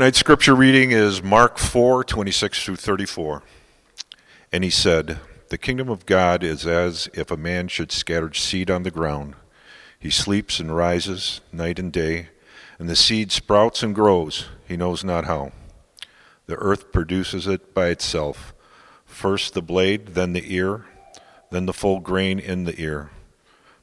Tonight's 0.00 0.20
scripture 0.20 0.54
reading 0.54 0.92
is 0.92 1.22
Mark 1.22 1.58
4 1.58 2.04
26 2.04 2.64
through 2.64 2.76
34. 2.76 3.42
And 4.50 4.64
he 4.64 4.70
said, 4.70 5.18
The 5.50 5.58
kingdom 5.58 5.90
of 5.90 6.06
God 6.06 6.42
is 6.42 6.66
as 6.66 7.10
if 7.12 7.30
a 7.30 7.36
man 7.36 7.68
should 7.68 7.92
scatter 7.92 8.32
seed 8.32 8.70
on 8.70 8.82
the 8.82 8.90
ground. 8.90 9.34
He 9.98 10.08
sleeps 10.08 10.58
and 10.58 10.74
rises 10.74 11.42
night 11.52 11.78
and 11.78 11.92
day, 11.92 12.30
and 12.78 12.88
the 12.88 12.96
seed 12.96 13.30
sprouts 13.30 13.82
and 13.82 13.94
grows, 13.94 14.46
he 14.66 14.74
knows 14.74 15.04
not 15.04 15.26
how. 15.26 15.52
The 16.46 16.56
earth 16.56 16.92
produces 16.92 17.46
it 17.46 17.74
by 17.74 17.88
itself 17.88 18.54
first 19.04 19.52
the 19.52 19.60
blade, 19.60 20.14
then 20.14 20.32
the 20.32 20.54
ear, 20.54 20.86
then 21.50 21.66
the 21.66 21.74
full 21.74 22.00
grain 22.00 22.38
in 22.38 22.64
the 22.64 22.80
ear. 22.80 23.10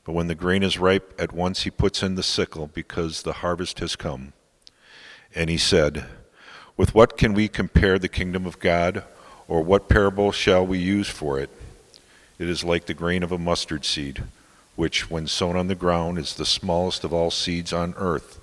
But 0.04 0.14
when 0.14 0.26
the 0.26 0.34
grain 0.34 0.64
is 0.64 0.80
ripe, 0.80 1.14
at 1.20 1.32
once 1.32 1.62
he 1.62 1.70
puts 1.70 2.02
in 2.02 2.16
the 2.16 2.24
sickle, 2.24 2.72
because 2.74 3.22
the 3.22 3.34
harvest 3.34 3.82
has 3.82 3.96
come. 3.96 4.34
And 5.36 5.50
he 5.50 5.58
said, 5.58 6.06
With 6.76 6.96
what 6.96 7.18
can 7.18 7.34
we 7.34 7.48
compare 7.48 8.00
the 8.00 8.08
kingdom 8.08 8.46
of 8.46 8.60
God, 8.60 9.04
or 9.48 9.62
what 9.62 9.90
parable 9.90 10.32
shall 10.32 10.66
we 10.66 10.78
use 10.78 11.10
for 11.10 11.40
it? 11.40 11.50
It 12.40 12.50
is 12.50 12.64
like 12.64 12.86
the 12.86 12.94
grain 12.94 13.24
of 13.24 13.32
a 13.32 13.38
mustard 13.38 13.86
seed, 13.86 14.24
which, 14.76 15.10
when 15.10 15.28
sown 15.28 15.56
on 15.56 15.68
the 15.68 15.76
ground, 15.76 16.18
is 16.18 16.36
the 16.36 16.46
smallest 16.46 17.04
of 17.04 17.14
all 17.14 17.32
seeds 17.32 17.74
on 17.74 17.96
earth. 17.98 18.40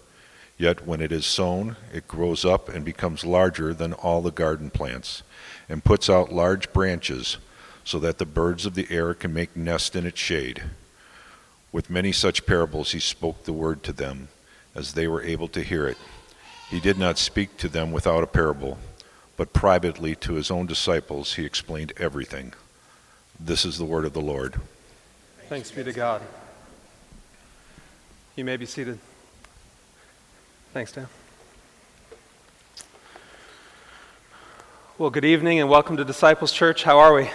Yet 0.56 0.86
when 0.86 1.00
it 1.00 1.12
is 1.12 1.26
sown, 1.26 1.76
it 1.92 2.08
grows 2.08 2.44
up 2.44 2.68
and 2.68 2.84
becomes 2.84 3.24
larger 3.24 3.74
than 3.74 3.92
all 3.92 4.22
the 4.22 4.30
garden 4.30 4.70
plants, 4.70 5.22
and 5.68 5.84
puts 5.84 6.08
out 6.08 6.32
large 6.32 6.72
branches, 6.72 7.38
so 7.84 7.98
that 7.98 8.18
the 8.18 8.26
birds 8.26 8.66
of 8.66 8.74
the 8.74 8.86
air 8.90 9.14
can 9.14 9.32
make 9.32 9.56
nest 9.56 9.94
in 9.94 10.06
its 10.06 10.18
shade. 10.18 10.62
With 11.70 11.90
many 11.90 12.12
such 12.12 12.46
parables 12.46 12.92
he 12.92 13.00
spoke 13.00 13.44
the 13.44 13.52
word 13.52 13.82
to 13.84 13.92
them, 13.92 14.28
as 14.74 14.94
they 14.94 15.06
were 15.06 15.22
able 15.22 15.48
to 15.48 15.62
hear 15.62 15.86
it. 15.86 15.98
He 16.74 16.80
did 16.80 16.98
not 16.98 17.18
speak 17.18 17.56
to 17.58 17.68
them 17.68 17.92
without 17.92 18.24
a 18.24 18.26
parable, 18.26 18.78
but 19.36 19.52
privately 19.52 20.16
to 20.16 20.32
his 20.34 20.50
own 20.50 20.66
disciples 20.66 21.34
he 21.34 21.44
explained 21.44 21.92
everything. 21.98 22.52
This 23.38 23.64
is 23.64 23.78
the 23.78 23.84
word 23.84 24.04
of 24.04 24.12
the 24.12 24.20
Lord. 24.20 24.56
Thanks 25.48 25.70
be 25.70 25.84
to 25.84 25.92
God. 25.92 26.20
You 28.34 28.44
may 28.44 28.56
be 28.56 28.66
seated. 28.66 28.98
Thanks, 30.72 30.90
Dan. 30.90 31.06
Well, 34.98 35.10
good 35.10 35.24
evening 35.24 35.60
and 35.60 35.70
welcome 35.70 35.96
to 35.96 36.04
Disciples 36.04 36.50
Church. 36.50 36.82
How 36.82 36.98
are 36.98 37.14
we? 37.14 37.30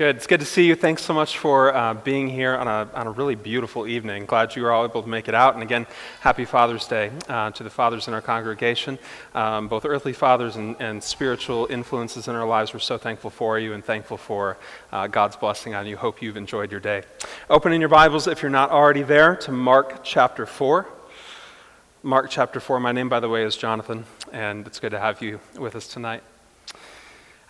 Good. 0.00 0.16
It's 0.16 0.26
good 0.26 0.40
to 0.40 0.46
see 0.46 0.64
you. 0.64 0.76
Thanks 0.76 1.02
so 1.02 1.12
much 1.12 1.36
for 1.36 1.76
uh, 1.76 1.92
being 1.92 2.30
here 2.30 2.56
on 2.56 2.66
a, 2.66 2.88
on 2.94 3.06
a 3.06 3.10
really 3.10 3.34
beautiful 3.34 3.86
evening. 3.86 4.24
Glad 4.24 4.56
you 4.56 4.62
were 4.62 4.72
all 4.72 4.86
able 4.86 5.02
to 5.02 5.08
make 5.10 5.28
it 5.28 5.34
out. 5.34 5.52
And 5.52 5.62
again, 5.62 5.86
happy 6.20 6.46
Father's 6.46 6.88
Day 6.88 7.10
uh, 7.28 7.50
to 7.50 7.62
the 7.62 7.68
fathers 7.68 8.08
in 8.08 8.14
our 8.14 8.22
congregation, 8.22 8.98
um, 9.34 9.68
both 9.68 9.84
earthly 9.84 10.14
fathers 10.14 10.56
and, 10.56 10.74
and, 10.80 11.04
spiritual 11.04 11.66
influences 11.68 12.28
in 12.28 12.34
our 12.34 12.46
lives. 12.46 12.72
We're 12.72 12.80
so 12.80 12.96
thankful 12.96 13.28
for 13.28 13.58
you 13.58 13.74
and 13.74 13.84
thankful 13.84 14.16
for 14.16 14.56
uh, 14.90 15.06
God's 15.06 15.36
blessing 15.36 15.74
on 15.74 15.86
you. 15.86 15.98
Hope 15.98 16.22
you've 16.22 16.38
enjoyed 16.38 16.70
your 16.70 16.80
day. 16.80 17.02
Open 17.50 17.70
in 17.70 17.80
your 17.82 17.90
Bibles, 17.90 18.26
if 18.26 18.40
you're 18.40 18.50
not 18.50 18.70
already 18.70 19.02
there, 19.02 19.36
to 19.36 19.52
Mark 19.52 20.02
chapter 20.02 20.46
4. 20.46 20.88
Mark 22.02 22.30
chapter 22.30 22.58
4. 22.58 22.80
My 22.80 22.92
name, 22.92 23.10
by 23.10 23.20
the 23.20 23.28
way, 23.28 23.44
is 23.44 23.54
Jonathan, 23.54 24.06
and 24.32 24.66
it's 24.66 24.80
good 24.80 24.92
to 24.92 24.98
have 24.98 25.20
you 25.20 25.40
with 25.58 25.76
us 25.76 25.86
tonight. 25.86 26.22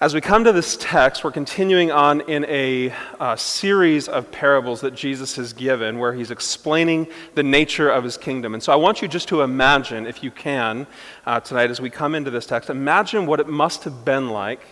As 0.00 0.14
we 0.14 0.22
come 0.22 0.44
to 0.44 0.52
this 0.52 0.78
text, 0.80 1.24
we're 1.24 1.30
continuing 1.30 1.90
on 1.90 2.22
in 2.22 2.46
a 2.46 2.90
uh, 3.20 3.36
series 3.36 4.08
of 4.08 4.32
parables 4.32 4.80
that 4.80 4.94
Jesus 4.94 5.36
has 5.36 5.52
given 5.52 5.98
where 5.98 6.14
he's 6.14 6.30
explaining 6.30 7.06
the 7.34 7.42
nature 7.42 7.90
of 7.90 8.02
his 8.02 8.16
kingdom. 8.16 8.54
And 8.54 8.62
so 8.62 8.72
I 8.72 8.76
want 8.76 9.02
you 9.02 9.08
just 9.08 9.28
to 9.28 9.42
imagine, 9.42 10.06
if 10.06 10.22
you 10.22 10.30
can, 10.30 10.86
uh, 11.26 11.40
tonight 11.40 11.68
as 11.68 11.82
we 11.82 11.90
come 11.90 12.14
into 12.14 12.30
this 12.30 12.46
text, 12.46 12.70
imagine 12.70 13.26
what 13.26 13.40
it 13.40 13.46
must 13.46 13.84
have 13.84 14.02
been 14.02 14.30
like 14.30 14.62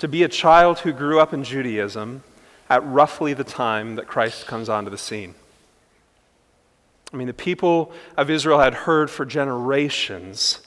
to 0.00 0.08
be 0.08 0.24
a 0.24 0.28
child 0.28 0.80
who 0.80 0.92
grew 0.92 1.20
up 1.20 1.32
in 1.32 1.44
Judaism 1.44 2.24
at 2.68 2.84
roughly 2.84 3.34
the 3.34 3.44
time 3.44 3.94
that 3.94 4.08
Christ 4.08 4.48
comes 4.48 4.68
onto 4.68 4.90
the 4.90 4.98
scene. 4.98 5.36
I 7.12 7.16
mean, 7.16 7.28
the 7.28 7.34
people 7.34 7.92
of 8.16 8.30
Israel 8.30 8.58
had 8.58 8.74
heard 8.74 9.12
for 9.12 9.24
generations 9.24 10.65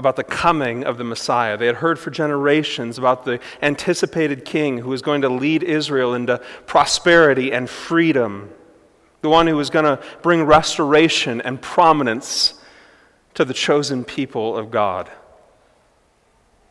about 0.00 0.16
the 0.16 0.24
coming 0.24 0.82
of 0.82 0.96
the 0.96 1.04
Messiah. 1.04 1.58
They 1.58 1.66
had 1.66 1.76
heard 1.76 1.98
for 1.98 2.10
generations 2.10 2.96
about 2.96 3.26
the 3.26 3.38
anticipated 3.60 4.46
king 4.46 4.78
who 4.78 4.88
was 4.88 5.02
going 5.02 5.20
to 5.20 5.28
lead 5.28 5.62
Israel 5.62 6.14
into 6.14 6.38
prosperity 6.64 7.52
and 7.52 7.68
freedom, 7.68 8.50
the 9.20 9.28
one 9.28 9.46
who 9.46 9.56
was 9.56 9.68
going 9.68 9.84
to 9.84 10.02
bring 10.22 10.44
restoration 10.44 11.42
and 11.42 11.60
prominence 11.60 12.54
to 13.34 13.44
the 13.44 13.52
chosen 13.52 14.02
people 14.02 14.56
of 14.56 14.70
God. 14.70 15.10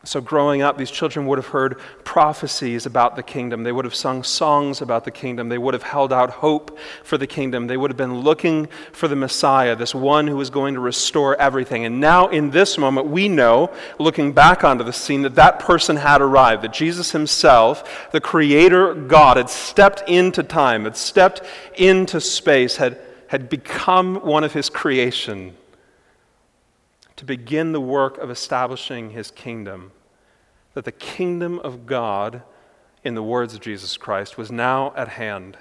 So, 0.02 0.22
growing 0.22 0.62
up, 0.62 0.78
these 0.78 0.90
children 0.90 1.26
would 1.26 1.36
have 1.36 1.48
heard 1.48 1.78
prophecies 2.04 2.86
about 2.86 3.16
the 3.16 3.22
kingdom. 3.22 3.64
They 3.64 3.72
would 3.72 3.84
have 3.84 3.94
sung 3.94 4.22
songs 4.22 4.80
about 4.80 5.04
the 5.04 5.10
kingdom. 5.10 5.50
They 5.50 5.58
would 5.58 5.74
have 5.74 5.82
held 5.82 6.10
out 6.10 6.30
hope 6.30 6.78
for 7.04 7.18
the 7.18 7.26
kingdom. 7.26 7.66
They 7.66 7.76
would 7.76 7.90
have 7.90 7.98
been 7.98 8.20
looking 8.20 8.66
for 8.92 9.08
the 9.08 9.16
Messiah, 9.16 9.76
this 9.76 9.94
one 9.94 10.26
who 10.26 10.38
was 10.38 10.48
going 10.48 10.72
to 10.72 10.80
restore 10.80 11.36
everything. 11.36 11.84
And 11.84 12.00
now, 12.00 12.28
in 12.28 12.48
this 12.48 12.78
moment, 12.78 13.08
we 13.08 13.28
know, 13.28 13.70
looking 13.98 14.32
back 14.32 14.64
onto 14.64 14.84
the 14.84 14.92
scene, 14.92 15.20
that 15.20 15.34
that 15.34 15.58
person 15.58 15.96
had 15.96 16.22
arrived, 16.22 16.62
that 16.62 16.72
Jesus 16.72 17.10
himself, 17.10 18.10
the 18.10 18.22
Creator 18.22 18.94
God, 18.94 19.36
had 19.36 19.50
stepped 19.50 20.08
into 20.08 20.42
time, 20.42 20.84
had 20.84 20.96
stepped 20.96 21.42
into 21.74 22.22
space, 22.22 22.76
had, 22.76 22.98
had 23.26 23.50
become 23.50 24.16
one 24.16 24.44
of 24.44 24.54
his 24.54 24.70
creation 24.70 25.54
to 27.20 27.26
begin 27.26 27.72
the 27.72 27.82
work 27.82 28.16
of 28.16 28.30
establishing 28.30 29.10
his 29.10 29.30
kingdom. 29.30 29.92
That 30.72 30.86
the 30.86 30.90
kingdom 30.90 31.58
of 31.58 31.84
God, 31.84 32.42
in 33.04 33.14
the 33.14 33.22
words 33.22 33.52
of 33.52 33.60
Jesus 33.60 33.98
Christ, 33.98 34.38
was 34.38 34.50
now 34.50 34.94
at 34.96 35.08
hand. 35.08 35.58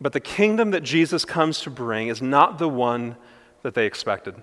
But 0.00 0.14
the 0.14 0.20
kingdom 0.20 0.70
that 0.70 0.82
Jesus 0.82 1.26
comes 1.26 1.60
to 1.60 1.70
bring 1.70 2.08
is 2.08 2.22
not 2.22 2.58
the 2.58 2.66
one 2.66 3.16
that 3.60 3.74
they 3.74 3.84
expected. 3.84 4.42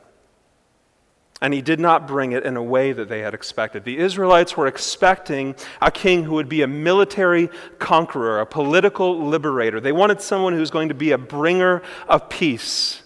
And 1.42 1.56
he 1.56 1.64
did 1.64 1.80
not 1.80 2.08
bring 2.08 2.34
it 2.34 2.46
in 2.46 2.56
a 2.56 2.62
way 2.62 2.94
that 2.94 3.10
they 3.10 3.22
had 3.22 3.34
expected. 3.34 3.84
The 3.84 3.98
Israelites 3.98 4.56
were 4.56 4.68
expecting 4.68 5.56
a 5.82 5.90
king 5.90 6.24
who 6.24 6.36
would 6.36 6.50
be 6.50 6.62
a 6.62 6.68
military 6.68 7.50
conqueror, 7.80 8.40
a 8.40 8.46
political 8.46 9.26
liberator. 9.26 9.82
They 9.82 9.92
wanted 9.92 10.22
someone 10.22 10.54
who 10.54 10.60
was 10.60 10.70
going 10.70 10.90
to 10.90 10.96
be 10.96 11.14
a 11.14 11.18
bringer 11.18 11.82
of 12.08 12.30
peace. 12.30 13.03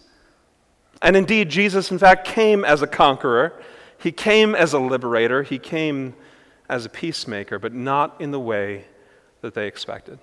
And 1.01 1.15
indeed, 1.15 1.49
Jesus, 1.49 1.91
in 1.91 1.99
fact, 1.99 2.27
came 2.27 2.65
as 2.65 2.81
a 2.81 2.87
conqueror. 2.87 3.61
He 3.97 4.11
came 4.11 4.55
as 4.55 4.73
a 4.73 4.79
liberator. 4.79 5.43
He 5.43 5.59
came 5.59 6.15
as 6.69 6.85
a 6.85 6.89
peacemaker, 6.89 7.59
but 7.59 7.73
not 7.73 8.19
in 8.19 8.31
the 8.31 8.39
way 8.39 8.85
that 9.41 9.53
they 9.53 9.67
expected. 9.67 10.19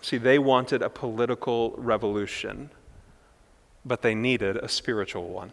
See, 0.00 0.18
they 0.18 0.38
wanted 0.38 0.82
a 0.82 0.90
political 0.90 1.74
revolution, 1.76 2.70
but 3.84 4.02
they 4.02 4.14
needed 4.14 4.56
a 4.56 4.68
spiritual 4.68 5.28
one. 5.28 5.52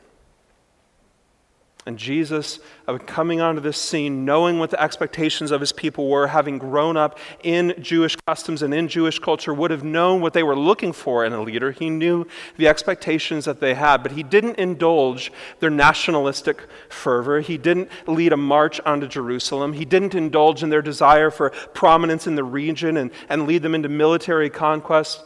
And 1.89 1.97
Jesus, 1.97 2.59
uh, 2.87 2.99
coming 2.99 3.41
onto 3.41 3.61
this 3.61 3.81
scene, 3.81 4.23
knowing 4.23 4.59
what 4.59 4.69
the 4.69 4.79
expectations 4.79 5.49
of 5.49 5.59
his 5.59 5.71
people 5.71 6.07
were, 6.07 6.27
having 6.27 6.59
grown 6.59 6.97
up 6.97 7.17
in 7.41 7.73
Jewish 7.81 8.15
customs 8.27 8.61
and 8.61 8.75
in 8.75 8.87
Jewish 8.87 9.17
culture, 9.17 9.55
would 9.55 9.71
have 9.71 9.83
known 9.83 10.21
what 10.21 10.33
they 10.33 10.43
were 10.43 10.55
looking 10.55 10.93
for 10.93 11.25
in 11.25 11.33
a 11.33 11.41
leader. 11.41 11.71
He 11.71 11.89
knew 11.89 12.27
the 12.57 12.67
expectations 12.67 13.45
that 13.45 13.59
they 13.59 13.73
had, 13.73 14.03
but 14.03 14.11
he 14.11 14.21
didn't 14.21 14.59
indulge 14.59 15.31
their 15.61 15.71
nationalistic 15.71 16.67
fervor. 16.89 17.39
He 17.39 17.57
didn't 17.57 17.89
lead 18.05 18.33
a 18.33 18.37
march 18.37 18.79
onto 18.81 19.07
Jerusalem. 19.07 19.73
He 19.73 19.83
didn't 19.83 20.13
indulge 20.13 20.61
in 20.61 20.69
their 20.69 20.83
desire 20.83 21.31
for 21.31 21.49
prominence 21.73 22.27
in 22.27 22.35
the 22.35 22.43
region 22.43 22.97
and, 22.97 23.09
and 23.29 23.47
lead 23.47 23.63
them 23.63 23.73
into 23.73 23.89
military 23.89 24.51
conquest. 24.51 25.23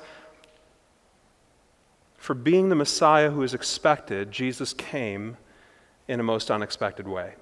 For 2.15 2.33
being 2.33 2.69
the 2.69 2.75
Messiah 2.75 3.31
who 3.31 3.43
is 3.43 3.53
expected, 3.53 4.31
Jesus 4.31 4.71
came 4.71 5.35
in 6.07 6.19
a 6.19 6.23
most 6.23 6.51
unexpected 6.51 7.07
way. 7.07 7.33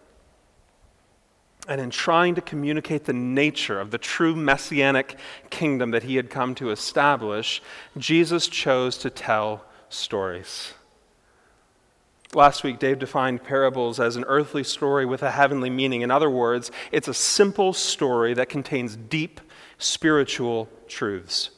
And 1.67 1.79
in 1.79 1.91
trying 1.91 2.35
to 2.35 2.41
communicate 2.41 3.05
the 3.05 3.13
nature 3.13 3.79
of 3.79 3.91
the 3.91 3.97
true 3.97 4.35
messianic 4.35 5.17
kingdom 5.49 5.91
that 5.91 6.03
he 6.03 6.15
had 6.15 6.29
come 6.29 6.55
to 6.55 6.71
establish, 6.71 7.61
Jesus 7.97 8.47
chose 8.47 8.97
to 8.99 9.09
tell 9.09 9.63
stories. 9.89 10.73
Last 12.33 12.63
week, 12.63 12.79
Dave 12.79 12.97
defined 12.97 13.43
parables 13.43 13.99
as 13.99 14.15
an 14.15 14.23
earthly 14.25 14.63
story 14.63 15.05
with 15.05 15.21
a 15.21 15.31
heavenly 15.31 15.69
meaning. 15.69 16.01
In 16.01 16.09
other 16.09 16.29
words, 16.29 16.71
it's 16.91 17.09
a 17.09 17.13
simple 17.13 17.73
story 17.73 18.33
that 18.33 18.47
contains 18.47 18.95
deep 18.95 19.41
spiritual 19.77 20.69
truths. 20.87 21.51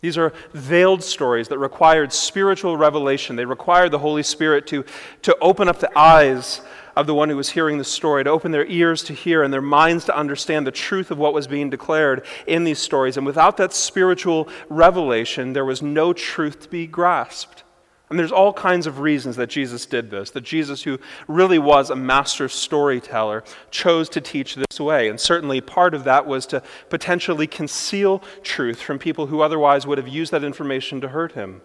These 0.00 0.16
are 0.16 0.32
veiled 0.54 1.02
stories 1.02 1.48
that 1.48 1.58
required 1.58 2.12
spiritual 2.12 2.76
revelation. 2.76 3.36
They 3.36 3.44
required 3.44 3.90
the 3.90 3.98
Holy 3.98 4.22
Spirit 4.22 4.66
to, 4.68 4.84
to 5.22 5.36
open 5.40 5.68
up 5.68 5.78
the 5.78 5.96
eyes 5.98 6.62
of 6.96 7.06
the 7.06 7.14
one 7.14 7.28
who 7.28 7.36
was 7.36 7.50
hearing 7.50 7.78
the 7.78 7.84
story, 7.84 8.24
to 8.24 8.30
open 8.30 8.50
their 8.50 8.66
ears 8.66 9.02
to 9.04 9.12
hear 9.12 9.42
and 9.42 9.52
their 9.52 9.62
minds 9.62 10.04
to 10.06 10.16
understand 10.16 10.66
the 10.66 10.72
truth 10.72 11.10
of 11.10 11.18
what 11.18 11.34
was 11.34 11.46
being 11.46 11.70
declared 11.70 12.24
in 12.46 12.64
these 12.64 12.78
stories. 12.78 13.16
And 13.16 13.26
without 13.26 13.56
that 13.58 13.72
spiritual 13.72 14.48
revelation, 14.68 15.52
there 15.52 15.64
was 15.64 15.82
no 15.82 16.12
truth 16.12 16.60
to 16.60 16.68
be 16.68 16.86
grasped. 16.86 17.62
And 18.10 18.18
there's 18.18 18.32
all 18.32 18.52
kinds 18.52 18.88
of 18.88 18.98
reasons 18.98 19.36
that 19.36 19.46
Jesus 19.46 19.86
did 19.86 20.10
this, 20.10 20.30
that 20.30 20.40
Jesus, 20.40 20.82
who 20.82 20.98
really 21.28 21.60
was 21.60 21.90
a 21.90 21.96
master 21.96 22.48
storyteller, 22.48 23.44
chose 23.70 24.08
to 24.10 24.20
teach 24.20 24.56
this 24.56 24.80
way. 24.80 25.08
And 25.08 25.18
certainly 25.18 25.60
part 25.60 25.94
of 25.94 26.02
that 26.04 26.26
was 26.26 26.44
to 26.46 26.60
potentially 26.88 27.46
conceal 27.46 28.20
truth 28.42 28.82
from 28.82 28.98
people 28.98 29.28
who 29.28 29.42
otherwise 29.42 29.86
would 29.86 29.96
have 29.96 30.08
used 30.08 30.32
that 30.32 30.42
information 30.42 31.00
to 31.02 31.08
hurt 31.08 31.32
him. 31.32 31.62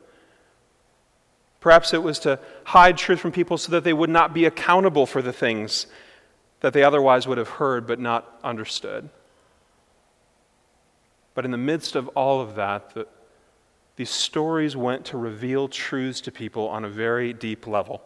Perhaps 1.59 1.95
it 1.95 2.03
was 2.03 2.19
to 2.19 2.39
hide 2.63 2.95
truth 2.95 3.19
from 3.19 3.31
people 3.31 3.57
so 3.57 3.71
that 3.71 3.83
they 3.83 3.93
would 3.93 4.11
not 4.11 4.31
be 4.31 4.45
accountable 4.45 5.07
for 5.07 5.23
the 5.23 5.33
things 5.33 5.87
that 6.59 6.73
they 6.73 6.83
otherwise 6.83 7.27
would 7.27 7.39
have 7.39 7.49
heard 7.49 7.87
but 7.87 7.99
not 7.99 8.39
understood. 8.43 9.09
But 11.33 11.43
in 11.43 11.49
the 11.49 11.57
midst 11.57 11.95
of 11.95 12.07
all 12.09 12.39
of 12.39 12.53
that, 12.53 12.93
the, 12.93 13.07
these 13.95 14.09
stories 14.09 14.75
went 14.75 15.05
to 15.05 15.17
reveal 15.17 15.67
truths 15.67 16.21
to 16.21 16.31
people 16.31 16.67
on 16.67 16.83
a 16.83 16.89
very 16.89 17.33
deep 17.33 17.65
level. 17.65 18.01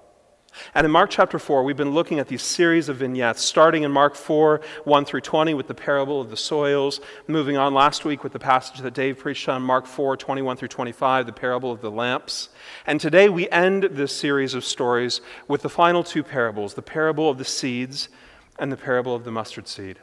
And 0.73 0.85
in 0.85 0.91
Mark 0.91 1.09
chapter 1.09 1.39
4, 1.39 1.63
we've 1.63 1.77
been 1.77 1.91
looking 1.91 2.19
at 2.19 2.27
these 2.27 2.41
series 2.41 2.89
of 2.89 2.97
vignettes, 2.97 3.43
starting 3.43 3.83
in 3.83 3.91
Mark 3.91 4.15
4, 4.15 4.61
1 4.83 5.05
through 5.05 5.21
20, 5.21 5.53
with 5.53 5.67
the 5.67 5.73
parable 5.73 6.21
of 6.21 6.29
the 6.29 6.37
soils, 6.37 6.99
moving 7.27 7.57
on 7.57 7.73
last 7.73 8.05
week 8.05 8.23
with 8.23 8.33
the 8.33 8.39
passage 8.39 8.79
that 8.79 8.93
Dave 8.93 9.19
preached 9.19 9.47
on, 9.47 9.61
Mark 9.61 9.85
4, 9.85 10.17
21 10.17 10.57
through 10.57 10.67
25, 10.67 11.25
the 11.25 11.31
parable 11.31 11.71
of 11.71 11.81
the 11.81 11.91
lamps. 11.91 12.49
And 12.85 12.99
today 12.99 13.29
we 13.29 13.49
end 13.49 13.83
this 13.91 14.15
series 14.15 14.53
of 14.53 14.65
stories 14.65 15.21
with 15.47 15.61
the 15.61 15.69
final 15.69 16.03
two 16.03 16.23
parables 16.23 16.73
the 16.73 16.81
parable 16.81 17.29
of 17.29 17.37
the 17.37 17.45
seeds 17.45 18.09
and 18.57 18.71
the 18.71 18.77
parable 18.77 19.15
of 19.15 19.23
the 19.23 19.31
mustard 19.31 19.67
seed. 19.67 19.99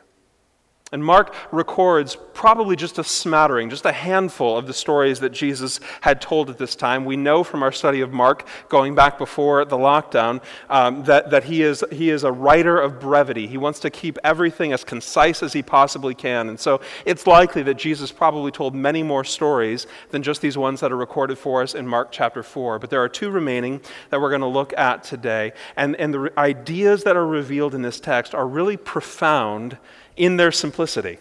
And 0.92 1.04
Mark 1.04 1.34
records 1.50 2.16
probably 2.32 2.76
just 2.76 2.96
a 2.98 3.02
smattering, 3.02 3.70
just 3.70 3.84
a 3.86 3.92
handful 3.92 4.56
of 4.56 4.68
the 4.68 4.72
stories 4.72 5.18
that 5.18 5.30
Jesus 5.30 5.80
had 6.02 6.20
told 6.20 6.48
at 6.48 6.58
this 6.58 6.76
time. 6.76 7.04
We 7.04 7.16
know 7.16 7.42
from 7.42 7.64
our 7.64 7.72
study 7.72 8.02
of 8.02 8.12
Mark, 8.12 8.46
going 8.68 8.94
back 8.94 9.18
before 9.18 9.64
the 9.64 9.76
lockdown, 9.76 10.40
um, 10.70 11.02
that, 11.04 11.30
that 11.30 11.42
he, 11.42 11.62
is, 11.62 11.82
he 11.90 12.10
is 12.10 12.22
a 12.22 12.30
writer 12.30 12.78
of 12.78 13.00
brevity. 13.00 13.48
He 13.48 13.58
wants 13.58 13.80
to 13.80 13.90
keep 13.90 14.16
everything 14.22 14.72
as 14.72 14.84
concise 14.84 15.42
as 15.42 15.54
he 15.54 15.60
possibly 15.60 16.14
can. 16.14 16.48
And 16.48 16.60
so 16.60 16.80
it's 17.04 17.26
likely 17.26 17.64
that 17.64 17.74
Jesus 17.74 18.12
probably 18.12 18.52
told 18.52 18.72
many 18.72 19.02
more 19.02 19.24
stories 19.24 19.88
than 20.10 20.22
just 20.22 20.40
these 20.40 20.56
ones 20.56 20.78
that 20.80 20.92
are 20.92 20.96
recorded 20.96 21.36
for 21.36 21.62
us 21.62 21.74
in 21.74 21.88
Mark 21.88 22.12
chapter 22.12 22.44
4. 22.44 22.78
But 22.78 22.90
there 22.90 23.02
are 23.02 23.08
two 23.08 23.30
remaining 23.30 23.80
that 24.10 24.20
we're 24.20 24.30
going 24.30 24.40
to 24.40 24.46
look 24.46 24.72
at 24.78 25.02
today. 25.02 25.52
And, 25.74 25.96
and 25.96 26.14
the 26.14 26.32
ideas 26.38 27.02
that 27.02 27.16
are 27.16 27.26
revealed 27.26 27.74
in 27.74 27.82
this 27.82 27.98
text 27.98 28.36
are 28.36 28.46
really 28.46 28.76
profound 28.76 29.78
in 30.16 30.36
their 30.36 30.52
simplicity. 30.52 31.18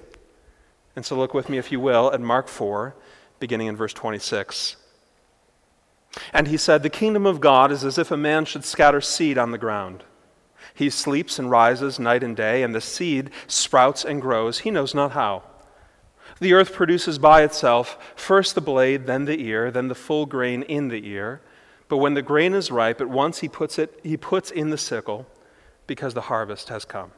And 0.95 1.05
so 1.05 1.17
look 1.17 1.33
with 1.33 1.49
me, 1.49 1.57
if 1.57 1.71
you 1.71 1.79
will, 1.79 2.11
at 2.13 2.21
Mark 2.21 2.47
4, 2.47 2.95
beginning 3.39 3.67
in 3.67 3.75
verse 3.75 3.93
26. 3.93 4.77
And 6.33 6.47
he 6.47 6.57
said, 6.57 6.81
The 6.81 6.89
kingdom 6.89 7.25
of 7.25 7.41
God 7.41 7.71
is 7.71 7.83
as 7.83 7.97
if 7.97 8.11
a 8.11 8.17
man 8.17 8.45
should 8.45 8.63
scatter 8.63 9.01
seed 9.01 9.37
on 9.37 9.51
the 9.51 9.57
ground. 9.57 10.03
He 10.73 10.89
sleeps 10.89 11.37
and 11.37 11.51
rises 11.51 11.99
night 11.99 12.23
and 12.23 12.35
day, 12.35 12.63
and 12.63 12.73
the 12.73 12.81
seed 12.81 13.31
sprouts 13.47 14.05
and 14.05 14.21
grows, 14.21 14.59
he 14.59 14.71
knows 14.71 14.93
not 14.93 15.11
how. 15.11 15.43
The 16.39 16.53
earth 16.53 16.73
produces 16.73 17.17
by 17.17 17.43
itself 17.43 17.97
first 18.15 18.55
the 18.55 18.61
blade, 18.61 19.05
then 19.05 19.25
the 19.25 19.41
ear, 19.41 19.71
then 19.71 19.87
the 19.87 19.95
full 19.95 20.25
grain 20.25 20.63
in 20.63 20.89
the 20.89 21.07
ear. 21.07 21.41
But 21.87 21.97
when 21.97 22.13
the 22.13 22.21
grain 22.21 22.53
is 22.53 22.71
ripe, 22.71 22.99
at 22.99 23.09
once 23.09 23.39
he 23.39 23.47
puts, 23.47 23.77
it, 23.77 23.99
he 24.03 24.17
puts 24.17 24.51
in 24.51 24.69
the 24.69 24.77
sickle, 24.77 25.27
because 25.87 26.13
the 26.13 26.21
harvest 26.21 26.69
has 26.69 26.83
come. 26.83 27.11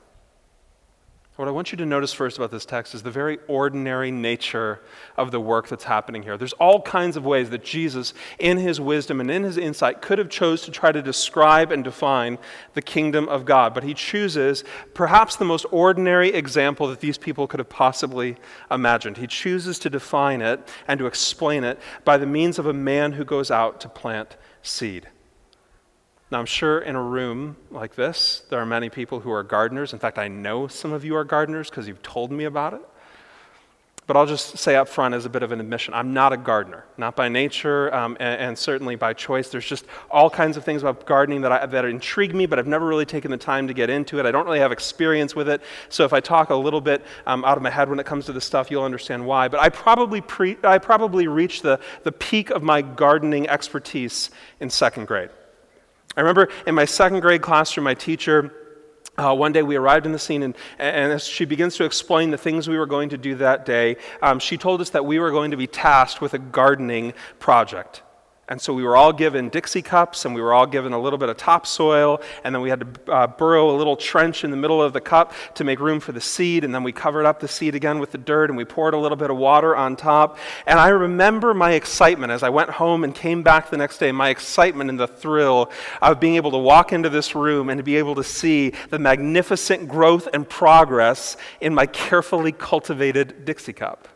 What 1.37 1.47
I 1.47 1.51
want 1.51 1.71
you 1.71 1.77
to 1.77 1.85
notice 1.85 2.13
first 2.13 2.37
about 2.37 2.49
this 2.49 2.65
text 2.65 2.95
is 2.95 3.03
the 3.03 3.11
very 3.11 3.37
ordinary 3.47 4.09
nature 4.09 4.81
of 5.17 5.29
the 5.29 5.39
work 5.39 5.67
that's 5.67 5.83
happening 5.83 6.23
here. 6.23 6.35
There's 6.35 6.53
all 6.53 6.81
kinds 6.81 7.15
of 7.15 7.27
ways 7.27 7.51
that 7.51 7.63
Jesus, 7.63 8.15
in 8.39 8.57
his 8.57 8.81
wisdom 8.81 9.21
and 9.21 9.29
in 9.29 9.43
his 9.43 9.55
insight, 9.55 10.01
could 10.01 10.17
have 10.17 10.29
chose 10.29 10.63
to 10.63 10.71
try 10.71 10.91
to 10.91 10.99
describe 10.99 11.71
and 11.71 11.83
define 11.83 12.39
the 12.73 12.81
kingdom 12.81 13.29
of 13.29 13.45
God, 13.45 13.75
but 13.75 13.83
he 13.83 13.93
chooses 13.93 14.63
perhaps 14.95 15.35
the 15.35 15.45
most 15.45 15.67
ordinary 15.69 16.29
example 16.29 16.87
that 16.87 17.01
these 17.01 17.19
people 17.19 17.45
could 17.45 17.59
have 17.59 17.69
possibly 17.69 18.37
imagined. 18.71 19.17
He 19.17 19.27
chooses 19.27 19.77
to 19.79 19.91
define 19.91 20.41
it 20.41 20.67
and 20.87 20.97
to 20.97 21.05
explain 21.05 21.63
it 21.63 21.79
by 22.03 22.17
the 22.17 22.25
means 22.25 22.57
of 22.57 22.65
a 22.65 22.73
man 22.73 23.11
who 23.11 23.23
goes 23.23 23.51
out 23.51 23.79
to 23.81 23.89
plant 23.89 24.37
seed. 24.63 25.07
Now, 26.29 26.39
I'm 26.39 26.45
sure 26.45 26.79
in 26.79 26.95
a 26.95 27.01
room 27.01 27.55
like 27.71 27.95
this, 27.95 28.43
there 28.49 28.59
are 28.59 28.65
many 28.65 28.89
people 28.89 29.21
who 29.21 29.31
are 29.31 29.43
gardeners. 29.43 29.93
In 29.93 29.99
fact, 29.99 30.17
I 30.17 30.27
know 30.27 30.67
some 30.67 30.91
of 30.91 31.05
you 31.05 31.15
are 31.15 31.23
gardeners 31.23 31.69
because 31.69 31.87
you've 31.87 32.01
told 32.01 32.31
me 32.31 32.43
about 32.43 32.73
it. 32.73 32.81
But 34.07 34.15
I'll 34.15 34.25
just 34.25 34.57
say 34.57 34.77
up 34.77 34.87
front 34.87 35.13
as 35.13 35.25
a 35.25 35.29
bit 35.29 35.43
of 35.43 35.51
an 35.51 35.59
admission 35.59 35.93
I'm 35.93 36.13
not 36.13 36.31
a 36.31 36.37
gardener, 36.37 36.85
not 36.97 37.17
by 37.17 37.27
nature 37.27 37.93
um, 37.93 38.15
and, 38.21 38.39
and, 38.39 38.57
certainly 38.57 38.95
by 38.95 39.11
choice. 39.13 39.49
There's 39.49 39.65
just 39.65 39.85
all 40.09 40.29
kinds 40.29 40.55
of 40.55 40.63
things 40.63 40.81
about 40.81 41.05
gardening 41.05 41.41
that, 41.41 41.51
I, 41.51 41.65
that 41.65 41.83
intrigue 41.83 42.33
me, 42.33 42.45
but 42.45 42.57
I've 42.57 42.67
never 42.67 42.85
really 42.85 43.05
taken 43.05 43.31
the 43.31 43.37
time 43.37 43.67
to 43.67 43.73
get 43.73 43.89
into 43.89 44.17
it. 44.17 44.25
I 44.25 44.31
don't 44.31 44.45
really 44.45 44.59
have 44.59 44.71
experience 44.71 45.35
with 45.35 45.49
it. 45.49 45.61
So 45.89 46.05
if 46.05 46.13
I 46.13 46.21
talk 46.21 46.51
a 46.51 46.55
little 46.55 46.79
bit 46.79 47.03
um, 47.25 47.43
out 47.43 47.57
of 47.57 47.63
my 47.63 47.69
head 47.69 47.89
when 47.89 47.99
it 47.99 48.05
comes 48.05 48.25
to 48.27 48.33
this 48.33 48.45
stuff, 48.45 48.71
you'll 48.71 48.85
understand 48.85 49.25
why. 49.25 49.49
But 49.49 49.59
I 49.59 49.67
probably, 49.67 50.21
pre- 50.21 50.57
I 50.63 50.77
probably 50.77 51.27
reached 51.27 51.63
the, 51.63 51.77
the 52.03 52.13
peak 52.13 52.49
of 52.49 52.63
my 52.63 52.81
gardening 52.81 53.49
expertise 53.49 54.29
in 54.61 54.69
second 54.69 55.07
grade. 55.07 55.31
I 56.17 56.21
remember 56.21 56.49
in 56.65 56.73
my 56.73 56.85
second 56.85 57.19
grade 57.19 57.43
classroom, 57.43 57.83
my 57.83 57.93
teacher, 57.93 58.51
uh, 59.17 59.33
one 59.35 59.51
day 59.51 59.61
we 59.63 59.75
arrived 59.75 60.05
in 60.05 60.11
the 60.11 60.19
scene, 60.19 60.43
and, 60.43 60.55
and, 60.79 61.11
as 61.11 61.23
she 61.23 61.45
begins 61.45 61.75
to 61.77 61.85
explain 61.85 62.31
the 62.31 62.37
things 62.37 62.67
we 62.67 62.77
were 62.77 62.85
going 62.87 63.09
to 63.09 63.17
do 63.17 63.35
that 63.35 63.65
day, 63.65 63.97
um, 64.21 64.39
she 64.39 64.57
told 64.57 64.81
us 64.81 64.89
that 64.91 65.05
we 65.05 65.19
were 65.19 65.31
going 65.31 65.51
to 65.51 65.57
be 65.57 65.67
tasked 65.67 66.19
with 66.19 66.33
a 66.33 66.39
gardening 66.39 67.13
project. 67.39 68.03
And 68.49 68.61
so 68.61 68.73
we 68.73 68.83
were 68.83 68.95
all 68.95 69.11
given 69.11 69.49
Dixie 69.49 69.81
cups 69.81 70.23
and 70.23 70.33
we 70.33 70.39
were 70.39 70.53
all 70.53 70.65
given 70.65 70.93
a 70.93 70.99
little 70.99 71.19
bit 71.19 71.27
of 71.27 71.35
topsoil. 71.35 72.21
And 72.45 72.55
then 72.55 72.61
we 72.61 72.69
had 72.69 72.79
to 72.79 73.11
uh, 73.11 73.27
burrow 73.27 73.69
a 73.69 73.75
little 73.75 73.97
trench 73.97 74.45
in 74.45 74.51
the 74.51 74.57
middle 74.57 74.81
of 74.81 74.93
the 74.93 75.01
cup 75.01 75.33
to 75.55 75.65
make 75.65 75.81
room 75.81 75.99
for 75.99 76.13
the 76.13 76.21
seed. 76.21 76.63
And 76.63 76.73
then 76.73 76.81
we 76.81 76.93
covered 76.93 77.25
up 77.25 77.41
the 77.41 77.47
seed 77.49 77.75
again 77.75 77.99
with 77.99 78.13
the 78.13 78.17
dirt 78.17 78.49
and 78.49 78.55
we 78.55 78.63
poured 78.63 78.93
a 78.93 78.97
little 78.97 79.17
bit 79.17 79.29
of 79.29 79.35
water 79.35 79.75
on 79.75 79.97
top. 79.97 80.37
And 80.65 80.79
I 80.79 80.89
remember 80.89 81.53
my 81.53 81.73
excitement 81.73 82.31
as 82.31 82.41
I 82.41 82.49
went 82.49 82.69
home 82.69 83.03
and 83.03 83.13
came 83.13 83.43
back 83.43 83.69
the 83.69 83.77
next 83.77 83.97
day, 83.97 84.13
my 84.13 84.29
excitement 84.29 84.89
and 84.89 84.99
the 84.99 85.07
thrill 85.07 85.69
of 86.01 86.21
being 86.21 86.35
able 86.35 86.51
to 86.51 86.57
walk 86.57 86.93
into 86.93 87.09
this 87.09 87.35
room 87.35 87.69
and 87.69 87.79
to 87.79 87.83
be 87.83 87.97
able 87.97 88.15
to 88.15 88.23
see 88.23 88.71
the 88.89 88.99
magnificent 88.99 89.89
growth 89.89 90.29
and 90.33 90.47
progress 90.47 91.35
in 91.59 91.73
my 91.73 91.85
carefully 91.85 92.53
cultivated 92.53 93.43
Dixie 93.43 93.73
cup. 93.73 94.07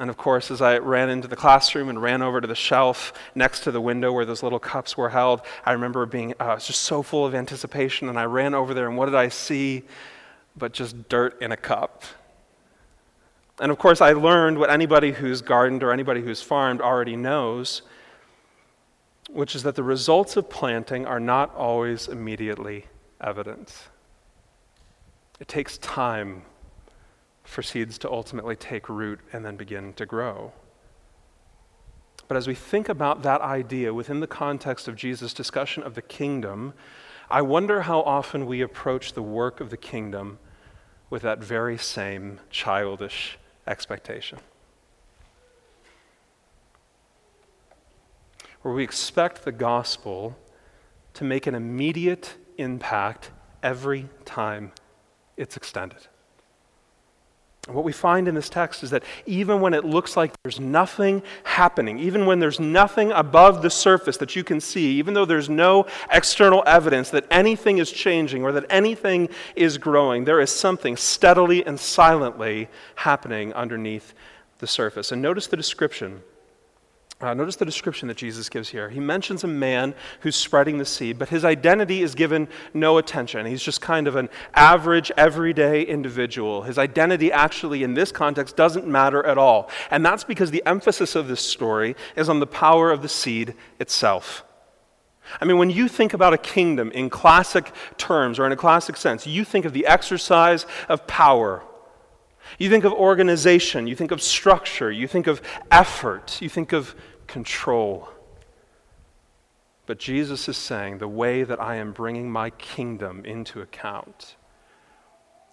And 0.00 0.08
of 0.08 0.16
course, 0.16 0.50
as 0.50 0.62
I 0.62 0.78
ran 0.78 1.10
into 1.10 1.28
the 1.28 1.36
classroom 1.36 1.90
and 1.90 2.00
ran 2.00 2.22
over 2.22 2.40
to 2.40 2.46
the 2.46 2.54
shelf 2.54 3.12
next 3.34 3.60
to 3.64 3.70
the 3.70 3.82
window 3.82 4.10
where 4.10 4.24
those 4.24 4.42
little 4.42 4.58
cups 4.58 4.96
were 4.96 5.10
held, 5.10 5.42
I 5.66 5.72
remember 5.72 6.06
being 6.06 6.32
uh, 6.40 6.56
just 6.56 6.80
so 6.80 7.02
full 7.02 7.26
of 7.26 7.34
anticipation. 7.34 8.08
And 8.08 8.18
I 8.18 8.24
ran 8.24 8.54
over 8.54 8.72
there, 8.72 8.88
and 8.88 8.96
what 8.96 9.04
did 9.04 9.14
I 9.14 9.28
see? 9.28 9.82
But 10.56 10.72
just 10.72 11.10
dirt 11.10 11.40
in 11.42 11.52
a 11.52 11.56
cup. 11.56 12.02
And 13.60 13.70
of 13.70 13.76
course, 13.76 14.00
I 14.00 14.12
learned 14.12 14.56
what 14.56 14.70
anybody 14.70 15.12
who's 15.12 15.42
gardened 15.42 15.82
or 15.82 15.92
anybody 15.92 16.22
who's 16.22 16.40
farmed 16.40 16.80
already 16.80 17.14
knows, 17.14 17.82
which 19.28 19.54
is 19.54 19.64
that 19.64 19.74
the 19.74 19.82
results 19.82 20.34
of 20.38 20.48
planting 20.48 21.04
are 21.04 21.20
not 21.20 21.54
always 21.54 22.08
immediately 22.08 22.86
evident. 23.20 23.88
It 25.40 25.46
takes 25.46 25.76
time 25.76 26.44
for 27.50 27.62
seeds 27.62 27.98
to 27.98 28.10
ultimately 28.10 28.54
take 28.54 28.88
root 28.88 29.18
and 29.32 29.44
then 29.44 29.56
begin 29.56 29.92
to 29.94 30.06
grow. 30.06 30.52
But 32.28 32.36
as 32.36 32.46
we 32.46 32.54
think 32.54 32.88
about 32.88 33.22
that 33.24 33.40
idea 33.40 33.92
within 33.92 34.20
the 34.20 34.28
context 34.28 34.86
of 34.86 34.94
Jesus' 34.94 35.34
discussion 35.34 35.82
of 35.82 35.96
the 35.96 36.02
kingdom, 36.02 36.74
I 37.28 37.42
wonder 37.42 37.82
how 37.82 38.02
often 38.02 38.46
we 38.46 38.60
approach 38.60 39.14
the 39.14 39.22
work 39.22 39.60
of 39.60 39.70
the 39.70 39.76
kingdom 39.76 40.38
with 41.10 41.22
that 41.22 41.42
very 41.42 41.76
same 41.76 42.38
childish 42.50 43.36
expectation. 43.66 44.38
Where 48.62 48.72
we 48.72 48.84
expect 48.84 49.44
the 49.44 49.52
gospel 49.52 50.36
to 51.14 51.24
make 51.24 51.48
an 51.48 51.56
immediate 51.56 52.36
impact 52.58 53.32
every 53.60 54.08
time 54.24 54.70
it's 55.36 55.56
extended. 55.56 56.06
What 57.68 57.84
we 57.84 57.92
find 57.92 58.26
in 58.26 58.34
this 58.34 58.48
text 58.48 58.82
is 58.82 58.90
that 58.90 59.04
even 59.26 59.60
when 59.60 59.74
it 59.74 59.84
looks 59.84 60.16
like 60.16 60.32
there's 60.42 60.58
nothing 60.58 61.22
happening, 61.44 61.98
even 61.98 62.24
when 62.24 62.40
there's 62.40 62.58
nothing 62.58 63.12
above 63.12 63.60
the 63.60 63.68
surface 63.68 64.16
that 64.16 64.34
you 64.34 64.42
can 64.42 64.60
see, 64.60 64.92
even 64.98 65.12
though 65.12 65.26
there's 65.26 65.50
no 65.50 65.86
external 66.10 66.62
evidence 66.66 67.10
that 67.10 67.26
anything 67.30 67.78
is 67.78 67.92
changing 67.92 68.44
or 68.44 68.52
that 68.52 68.64
anything 68.70 69.28
is 69.56 69.76
growing, 69.76 70.24
there 70.24 70.40
is 70.40 70.50
something 70.50 70.96
steadily 70.96 71.64
and 71.66 71.78
silently 71.78 72.68
happening 72.94 73.52
underneath 73.52 74.14
the 74.58 74.66
surface. 74.66 75.12
And 75.12 75.20
notice 75.20 75.46
the 75.46 75.56
description 75.56 76.22
Uh, 77.20 77.34
notice 77.34 77.56
the 77.56 77.66
description 77.66 78.08
that 78.08 78.16
Jesus 78.16 78.48
gives 78.48 78.70
here. 78.70 78.88
He 78.88 78.98
mentions 78.98 79.44
a 79.44 79.46
man 79.46 79.94
who's 80.20 80.36
spreading 80.36 80.78
the 80.78 80.86
seed, 80.86 81.18
but 81.18 81.28
his 81.28 81.44
identity 81.44 82.00
is 82.00 82.14
given 82.14 82.48
no 82.72 82.96
attention. 82.96 83.44
He's 83.44 83.62
just 83.62 83.82
kind 83.82 84.08
of 84.08 84.16
an 84.16 84.30
average, 84.54 85.12
everyday 85.18 85.82
individual. 85.82 86.62
His 86.62 86.78
identity, 86.78 87.30
actually, 87.30 87.82
in 87.82 87.92
this 87.92 88.10
context, 88.10 88.56
doesn't 88.56 88.86
matter 88.86 89.24
at 89.26 89.36
all. 89.36 89.68
And 89.90 90.04
that's 90.04 90.24
because 90.24 90.50
the 90.50 90.62
emphasis 90.64 91.14
of 91.14 91.28
this 91.28 91.42
story 91.42 91.94
is 92.16 92.30
on 92.30 92.40
the 92.40 92.46
power 92.46 92.90
of 92.90 93.02
the 93.02 93.08
seed 93.08 93.54
itself. 93.78 94.42
I 95.42 95.44
mean, 95.44 95.58
when 95.58 95.68
you 95.68 95.88
think 95.88 96.14
about 96.14 96.32
a 96.32 96.38
kingdom 96.38 96.90
in 96.90 97.10
classic 97.10 97.70
terms 97.98 98.38
or 98.38 98.46
in 98.46 98.52
a 98.52 98.56
classic 98.56 98.96
sense, 98.96 99.26
you 99.26 99.44
think 99.44 99.66
of 99.66 99.74
the 99.74 99.86
exercise 99.86 100.64
of 100.88 101.06
power. 101.06 101.62
You 102.58 102.68
think 102.68 102.84
of 102.84 102.92
organization, 102.92 103.86
you 103.86 103.94
think 103.94 104.10
of 104.10 104.22
structure, 104.22 104.90
you 104.90 105.06
think 105.06 105.26
of 105.26 105.40
effort, 105.70 106.40
you 106.40 106.48
think 106.48 106.72
of 106.72 106.96
control. 107.30 108.08
But 109.86 109.98
Jesus 109.98 110.48
is 110.48 110.56
saying 110.56 110.98
the 110.98 111.08
way 111.08 111.42
that 111.44 111.60
I 111.60 111.76
am 111.76 111.92
bringing 111.92 112.30
my 112.30 112.50
kingdom 112.50 113.24
into 113.24 113.60
account 113.60 114.36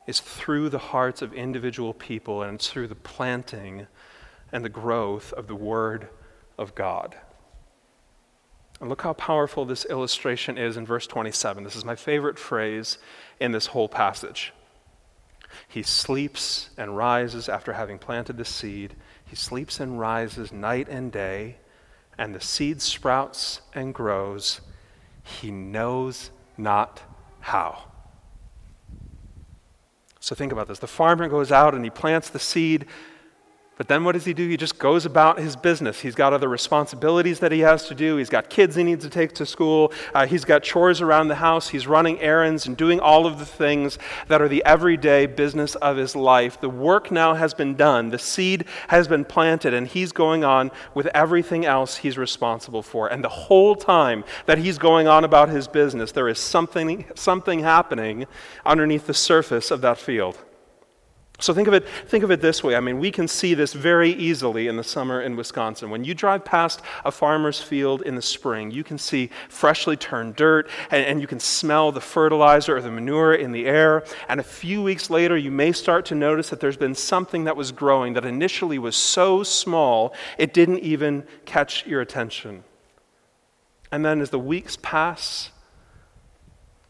is 0.08 0.20
through 0.20 0.70
the 0.70 0.78
hearts 0.80 1.22
of 1.22 1.34
individual 1.34 1.94
people 1.94 2.42
and 2.42 2.60
through 2.60 2.88
the 2.88 2.96
planting 2.96 3.88
and 4.52 4.64
the 4.64 4.70
growth 4.70 5.34
of 5.34 5.48
the 5.48 5.56
Word 5.56 6.08
of 6.58 6.74
God. 6.76 7.16
And 8.80 8.90
look 8.90 9.02
how 9.02 9.14
powerful 9.14 9.66
this 9.66 9.86
illustration 9.86 10.58
is 10.58 10.78
in 10.78 10.86
verse 10.86 11.08
27. 11.08 11.64
This 11.64 11.76
is 11.76 11.86
my 11.86 11.96
favorite 11.96 12.40
phrase 12.40 12.98
in 13.40 13.52
this 13.52 13.68
whole 13.68 13.90
passage. 13.90 14.54
He 15.68 15.84
sleeps 15.84 16.70
and 16.78 16.96
rises 16.96 17.50
after 17.50 17.74
having 17.74 17.98
planted 17.98 18.38
the 18.38 18.46
seed. 18.46 18.96
He 19.26 19.36
sleeps 19.36 19.80
and 19.80 20.00
rises 20.00 20.52
night 20.52 20.88
and 20.90 21.12
day 21.12 21.58
and 22.18 22.34
the 22.34 22.42
seed 22.42 22.82
sprouts 22.82 23.62
and 23.74 23.94
grows, 23.94 24.62
he 25.24 25.52
knows 25.52 26.32
not 26.58 27.04
how. 27.40 27.84
So 30.20 30.36
think 30.36 30.52
about 30.52 30.68
this. 30.68 30.80
The 30.80 30.88
farmer 30.88 31.30
goes 31.30 31.52
out 31.52 31.74
and 31.74 31.84
he 31.84 31.90
plants 31.90 32.30
the 32.30 32.40
seed 32.40 32.86
but 33.78 33.88
then 33.88 34.04
what 34.04 34.14
does 34.14 34.26
he 34.26 34.34
do? 34.34 34.48
He 34.48 34.58
just 34.58 34.80
goes 34.80 35.06
about 35.06 35.38
his 35.38 35.56
business. 35.56 36.00
He's 36.00 36.16
got 36.16 36.34
other 36.34 36.50
responsibilities 36.50 37.40
that 37.40 37.52
he 37.52 37.60
has 37.60 37.88
to 37.88 37.96
do. 37.96 38.18
He's 38.18 38.30
got 38.30 38.50
kids 38.50 38.76
he 38.76 38.84
needs 38.84 39.04
to 39.04 39.10
take 39.10 39.34
to 39.34 39.46
school. 39.46 39.94
Uh, 40.16 40.26
he's 40.26 40.46
got 40.46 40.64
chores 40.64 41.00
around 41.00 41.28
the 41.28 41.36
house. 41.36 41.70
He's 41.70 41.86
running 41.86 42.20
errands 42.20 42.66
and 42.66 42.76
doing 42.76 43.00
all 43.00 43.28
of 43.28 43.38
the 43.38 43.46
things 43.46 44.00
that 44.30 44.42
are 44.42 44.48
the 44.48 44.66
everyday 44.66 45.28
business 45.28 45.76
of 45.76 45.98
his 45.98 46.16
life. 46.16 46.60
The 46.60 46.70
work 46.70 47.12
now 47.12 47.36
has 47.36 47.54
been 47.54 47.76
done. 47.76 48.10
The 48.10 48.18
seed 48.18 48.66
has 48.88 49.08
been 49.08 49.26
planted, 49.26 49.76
and 49.76 49.88
he's 49.88 50.12
going 50.12 50.44
on 50.44 50.72
with 50.96 51.06
everything 51.08 51.64
else 51.64 51.98
he's 51.98 52.18
responsible 52.18 52.82
for. 52.82 53.08
And 53.08 53.24
the 53.24 53.30
whole 53.30 53.76
time 53.76 54.24
that 54.48 54.58
he's 54.58 54.80
going 54.80 55.08
on 55.08 55.24
about 55.24 55.50
his 55.50 55.68
business, 55.68 56.12
there 56.12 56.28
is 56.28 56.40
something, 56.40 57.06
something 57.14 57.60
happening 57.60 58.26
underneath 58.66 59.06
the 59.06 59.14
surface 59.14 59.70
of 59.70 59.82
that 59.82 60.00
field. 60.00 60.38
So 61.40 61.54
think 61.54 61.68
of 61.68 61.76
it 61.76 61.88
think 62.08 62.24
of 62.24 62.32
it 62.32 62.42
this 62.42 62.64
way. 62.64 62.76
I 62.76 62.80
mean, 62.80 62.98
we 62.98 63.12
can 63.12 63.28
see 63.28 63.54
this 63.54 63.74
very 63.74 64.10
easily 64.12 64.68
in 64.68 64.76
the 64.76 64.84
summer 64.84 65.22
in 65.22 65.36
Wisconsin. 65.36 65.92
When 65.92 66.04
you 66.04 66.16
drive 66.16 66.44
past 66.44 66.82
a 67.06 67.12
farmer's 67.12 67.62
field 67.62 68.02
in 68.02 68.16
the 68.16 68.24
spring, 68.24 68.72
you 68.72 68.84
can 68.84 68.98
see 68.98 69.30
freshly 69.48 69.96
turned 69.96 70.36
dirt 70.36 70.68
and, 70.90 71.06
and, 71.06 71.22
you 71.22 71.28
can 71.28 71.40
smell 71.40 71.92
the 71.92 72.02
fertilizer 72.02 72.78
or 72.78 72.82
the 72.82 72.90
manure 72.90 73.36
in 73.36 73.52
the 73.52 73.68
air. 73.68 74.04
And 74.28 74.40
a 74.40 74.44
few 74.44 74.82
weeks 74.82 75.12
later, 75.12 75.38
you 75.38 75.52
may 75.52 75.72
start 75.74 76.06
to 76.06 76.16
notice 76.16 76.50
that 76.50 76.60
there's 76.60 76.78
been 76.78 76.96
something 76.96 77.44
that 77.44 77.56
was 77.56 77.72
growing 77.72 78.14
that 78.14 78.26
initially 78.26 78.80
was 78.80 78.96
so 78.96 79.44
small 79.44 80.16
it 80.40 80.56
didn't 80.56 80.80
even 80.80 81.24
catch 81.46 81.86
your 81.86 82.02
attention. 82.02 82.64
And 83.92 84.04
then 84.04 84.22
as 84.22 84.32
the 84.32 84.40
weeks 84.40 84.76
pass 84.82 85.52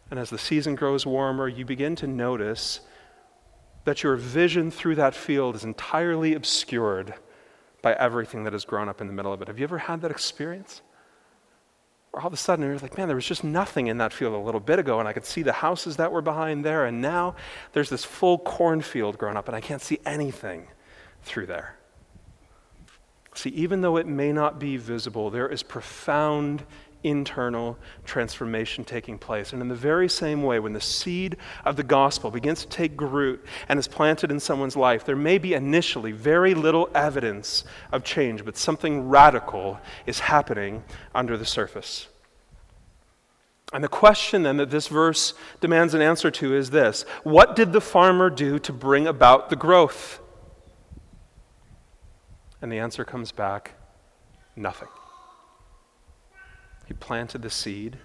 and 0.10 0.18
as 0.18 0.30
the 0.30 0.38
season 0.38 0.76
grows 0.76 1.06
warmer, 1.06 1.50
you 1.50 1.66
begin 1.66 1.98
to 1.98 2.08
notice 2.08 2.80
that 3.88 4.04
your 4.04 4.18
vision 4.18 4.70
through 4.70 4.96
that 4.96 5.16
field 5.16 5.56
is 5.56 5.64
entirely 5.64 6.34
obscured 6.34 7.14
by 7.82 7.94
everything 7.94 8.44
that 8.44 8.52
has 8.52 8.66
grown 8.66 8.90
up 8.90 9.00
in 9.00 9.08
the 9.08 9.14
middle 9.14 9.32
of 9.32 9.42
it. 9.42 9.48
Have 9.48 9.60
you 9.60 9.64
ever 9.64 9.78
had 9.78 10.02
that 10.02 10.12
experience? 10.12 10.82
Where 12.12 12.22
all 12.22 12.28
of 12.28 12.34
a 12.34 12.38
sudden 12.38 12.66
you're 12.66 12.78
like, 12.80 12.98
man, 12.98 13.08
there 13.08 13.16
was 13.16 13.26
just 13.26 13.46
nothing 13.46 13.88
in 13.88 13.98
that 14.00 14.12
field 14.12 14.34
a 14.34 14.38
little 14.38 14.60
bit 14.60 14.78
ago, 14.78 15.00
and 15.00 15.08
I 15.08 15.14
could 15.14 15.24
see 15.24 15.42
the 15.42 15.54
houses 15.54 15.96
that 15.96 16.12
were 16.12 16.22
behind 16.22 16.66
there, 16.66 16.86
and 16.86 17.02
now 17.02 17.36
there's 17.72 17.90
this 17.90 18.04
full 18.04 18.40
cornfield 18.40 19.18
grown 19.18 19.38
up, 19.38 19.48
and 19.48 19.56
I 19.56 19.62
can't 19.62 19.82
see 19.82 20.00
anything 20.06 20.68
through 21.24 21.46
there. 21.46 21.78
See, 23.36 23.52
even 23.52 23.80
though 23.80 23.96
it 23.96 24.06
may 24.06 24.34
not 24.34 24.60
be 24.60 24.76
visible, 24.76 25.30
there 25.30 25.48
is 25.48 25.64
profound 25.64 26.66
internal 27.04 27.78
transformation 28.06 28.84
taking 28.84 29.18
place. 29.18 29.54
And 29.54 29.62
in 29.62 29.68
the 29.68 29.76
very 29.76 30.10
same 30.10 30.44
way, 30.44 30.60
when 30.60 30.74
the 30.74 30.82
seed 30.82 31.38
of 31.66 31.76
the 31.76 31.84
gospel 31.84 32.32
begins 32.32 32.62
to 32.62 32.68
take 32.68 33.00
root 33.00 33.44
and 33.70 33.80
is 33.80 33.88
planted 33.88 34.32
in 34.32 34.40
someone's 34.40 34.76
life, 34.76 35.06
there 35.06 35.16
may 35.16 35.38
be 35.38 35.54
initially 35.54 36.12
very 36.12 36.54
little 36.54 36.90
evidence 36.94 37.64
of 37.92 38.04
change, 38.04 38.44
but 38.44 38.58
something 38.58 39.08
radical 39.08 39.80
is 40.06 40.20
happening 40.20 40.84
under 41.14 41.38
the 41.38 41.46
surface. 41.46 42.08
And 43.74 43.84
the 43.84 43.90
question 43.90 44.44
then 44.44 44.58
that 44.58 44.70
this 44.70 44.88
verse 44.88 45.34
demands 45.60 45.94
an 45.94 46.02
answer 46.02 46.32
to 46.32 46.56
is 46.56 46.70
this 46.70 47.04
What 47.24 47.56
did 47.56 47.74
the 47.74 47.82
farmer 47.82 48.30
do 48.30 48.60
to 48.60 48.72
bring 48.72 49.08
about 49.08 49.50
the 49.50 49.56
growth? 49.56 50.22
And 52.62 52.72
the 52.72 52.80
answer 52.80 53.06
comes 53.06 53.32
back 53.32 53.74
nothing. 54.56 54.88
He 56.88 56.94
planted 56.94 57.42
the 57.42 57.50
seed. 57.50 57.98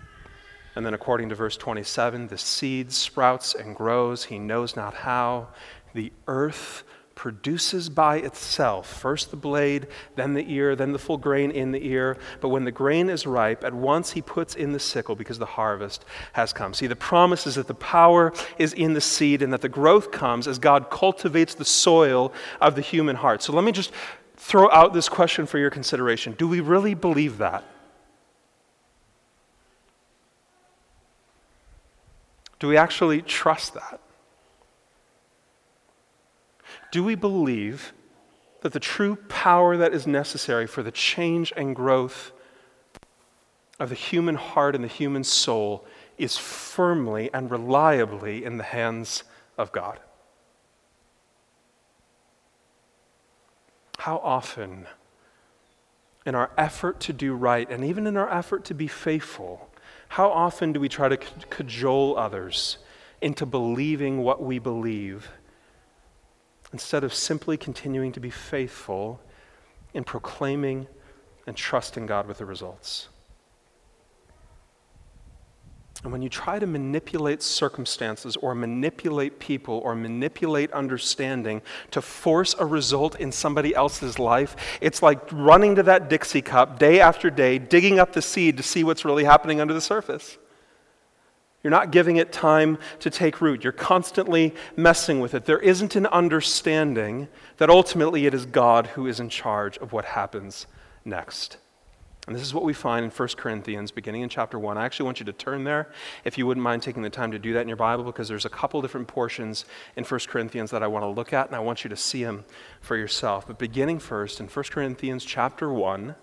And 0.75 0.87
then, 0.87 0.95
according 0.95 1.29
to 1.29 1.35
verse 1.35 1.57
27, 1.57 2.29
the 2.29 2.39
seed 2.39 2.93
sprouts 2.93 3.55
and 3.55 3.77
grows. 3.77 4.25
He 4.25 4.39
knows 4.39 4.75
not 4.75 4.95
how. 4.95 5.49
The 5.95 6.12
earth 6.27 6.85
produces 7.15 7.89
by 7.89 8.17
itself 8.17 8.91
first 8.91 9.31
the 9.31 9.37
blade, 9.37 9.87
then 10.17 10.35
the 10.35 10.51
ear, 10.53 10.75
then 10.75 10.93
the 10.93 10.99
full 10.99 11.19
grain 11.19 11.51
in 11.51 11.71
the 11.71 11.87
ear. 11.87 12.17
But 12.41 12.49
when 12.49 12.65
the 12.65 12.73
grain 12.73 13.09
is 13.11 13.27
ripe, 13.27 13.62
at 13.65 13.75
once 13.75 14.12
he 14.12 14.23
puts 14.23 14.55
in 14.55 14.73
the 14.73 14.81
sickle 14.81 15.15
because 15.15 15.39
the 15.39 15.47
harvest 15.47 16.05
has 16.33 16.53
come. 16.53 16.75
See, 16.75 16.87
the 16.87 16.97
promise 16.97 17.47
is 17.47 17.57
that 17.57 17.67
the 17.67 17.75
power 17.75 18.33
is 18.59 18.73
in 18.73 18.95
the 18.95 19.01
seed 19.01 19.43
and 19.43 19.53
that 19.53 19.61
the 19.61 19.69
growth 19.69 20.11
comes 20.11 20.49
as 20.49 20.59
God 20.59 20.91
cultivates 20.91 21.55
the 21.55 21.65
soil 21.65 22.33
of 22.61 22.75
the 22.75 22.81
human 22.81 23.17
heart. 23.17 23.43
So 23.43 23.53
let 23.53 23.65
me 23.65 23.73
just 23.73 23.93
throw 24.37 24.71
out 24.71 24.93
this 24.93 25.09
question 25.09 25.47
for 25.47 25.59
your 25.59 25.71
consideration 25.71 26.35
Do 26.39 26.49
we 26.49 26.61
really 26.61 26.95
believe 26.95 27.39
that? 27.39 27.65
Do 32.62 32.69
we 32.69 32.76
actually 32.76 33.23
trust 33.23 33.75
that? 33.75 33.99
Do 36.92 37.02
we 37.02 37.16
believe 37.16 37.92
that 38.61 38.73
the 38.73 38.78
true 38.78 39.16
power 39.16 39.76
that 39.76 39.92
is 39.92 40.07
necessary 40.07 40.69
for 40.69 40.85
the 40.85 40.92
change 40.92 41.52
and 41.57 41.75
growth 41.75 42.31
of 43.81 43.88
the 43.88 43.97
human 43.97 44.37
heart 44.37 44.76
and 44.76 44.85
the 44.85 44.88
human 44.88 45.25
soul 45.25 45.85
is 46.19 46.37
firmly 46.38 47.31
and 47.35 47.50
reliably 47.50 48.45
in 48.45 48.59
the 48.59 48.62
hands 48.62 49.25
of 49.59 49.73
God? 49.73 49.99
How 53.99 54.19
often, 54.19 54.87
in 56.25 56.37
our 56.37 56.52
effort 56.57 57.00
to 57.00 57.12
do 57.12 57.35
right, 57.35 57.69
and 57.69 57.83
even 57.83 58.07
in 58.07 58.16
our 58.16 58.33
effort 58.33 58.64
to 58.66 58.75
be 58.75 58.87
faithful, 58.87 59.69
how 60.12 60.28
often 60.31 60.75
do 60.75 60.78
we 60.78 60.90
try 60.90 61.09
to 61.09 61.16
cajole 61.16 62.19
others 62.19 62.76
into 63.23 63.47
believing 63.47 64.19
what 64.23 64.42
we 64.42 64.59
believe 64.59 65.31
instead 66.71 67.02
of 67.02 67.14
simply 67.14 67.57
continuing 67.57 68.12
to 68.12 68.21
be 68.21 68.28
faithful 68.28 69.19
in 69.95 70.04
proclaiming 70.04 70.87
and 71.47 71.57
trusting 71.57 72.04
God 72.04 72.26
with 72.26 72.37
the 72.37 72.45
results? 72.45 73.09
And 76.03 76.11
when 76.11 76.21
you 76.21 76.29
try 76.29 76.59
to 76.59 76.67
manipulate 76.67 77.43
circumstances 77.43 78.37
or 78.37 78.57
manipulate 78.57 79.39
people 79.39 79.79
or 79.85 79.95
manipulate 79.95 80.73
understanding 80.73 81.63
to 81.93 82.03
force 82.03 82.57
a 82.59 82.67
result 82.67 83.21
in 83.21 83.31
somebody 83.31 83.73
else's 83.73 84.19
life, 84.19 84.57
it's 84.81 85.01
like 85.01 85.21
running 85.31 85.77
to 85.77 85.83
that 85.85 86.11
Dixie 86.11 86.43
cup 86.43 86.79
day 86.81 86.99
after 87.01 87.31
day, 87.31 87.59
digging 87.59 88.01
up 88.01 88.13
the 88.13 88.23
seed 88.23 88.57
to 88.57 88.65
see 88.65 88.83
what's 88.83 89.05
really 89.05 89.23
happening 89.23 89.61
under 89.61 89.75
the 89.75 89.81
surface. 89.81 90.39
You're 91.63 91.71
not 91.71 91.93
giving 91.93 92.17
it 92.17 92.33
time 92.33 92.79
to 92.99 93.09
take 93.09 93.41
root. 93.41 93.63
You're 93.63 93.73
constantly 93.73 94.53
messing 94.75 95.21
with 95.21 95.35
it. 95.35 95.45
There 95.45 95.61
isn't 95.61 95.95
an 95.95 96.07
understanding 96.07 97.29
that 97.59 97.71
ultimately 97.71 98.27
it 98.27 98.35
is 98.35 98.47
God 98.47 98.89
who 98.89 99.07
is 99.07 99.21
in 99.21 99.29
charge 99.29 99.79
of 99.79 99.93
what 99.93 100.05
happens 100.05 100.67
next. 101.05 101.59
And 102.26 102.37
this 102.37 102.43
is 102.43 102.55
what 102.55 102.62
we 102.62 102.73
find 102.73 103.05
in 103.05 103.11
1 103.11 103.29
Corinthians, 103.37 103.91
beginning 103.91 104.23
in 104.23 104.29
chapter 104.29 104.57
1. 104.57 104.79
I 104.79 104.85
actually 104.85 105.07
want 105.07 105.19
you 105.19 105.26
to 105.26 105.33
turn 105.33 105.64
there, 105.64 105.91
if 106.25 106.38
you 106.38 106.47
wouldn't 106.47 106.62
mind 106.62 106.83
taking 106.83 107.02
the 107.02 107.11
time 107.11 107.33
to 107.33 107.38
do 107.38 107.52
that 107.55 107.62
in 107.62 107.69
your 107.69 107.76
Bible, 107.76 108.05
because 108.05 108.29
there's 108.29 108.45
a 108.45 108.50
couple 108.50 108.81
different 108.81 109.09
portions 109.09 109.64
in 109.97 110.05
1 110.05 110.21
Corinthians 110.29 110.71
that 110.71 110.85
I 110.85 110.87
want 110.87 111.02
to 111.02 111.09
look 111.09 111.33
at, 111.33 111.49
and 111.49 111.57
I 111.57 111.61
want 111.61 111.83
you 111.83 111.91
to 111.91 111.97
see 111.97 112.23
them 112.23 112.45
for 112.81 112.97
yourself. 112.97 113.49
But 113.49 113.59
beginning 113.59 113.99
first 113.99 114.38
in 114.38 114.47
1 114.47 114.64
Corinthians 114.71 115.25
chapter 115.25 115.73
1, 115.73 116.14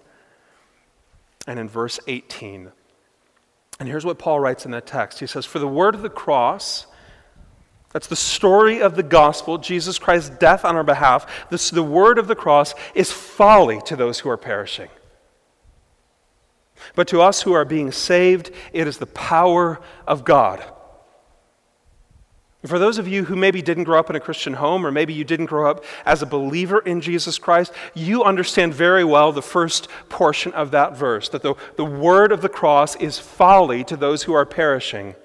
and 1.48 1.60
in 1.60 1.68
verse 1.68 2.00
18. 2.08 2.72
And 3.79 3.89
here's 3.89 4.06
what 4.06 4.20
Paul 4.20 4.39
writes 4.39 4.65
in 4.65 4.72
that 4.72 4.86
text 4.86 5.20
He 5.20 5.27
says, 5.27 5.46
For 5.46 5.60
the 5.60 5.68
word 5.68 5.96
of 5.96 6.01
the 6.01 6.10
cross, 6.10 6.86
that's 7.91 8.08
the 8.08 8.15
story 8.15 8.82
of 8.82 8.96
the 8.96 9.03
gospel, 9.03 9.58
Jesus 9.58 9.98
Christ's 9.98 10.29
death 10.29 10.63
on 10.63 10.75
our 10.75 10.84
behalf. 10.84 11.50
This, 11.50 11.72
the 11.72 11.84
word 11.84 12.20
of 12.20 12.27
the 12.27 12.36
cross 12.36 12.75
is 12.94 13.12
folly 13.12 13.82
to 13.86 13.96
those 13.96 14.20
who 14.20 14.29
are 14.29 14.38
perishing. 14.38 14.89
But 16.96 17.08
to 17.10 17.22
us 17.22 17.42
who 17.42 17.54
are 17.54 17.66
being 17.66 17.92
saved, 17.92 18.52
it 18.74 18.88
is 18.88 18.98
the 18.98 19.06
power 19.06 19.80
of 20.08 20.24
God. 20.24 20.64
For 22.66 22.78
those 22.78 22.98
of 22.98 23.08
you 23.08 23.24
who 23.24 23.38
maybe 23.38 23.62
didn't 23.62 23.86
grow 23.86 24.00
up 24.00 24.10
in 24.10 24.18
a 24.18 24.20
Christian 24.20 24.56
home, 24.56 24.86
or 24.86 24.92
maybe 24.92 25.14
you 25.14 25.24
didn't 25.24 25.46
grow 25.46 25.70
up 25.70 25.86
as 26.06 26.22
a 26.22 26.26
believer 26.26 26.80
in 26.80 27.00
Jesus 27.00 27.38
Christ, 27.38 27.72
you 27.94 28.24
understand 28.24 28.74
very 28.74 29.06
well 29.06 29.32
the 29.32 29.42
first 29.42 29.88
portion 30.10 30.52
of 30.52 30.72
that 30.72 30.98
verse 30.98 31.30
that 31.30 31.42
the, 31.42 31.56
the 31.78 31.86
word 31.86 32.34
of 32.34 32.42
the 32.42 32.50
cross 32.50 32.98
is 32.98 33.18
folly 33.18 33.86
to 33.86 33.96
those 33.96 34.24
who 34.24 34.34
are 34.34 34.46
perishing. 34.46 35.16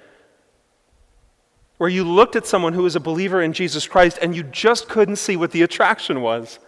Where 1.79 1.91
you 1.91 2.05
looked 2.05 2.37
at 2.37 2.47
someone 2.47 2.73
who 2.73 2.85
was 2.85 2.95
a 2.95 3.01
believer 3.01 3.43
in 3.43 3.53
Jesus 3.53 3.89
Christ 3.89 4.21
and 4.23 4.37
you 4.37 4.45
just 4.45 4.89
couldn't 4.89 5.17
see 5.17 5.37
what 5.37 5.51
the 5.51 5.63
attraction 5.63 6.21
was. 6.21 6.61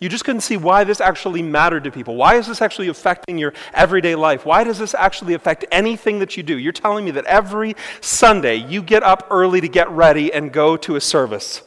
You 0.00 0.08
just 0.08 0.24
couldn't 0.24 0.40
see 0.40 0.56
why 0.56 0.84
this 0.84 0.98
actually 0.98 1.42
mattered 1.42 1.84
to 1.84 1.90
people. 1.90 2.16
Why 2.16 2.36
is 2.36 2.46
this 2.46 2.62
actually 2.62 2.88
affecting 2.88 3.36
your 3.36 3.52
everyday 3.74 4.14
life? 4.14 4.46
Why 4.46 4.64
does 4.64 4.78
this 4.78 4.94
actually 4.94 5.34
affect 5.34 5.66
anything 5.70 6.20
that 6.20 6.38
you 6.38 6.42
do? 6.42 6.56
You're 6.56 6.72
telling 6.72 7.04
me 7.04 7.10
that 7.12 7.26
every 7.26 7.76
Sunday 8.00 8.56
you 8.56 8.82
get 8.82 9.02
up 9.02 9.26
early 9.30 9.60
to 9.60 9.68
get 9.68 9.90
ready 9.90 10.32
and 10.32 10.50
go 10.50 10.78
to 10.78 10.96
a 10.96 11.02
service. 11.02 11.62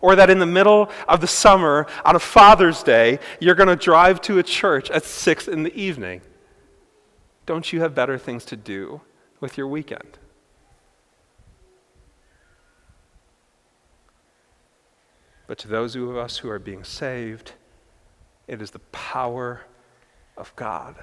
Or 0.00 0.16
that 0.16 0.30
in 0.30 0.38
the 0.38 0.46
middle 0.46 0.90
of 1.06 1.20
the 1.20 1.26
summer, 1.26 1.86
on 2.06 2.16
a 2.16 2.18
Father's 2.18 2.82
Day, 2.82 3.18
you're 3.38 3.54
going 3.54 3.68
to 3.68 3.76
drive 3.76 4.22
to 4.22 4.38
a 4.38 4.42
church 4.42 4.90
at 4.90 5.04
6 5.04 5.46
in 5.46 5.62
the 5.62 5.74
evening. 5.78 6.22
Don't 7.44 7.70
you 7.70 7.80
have 7.80 7.94
better 7.94 8.16
things 8.16 8.46
to 8.46 8.56
do 8.56 9.02
with 9.40 9.58
your 9.58 9.68
weekend? 9.68 10.18
But 15.46 15.58
to 15.58 15.68
those 15.68 15.94
of 15.94 16.16
us 16.16 16.38
who 16.38 16.48
are 16.48 16.58
being 16.58 16.84
saved, 16.84 17.52
it 18.46 18.60
is 18.60 18.70
the 18.70 18.78
power 18.90 19.62
of 20.36 20.54
God. 20.56 20.96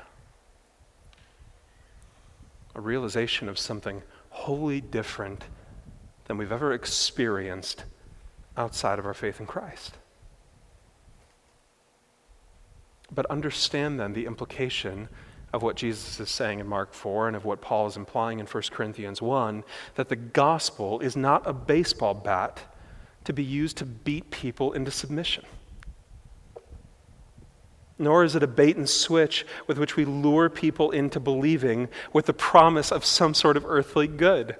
A 2.76 2.82
realization 2.82 3.50
of 3.50 3.58
something 3.58 4.02
wholly 4.30 4.82
different 4.82 5.44
than 6.26 6.38
we've 6.38 6.52
ever 6.52 6.74
experienced 6.74 7.84
outside 8.56 9.00
of 9.00 9.06
our 9.06 9.14
faith 9.14 9.40
in 9.40 9.46
Christ. 9.46 9.98
But 13.14 13.26
understand 13.26 14.00
then 14.00 14.14
the 14.14 14.26
implication 14.26 15.10
of 15.52 15.62
what 15.62 15.76
Jesus 15.76 16.20
is 16.20 16.30
saying 16.30 16.60
in 16.60 16.68
Mark 16.68 16.94
4 16.94 17.28
and 17.28 17.36
of 17.36 17.44
what 17.44 17.60
Paul 17.60 17.88
is 17.88 17.98
implying 17.98 18.40
in 18.40 18.46
1 18.46 18.64
Corinthians 18.72 19.22
1 19.22 19.66
that 19.96 20.08
the 20.08 20.16
gospel 20.16 21.02
is 21.02 21.18
not 21.18 21.46
a 21.46 21.52
baseball 21.52 22.14
bat 22.14 22.62
to 23.26 23.34
be 23.34 23.44
used 23.44 23.78
to 23.78 23.86
beat 23.86 24.32
people 24.32 24.72
into 24.72 24.92
submission 24.92 25.44
nor 28.02 28.24
is 28.24 28.36
it 28.36 28.44
a 28.44 28.48
bait 28.48 28.76
and 28.76 28.90
switch 28.90 29.46
with 29.68 29.78
which 29.78 29.96
we 29.96 30.04
lure 30.04 30.50
people 30.50 30.92
into 30.92 31.20
believing 31.20 31.88
with 32.12 32.26
the 32.26 32.34
promise 32.34 32.92
of 32.92 33.06
some 33.06 33.34
sort 33.34 33.56
of 33.56 33.66
earthly 33.66 34.08
good. 34.08 34.56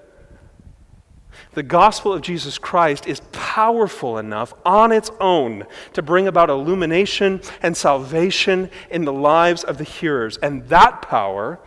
The 1.54 1.62
gospel 1.62 2.12
of 2.12 2.22
Jesus 2.22 2.58
Christ 2.58 3.06
is 3.06 3.20
powerful 3.32 4.18
enough 4.18 4.54
on 4.64 4.92
its 4.92 5.10
own 5.20 5.66
to 5.92 6.02
bring 6.02 6.26
about 6.26 6.50
illumination 6.50 7.40
and 7.62 7.76
salvation 7.76 8.70
in 8.90 9.04
the 9.04 9.12
lives 9.12 9.64
of 9.64 9.78
the 9.78 9.84
hearers. 9.84 10.36
And 10.38 10.68
that 10.68 11.02
power 11.02 11.58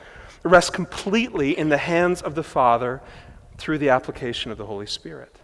rests 0.44 0.70
completely 0.70 1.58
in 1.58 1.70
the 1.70 1.78
hands 1.78 2.22
of 2.22 2.36
the 2.36 2.44
Father 2.44 3.02
through 3.58 3.80
the 3.80 3.90
application 3.90 4.52
of 4.52 4.58
the 4.58 4.66
Holy 4.66 4.88
Spirit. 4.88 5.35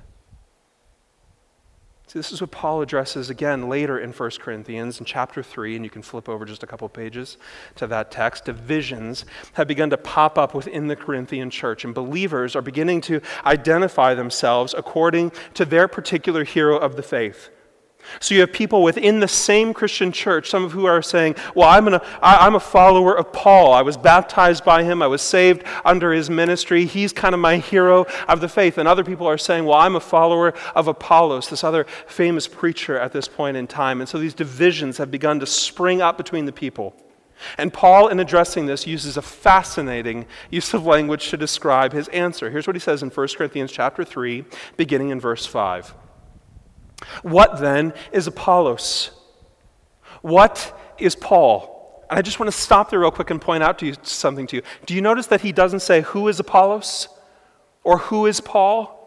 See, 2.12 2.20
this 2.20 2.34
is 2.34 2.42
what 2.42 2.52
Paul 2.52 2.82
addresses 2.82 3.30
again 3.30 3.70
later 3.70 3.98
in 3.98 4.12
1 4.12 4.32
Corinthians 4.32 5.00
in 5.00 5.06
chapter 5.06 5.42
3, 5.42 5.78
and 5.78 5.86
you 5.86 5.90
can 5.90 6.02
flip 6.02 6.28
over 6.28 6.44
just 6.44 6.62
a 6.62 6.68
couple 6.68 6.90
pages 6.90 7.38
to 7.76 7.88
that 7.88 8.12
text. 8.12 8.44
Divisions 8.44 9.24
have 9.54 9.70
begun 9.70 9.90
to 9.92 9.98
pop 9.98 10.38
up 10.38 10.54
within 10.54 10.88
the 10.88 10.98
Corinthian 10.98 11.50
church, 11.50 11.86
and 11.86 11.96
believers 11.96 12.54
are 12.54 12.62
beginning 12.62 13.00
to 13.00 13.22
identify 13.46 14.14
themselves 14.14 14.76
according 14.78 15.32
to 15.54 15.64
their 15.64 15.88
particular 15.88 16.44
hero 16.44 16.78
of 16.78 16.98
the 16.98 17.02
faith. 17.02 17.50
So 18.20 18.36
you 18.36 18.42
have 18.42 18.52
people 18.52 18.84
within 18.84 19.20
the 19.20 19.28
same 19.28 19.74
Christian 19.74 20.12
church, 20.12 20.50
some 20.50 20.64
of 20.64 20.72
who 20.72 20.86
are 20.86 21.02
saying, 21.02 21.36
Well, 21.56 21.70
I'm, 21.70 21.88
I, 21.88 22.00
I'm 22.22 22.56
a 22.56 22.60
follower 22.60 23.18
of 23.18 23.32
Paul. 23.32 23.74
I 23.74 23.82
was 23.82 23.98
baptized 23.98 24.64
by 24.66 24.84
him. 24.84 25.02
I 25.02 25.08
was 25.08 25.22
saved 25.22 25.64
under 25.86 26.12
his 26.12 26.30
ministry. 26.30 26.86
He's 26.86 27.14
kind 27.14 27.34
of 27.34 27.40
my 27.40 27.58
hero 27.58 28.06
of 28.28 28.42
the 28.42 28.50
faith. 28.50 28.78
And 28.78 28.88
other 28.88 29.04
people 29.04 29.28
are 29.28 29.38
saying, 29.38 29.66
Well, 29.66 29.78
I'm 29.78 29.96
a 29.96 30.02
follower 30.02 30.54
of 30.76 30.88
Apollos, 30.88 31.50
this 31.50 31.64
other 31.64 31.86
famous 32.06 32.48
preacher 32.48 32.98
at 32.98 33.14
this 33.14 33.28
point 33.28 33.58
in 33.58 33.68
time. 33.68 34.02
And 34.02 34.10
so 34.10 34.18
these 34.18 34.34
divisions 34.34 34.98
have 34.98 35.12
begun 35.12 35.40
to 35.40 35.46
spring 35.46 36.02
up 36.02 36.18
between 36.18 36.46
the 36.46 36.52
people. 36.52 36.96
And 37.58 37.74
Paul, 37.74 38.08
in 38.10 38.20
addressing 38.20 38.68
this, 38.68 38.86
uses 38.86 39.18
a 39.18 39.22
fascinating 39.22 40.26
use 40.50 40.74
of 40.74 40.86
language 40.86 41.30
to 41.30 41.38
describe 41.38 41.92
his 41.92 42.08
answer. 42.10 42.50
Here's 42.52 42.68
what 42.68 42.76
he 42.76 42.80
says 42.80 43.02
in 43.02 43.10
1 43.10 43.28
Corinthians 43.36 43.72
chapter 43.72 44.04
3, 44.04 44.46
beginning 44.78 45.10
in 45.10 45.20
verse 45.20 45.46
5. 45.46 45.96
What 47.22 47.60
then 47.60 47.94
is 48.12 48.28
Apollos? 48.28 49.12
What 50.22 50.78
is 50.98 51.16
Paul? 51.16 52.06
And 52.10 52.20
I 52.20 52.22
just 52.22 52.40
want 52.40 52.52
to 52.52 52.58
stop 52.58 52.90
there 52.90 53.00
real 53.00 53.12
quick 53.12 53.30
and 53.30 53.42
point 53.42 53.64
out 53.64 53.80
to 53.80 53.86
you 53.86 53.96
something 54.04 54.46
to 54.48 54.58
you. 54.58 54.62
Do 54.86 54.94
you 54.94 55.02
notice 55.02 55.28
that 55.28 55.42
he 55.42 55.52
doesn't 55.52 55.80
say 55.80 56.02
who 56.02 56.28
is 56.28 56.40
Apollos 56.40 57.08
or 57.84 57.98
who 57.98 58.26
is 58.26 58.42
Paul? 58.42 58.98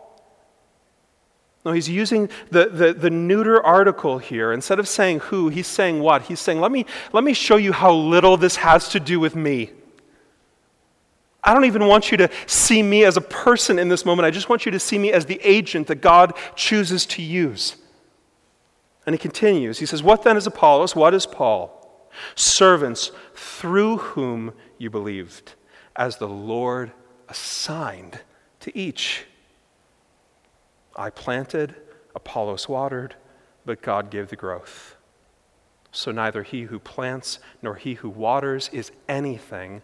No, 1.65 1.73
he's 1.73 1.89
using 1.89 2.29
the, 2.51 2.67
the, 2.67 2.93
the, 2.93 3.09
neuter 3.09 3.63
article 3.63 4.19
here. 4.19 4.53
Instead 4.53 4.79
of 4.79 4.87
saying 4.87 5.21
who, 5.21 5.49
he's 5.49 5.67
saying 5.67 6.01
what? 6.01 6.23
He's 6.23 6.41
saying, 6.41 6.61
let 6.61 6.71
me, 6.71 6.85
let 7.13 7.25
me 7.25 7.33
show 7.33 7.57
you 7.57 7.73
how 7.73 7.93
little 7.93 8.37
this 8.37 8.57
has 8.57 8.91
to 8.91 9.01
do 9.01 9.19
with 9.19 9.35
me. 9.35 9.71
I 11.43 11.55
don't 11.55 11.65
even 11.65 11.87
want 11.87 12.11
you 12.11 12.19
to 12.19 12.31
see 12.47 12.83
me 12.83 13.05
as 13.05 13.17
a 13.17 13.23
person 13.23 13.79
in 13.79 13.89
this 13.89 14.05
moment. 14.05 14.27
I 14.27 14.31
just 14.31 14.49
want 14.49 14.67
you 14.67 14.73
to 14.73 14.81
see 14.81 14.99
me 14.99 15.13
as 15.13 15.27
the 15.27 15.41
agent 15.43 15.87
that 15.87 15.97
God 15.97 16.35
chooses 16.55 17.07
to 17.07 17.23
use. 17.23 17.77
And 19.07 19.15
he 19.15 19.19
continues. 19.19 19.79
He 19.79 19.87
says, 19.87 20.03
What 20.03 20.23
then 20.23 20.37
is 20.37 20.47
Apollos? 20.47 20.97
What 20.97 21.15
is 21.15 21.27
Paul? 21.27 22.09
Servants 22.35 23.11
through 23.35 23.99
whom 23.99 24.53
you 24.79 24.89
believed, 24.89 25.55
as 25.97 26.17
the 26.17 26.29
Lord 26.29 26.93
assigned 27.29 28.21
to 28.61 28.77
each. 28.77 29.27
I 30.97 31.11
planted, 31.11 31.75
Apollos 32.15 32.69
watered, 32.69 33.17
but 33.67 33.83
God 33.83 34.11
gave 34.11 34.29
the 34.29 34.37
growth. 34.37 34.97
So 35.91 36.11
neither 36.11 36.43
he 36.43 36.63
who 36.63 36.79
plants 36.79 37.39
nor 37.63 37.77
he 37.77 37.95
who 37.95 38.09
waters 38.09 38.69
is 38.73 38.91
anything, 39.09 39.83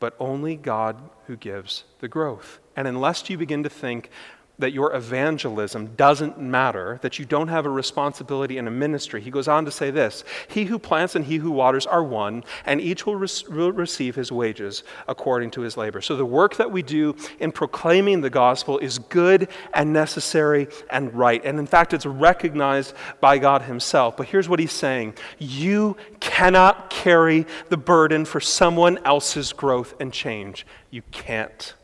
but 0.00 0.16
only 0.18 0.56
God 0.56 1.00
who 1.26 1.36
gives 1.36 1.84
the 2.00 2.08
growth. 2.08 2.58
And 2.74 2.88
unless 2.88 3.30
you 3.30 3.38
begin 3.38 3.62
to 3.62 3.68
think, 3.68 4.10
that 4.58 4.72
your 4.72 4.94
evangelism 4.94 5.94
doesn't 5.96 6.38
matter, 6.38 6.98
that 7.02 7.18
you 7.18 7.24
don't 7.24 7.48
have 7.48 7.66
a 7.66 7.70
responsibility 7.70 8.58
in 8.58 8.68
a 8.68 8.70
ministry. 8.70 9.20
He 9.20 9.30
goes 9.30 9.48
on 9.48 9.64
to 9.64 9.70
say 9.70 9.90
this 9.90 10.24
He 10.48 10.64
who 10.64 10.78
plants 10.78 11.16
and 11.16 11.24
he 11.24 11.36
who 11.36 11.50
waters 11.50 11.86
are 11.86 12.04
one, 12.04 12.44
and 12.66 12.80
each 12.80 13.06
will, 13.06 13.18
will, 13.18 13.72
receive 13.72 14.14
his 14.14 14.30
wages 14.30 14.84
according 15.08 15.50
to 15.52 15.62
his 15.62 15.76
labor. 15.76 16.00
So 16.00 16.16
the 16.16 16.26
work 16.26 16.56
that 16.56 16.70
we 16.70 16.82
do 16.82 17.16
in 17.40 17.50
proclaiming 17.50 18.20
the 18.20 18.30
gospel 18.30 18.78
is 18.78 18.98
good 18.98 19.48
and 19.72 19.92
necessary 19.92 20.68
and 20.90 21.12
right. 21.14 21.42
And 21.44 21.58
in 21.58 21.66
fact, 21.66 21.94
it's 21.94 22.06
recognized 22.06 22.94
by 23.20 23.38
God 23.38 23.62
himself. 23.62 24.16
But 24.16 24.28
here's 24.28 24.48
what 24.48 24.60
he's 24.60 24.72
saying 24.72 25.14
You 25.38 25.96
cannot 26.20 26.90
carry 26.90 27.46
the 27.70 27.76
burden 27.76 28.24
for 28.24 28.40
someone 28.40 28.98
else's 29.04 29.52
growth 29.52 29.94
and 29.98 30.12
change. 30.12 30.66
You 30.90 31.02
can't. 31.10 31.74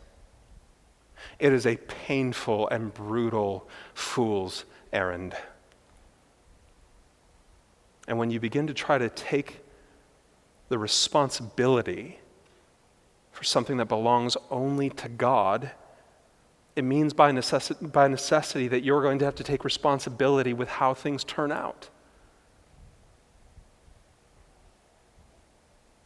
It 1.39 1.53
is 1.53 1.67
a 1.67 1.77
painful 1.77 2.69
and 2.69 2.93
brutal 2.93 3.69
fool's 3.95 4.65
errand. 4.93 5.35
And 8.09 8.19
when 8.19 8.31
you 8.31 8.41
begin 8.41 8.67
to 8.67 8.75
try 8.75 8.99
to 8.99 9.09
take 9.09 9.61
the 10.69 10.79
responsibility 10.79 12.19
for 13.31 13.45
something 13.45 13.77
that 13.77 13.87
belongs 13.87 14.37
only 14.51 14.91
to 14.91 15.09
God, 15.09 15.71
it 16.75 16.83
means 16.83 17.13
by 17.13 17.31
necessity, 17.33 17.87
by 17.87 18.09
necessity 18.09 18.69
that 18.69 18.83
you're 18.83 19.03
going 19.03 19.19
to 19.19 19.25
have 19.25 19.35
to 19.37 19.45
take 19.45 19.65
responsibility 19.65 20.53
with 20.53 20.69
how 20.69 20.95
things 20.95 21.23
turn 21.23 21.53
out. 21.53 21.89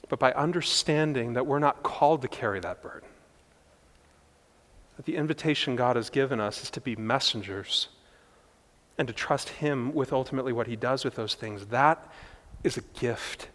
But 0.08 0.18
by 0.18 0.32
understanding 0.32 1.32
that 1.34 1.46
we're 1.46 1.58
not 1.58 1.82
called 1.82 2.20
to 2.22 2.28
carry 2.28 2.60
that 2.60 2.82
burden, 2.82 3.08
that 4.96 5.06
the 5.06 5.16
invitation 5.16 5.76
God 5.76 5.96
has 5.96 6.10
given 6.10 6.40
us 6.40 6.62
is 6.62 6.70
to 6.70 6.80
be 6.80 6.96
messengers 6.96 7.88
and 8.98 9.08
to 9.08 9.14
trust 9.14 9.48
Him 9.48 9.94
with 9.94 10.12
ultimately 10.12 10.52
what 10.52 10.66
He 10.66 10.76
does 10.76 11.04
with 11.04 11.14
those 11.14 11.34
things. 11.34 11.66
That 11.66 12.06
is 12.62 12.76
a 12.76 12.82
gift. 12.98 13.48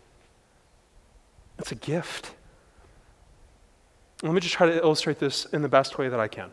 It's 1.60 1.72
a 1.72 1.76
gift. 1.76 2.32
Let 4.24 4.34
me 4.34 4.42
just 4.42 4.54
try 4.54 4.68
to 4.68 4.78
illustrate 4.78 5.20
this 5.20 5.46
in 5.46 5.62
the 5.62 5.70
best 5.70 5.98
way 5.98 6.10
that 6.10 6.20
I 6.20 6.28
can. 6.28 6.52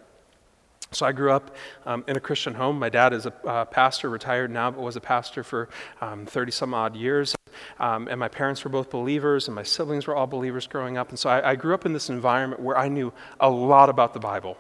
So 0.93 1.07
I 1.07 1.13
grew 1.13 1.33
up 1.33 1.57
um, 1.87 2.05
in 2.07 2.17
a 2.17 2.21
Christian 2.21 2.55
home. 2.55 2.79
My 2.79 2.89
dad 2.89 3.13
is 3.13 3.27
a 3.27 3.33
uh, 3.47 3.65
pastor, 3.65 4.09
retired 4.11 4.51
now, 4.51 4.71
but 4.71 4.81
was 4.81 4.97
a 4.97 5.01
pastor 5.01 5.43
for 5.43 5.69
30 6.01 6.39
um, 6.39 6.51
some 6.53 6.75
odd 6.75 6.95
years. 6.95 7.35
Um, 7.79 8.07
and 8.09 8.21
my 8.21 8.29
parents 8.29 8.63
were 8.65 8.71
both 8.71 8.91
believers, 8.91 9.49
and 9.49 9.55
my 9.55 9.63
siblings 9.63 10.07
were 10.07 10.15
all 10.15 10.27
believers 10.27 10.67
growing 10.67 10.97
up. 10.97 11.09
And 11.09 11.19
so 11.19 11.31
I, 11.31 11.51
I 11.51 11.55
grew 11.57 11.75
up 11.75 11.87
in 11.87 11.93
this 11.93 12.11
environment 12.11 12.61
where 12.61 12.79
I 12.79 12.89
knew 12.89 13.13
a 13.41 13.51
lot 13.51 13.89
about 13.89 14.13
the 14.13 14.21
Bible. 14.21 14.57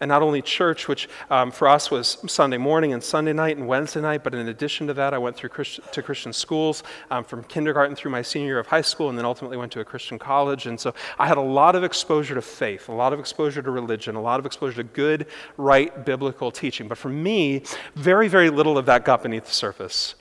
And 0.00 0.08
not 0.08 0.22
only 0.22 0.42
church, 0.42 0.88
which 0.88 1.08
um, 1.30 1.52
for 1.52 1.68
us 1.68 1.90
was 1.90 2.18
Sunday 2.26 2.58
morning 2.58 2.92
and 2.92 3.02
Sunday 3.02 3.32
night 3.32 3.56
and 3.56 3.68
Wednesday 3.68 4.00
night, 4.00 4.24
but 4.24 4.34
in 4.34 4.48
addition 4.48 4.88
to 4.88 4.94
that, 4.94 5.14
I 5.14 5.18
went 5.18 5.36
through 5.36 5.50
Christ- 5.50 5.80
to 5.92 6.02
Christian 6.02 6.32
schools 6.32 6.82
um, 7.12 7.22
from 7.22 7.44
kindergarten 7.44 7.94
through 7.94 8.10
my 8.10 8.20
senior 8.20 8.48
year 8.48 8.58
of 8.58 8.66
high 8.66 8.80
school, 8.80 9.08
and 9.08 9.16
then 9.16 9.24
ultimately 9.24 9.56
went 9.56 9.70
to 9.72 9.80
a 9.80 9.84
Christian 9.84 10.18
college. 10.18 10.66
And 10.66 10.80
so 10.80 10.94
I 11.18 11.28
had 11.28 11.38
a 11.38 11.42
lot 11.42 11.76
of 11.76 11.84
exposure 11.84 12.34
to 12.34 12.42
faith, 12.42 12.88
a 12.88 12.92
lot 12.92 13.12
of 13.12 13.20
exposure 13.20 13.62
to 13.62 13.70
religion, 13.70 14.16
a 14.16 14.20
lot 14.20 14.40
of 14.40 14.46
exposure 14.46 14.82
to 14.82 14.88
good, 14.88 15.26
right, 15.56 16.04
biblical 16.04 16.50
teaching. 16.50 16.88
But 16.88 16.98
for 16.98 17.08
me, 17.08 17.62
very, 17.94 18.26
very 18.26 18.50
little 18.50 18.76
of 18.76 18.86
that 18.86 19.04
got 19.04 19.22
beneath 19.22 19.46
the 19.46 19.52
surface. 19.52 20.16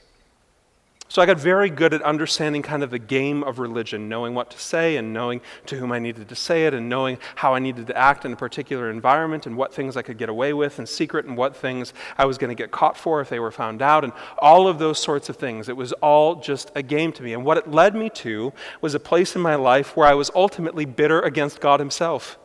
So 1.10 1.22
I 1.22 1.28
got 1.28 1.40
very 1.40 1.70
good 1.70 1.94
at 1.94 2.02
understanding 2.02 2.64
kind 2.64 2.82
of 2.82 2.90
the 2.90 2.98
game 2.98 3.44
of 3.44 3.60
religion, 3.60 4.10
knowing 4.10 4.34
what 4.34 4.50
to 4.50 4.60
say 4.60 4.98
and 4.98 5.14
knowing 5.14 5.42
to 5.68 5.76
whom 5.76 5.92
I 5.92 6.00
needed 6.00 6.28
to 6.30 6.36
say 6.36 6.66
it 6.66 6.74
and 6.74 6.90
knowing 6.90 7.20
how 7.36 7.54
I 7.54 7.60
needed 7.60 7.88
to 7.88 7.98
act 7.98 8.26
in 8.26 8.34
a 8.34 8.36
particular 8.36 8.90
environment 8.90 9.46
and 9.46 9.56
what 9.56 9.74
things 9.74 9.96
I 9.96 10.02
could 10.02 10.18
get 10.18 10.30
away 10.30 10.54
with 10.54 10.80
in 10.80 10.88
secret 10.88 11.26
and 11.26 11.38
what 11.38 11.56
things 11.56 11.94
I 12.18 12.26
was 12.26 12.38
going 12.38 12.50
to 12.50 12.56
get 12.56 12.72
caught 12.72 12.98
for 12.98 13.22
if 13.22 13.30
they 13.30 13.40
were 13.40 13.52
found 13.52 13.82
out 13.82 14.04
and 14.04 14.14
all 14.40 14.68
of 14.68 14.80
those 14.80 14.98
sorts 14.98 15.30
of 15.30 15.38
things. 15.38 15.70
It 15.70 15.78
was 15.78 15.92
all 15.94 16.36
just 16.36 16.72
a 16.74 16.82
game 16.82 17.12
to 17.14 17.24
me. 17.24 17.34
And 17.34 17.46
what 17.46 17.58
it 17.58 17.70
led 17.70 17.96
me 17.96 18.10
to 18.10 18.52
was 18.82 18.96
a 18.96 19.00
place 19.00 19.36
in 19.36 19.42
my 19.42 19.56
life 19.56 19.96
where 19.96 20.08
I 20.08 20.16
was 20.16 20.32
ultimately 20.34 20.86
bitter 20.86 21.22
against 21.22 21.60
God 21.60 21.80
Himself 21.80 22.40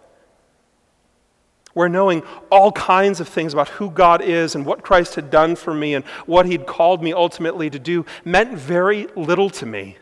where 1.79 1.89
knowing 1.89 2.25
all 2.51 2.73
kinds 2.73 3.21
of 3.21 3.29
things 3.29 3.53
about 3.53 3.69
who 3.69 3.89
God 3.89 4.21
is 4.21 4.57
and 4.57 4.67
what 4.67 4.83
Christ 4.83 5.15
had 5.15 5.31
done 5.31 5.55
for 5.55 5.73
me 5.73 5.95
and 5.95 6.05
what 6.27 6.45
He'd 6.45 6.67
called 6.67 7.05
me 7.05 7.13
ultimately 7.13 7.71
to 7.71 7.79
do 7.79 8.05
meant 8.25 8.53
very 8.59 9.07
little 9.15 9.49
to 9.51 9.65
me. 9.65 9.97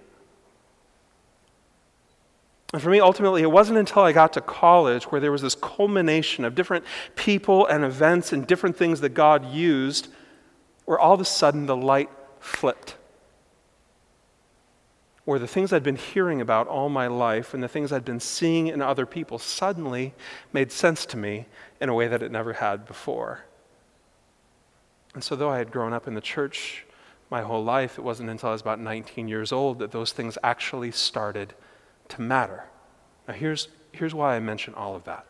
And 2.73 2.81
for 2.81 2.89
me, 2.89 2.99
ultimately, 2.99 3.43
it 3.43 3.51
wasn't 3.51 3.79
until 3.79 4.01
I 4.01 4.13
got 4.13 4.33
to 4.33 4.41
college 4.41 5.05
where 5.13 5.21
there 5.21 5.31
was 5.31 5.43
this 5.43 5.55
culmination 5.55 6.47
of 6.47 6.55
different 6.55 6.83
people 7.15 7.67
and 7.67 7.85
events 7.85 8.33
and 8.33 8.47
different 8.47 8.79
things 8.79 9.03
that 9.03 9.11
God 9.11 9.53
used, 9.53 10.09
where 10.87 10.99
all 10.99 11.13
of 11.13 11.21
a 11.21 11.27
sudden 11.27 11.67
the 11.67 11.77
light 11.77 12.09
flipped 12.41 12.97
where 15.27 15.41
the 15.41 15.47
things 15.47 15.73
I'd 15.73 15.83
been 15.83 15.97
hearing 15.97 16.41
about 16.41 16.69
all 16.69 16.89
my 16.89 17.09
life 17.09 17.53
and 17.53 17.61
the 17.61 17.69
things 17.69 17.93
I'd 17.93 18.05
been 18.05 18.21
seeing 18.21 18.69
in 18.69 18.81
other 18.81 19.05
people 19.05 19.41
suddenly 19.41 20.15
made 20.53 20.71
sense 20.71 21.05
to 21.07 21.17
me 21.17 21.47
in 21.81 21.89
a 21.89 21.95
way 21.95 22.09
that 22.09 22.23
it 22.23 22.31
never 22.31 22.55
had 22.55 22.87
before. 22.87 23.45
And 25.15 25.25
so, 25.25 25.37
though 25.37 25.51
I 25.51 25.59
had 25.59 25.71
grown 25.71 25.93
up 25.93 26.07
in 26.07 26.15
the 26.15 26.21
church 26.21 26.85
my 27.31 27.43
whole 27.43 27.65
life, 27.65 27.99
it 27.99 28.03
wasn't 28.03 28.31
until 28.31 28.51
I 28.51 28.53
was 28.53 28.61
about 28.61 28.81
19 28.81 29.29
years 29.29 29.53
old 29.53 29.79
that 29.79 29.91
those 29.91 30.13
things 30.13 30.39
actually 30.43 30.91
started 30.91 31.55
to 32.09 32.21
matter. 32.21 32.65
Now, 33.27 33.35
here's, 33.35 33.69
here's 33.93 34.15
why 34.15 34.37
I 34.37 34.41
mention 34.41 34.75
all 34.75 34.95
of 34.95 35.05
that. 35.05 35.27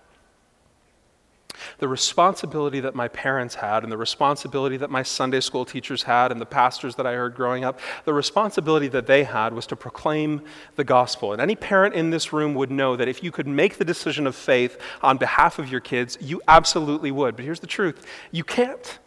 The 1.78 1.88
responsibility 1.88 2.80
that 2.80 2.94
my 2.94 3.08
parents 3.08 3.56
had, 3.56 3.82
and 3.82 3.92
the 3.92 3.96
responsibility 3.96 4.76
that 4.76 4.90
my 4.90 5.02
Sunday 5.02 5.40
school 5.40 5.64
teachers 5.64 6.04
had, 6.04 6.32
and 6.32 6.40
the 6.40 6.46
pastors 6.46 6.94
that 6.96 7.06
I 7.06 7.14
heard 7.14 7.34
growing 7.34 7.64
up, 7.64 7.80
the 8.04 8.14
responsibility 8.14 8.88
that 8.88 9.06
they 9.06 9.24
had 9.24 9.52
was 9.52 9.66
to 9.68 9.76
proclaim 9.76 10.42
the 10.76 10.84
gospel. 10.84 11.32
And 11.32 11.40
any 11.40 11.56
parent 11.56 11.94
in 11.94 12.10
this 12.10 12.32
room 12.32 12.54
would 12.54 12.70
know 12.70 12.96
that 12.96 13.08
if 13.08 13.22
you 13.22 13.30
could 13.30 13.46
make 13.46 13.78
the 13.78 13.84
decision 13.84 14.26
of 14.26 14.34
faith 14.34 14.80
on 15.02 15.16
behalf 15.16 15.58
of 15.58 15.70
your 15.70 15.80
kids, 15.80 16.18
you 16.20 16.40
absolutely 16.48 17.10
would. 17.10 17.36
But 17.36 17.44
here's 17.44 17.60
the 17.60 17.66
truth 17.66 18.06
you 18.30 18.44
can't. 18.44 18.98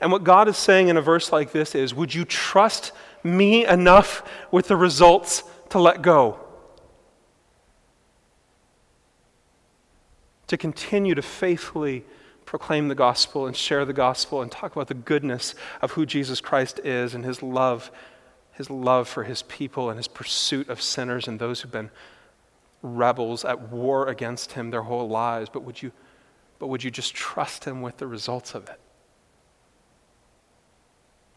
And 0.00 0.12
what 0.12 0.24
God 0.24 0.48
is 0.48 0.56
saying 0.56 0.88
in 0.88 0.96
a 0.96 1.02
verse 1.02 1.32
like 1.32 1.52
this 1.52 1.74
is 1.74 1.94
Would 1.94 2.14
you 2.14 2.24
trust 2.24 2.92
me 3.22 3.66
enough 3.66 4.22
with 4.50 4.68
the 4.68 4.76
results 4.76 5.42
to 5.70 5.78
let 5.78 6.02
go? 6.02 6.38
To 10.50 10.56
continue 10.56 11.14
to 11.14 11.22
faithfully 11.22 12.04
proclaim 12.44 12.88
the 12.88 12.94
gospel 12.96 13.46
and 13.46 13.56
share 13.56 13.84
the 13.84 13.92
gospel 13.92 14.42
and 14.42 14.50
talk 14.50 14.72
about 14.72 14.88
the 14.88 14.94
goodness 14.94 15.54
of 15.80 15.92
who 15.92 16.04
Jesus 16.04 16.40
Christ 16.40 16.80
is 16.82 17.14
and 17.14 17.24
his 17.24 17.40
love, 17.40 17.92
his 18.50 18.68
love 18.68 19.06
for 19.06 19.22
his 19.22 19.42
people 19.42 19.90
and 19.90 19.96
his 19.96 20.08
pursuit 20.08 20.68
of 20.68 20.82
sinners 20.82 21.28
and 21.28 21.38
those 21.38 21.60
who've 21.60 21.70
been 21.70 21.92
rebels 22.82 23.44
at 23.44 23.70
war 23.70 24.08
against 24.08 24.50
him 24.50 24.70
their 24.70 24.82
whole 24.82 25.08
lives. 25.08 25.48
But 25.48 25.62
would 25.62 25.80
you, 25.80 25.92
but 26.58 26.66
would 26.66 26.82
you 26.82 26.90
just 26.90 27.14
trust 27.14 27.64
him 27.64 27.80
with 27.80 27.98
the 27.98 28.08
results 28.08 28.56
of 28.56 28.68
it? 28.68 28.80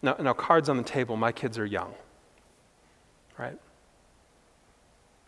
Now, 0.01 0.15
now, 0.19 0.33
cards 0.33 0.69
on 0.69 0.77
the 0.77 0.83
table, 0.83 1.17
my 1.17 1.31
kids 1.31 1.59
are 1.59 1.67
young, 1.67 1.93
right? 3.37 3.59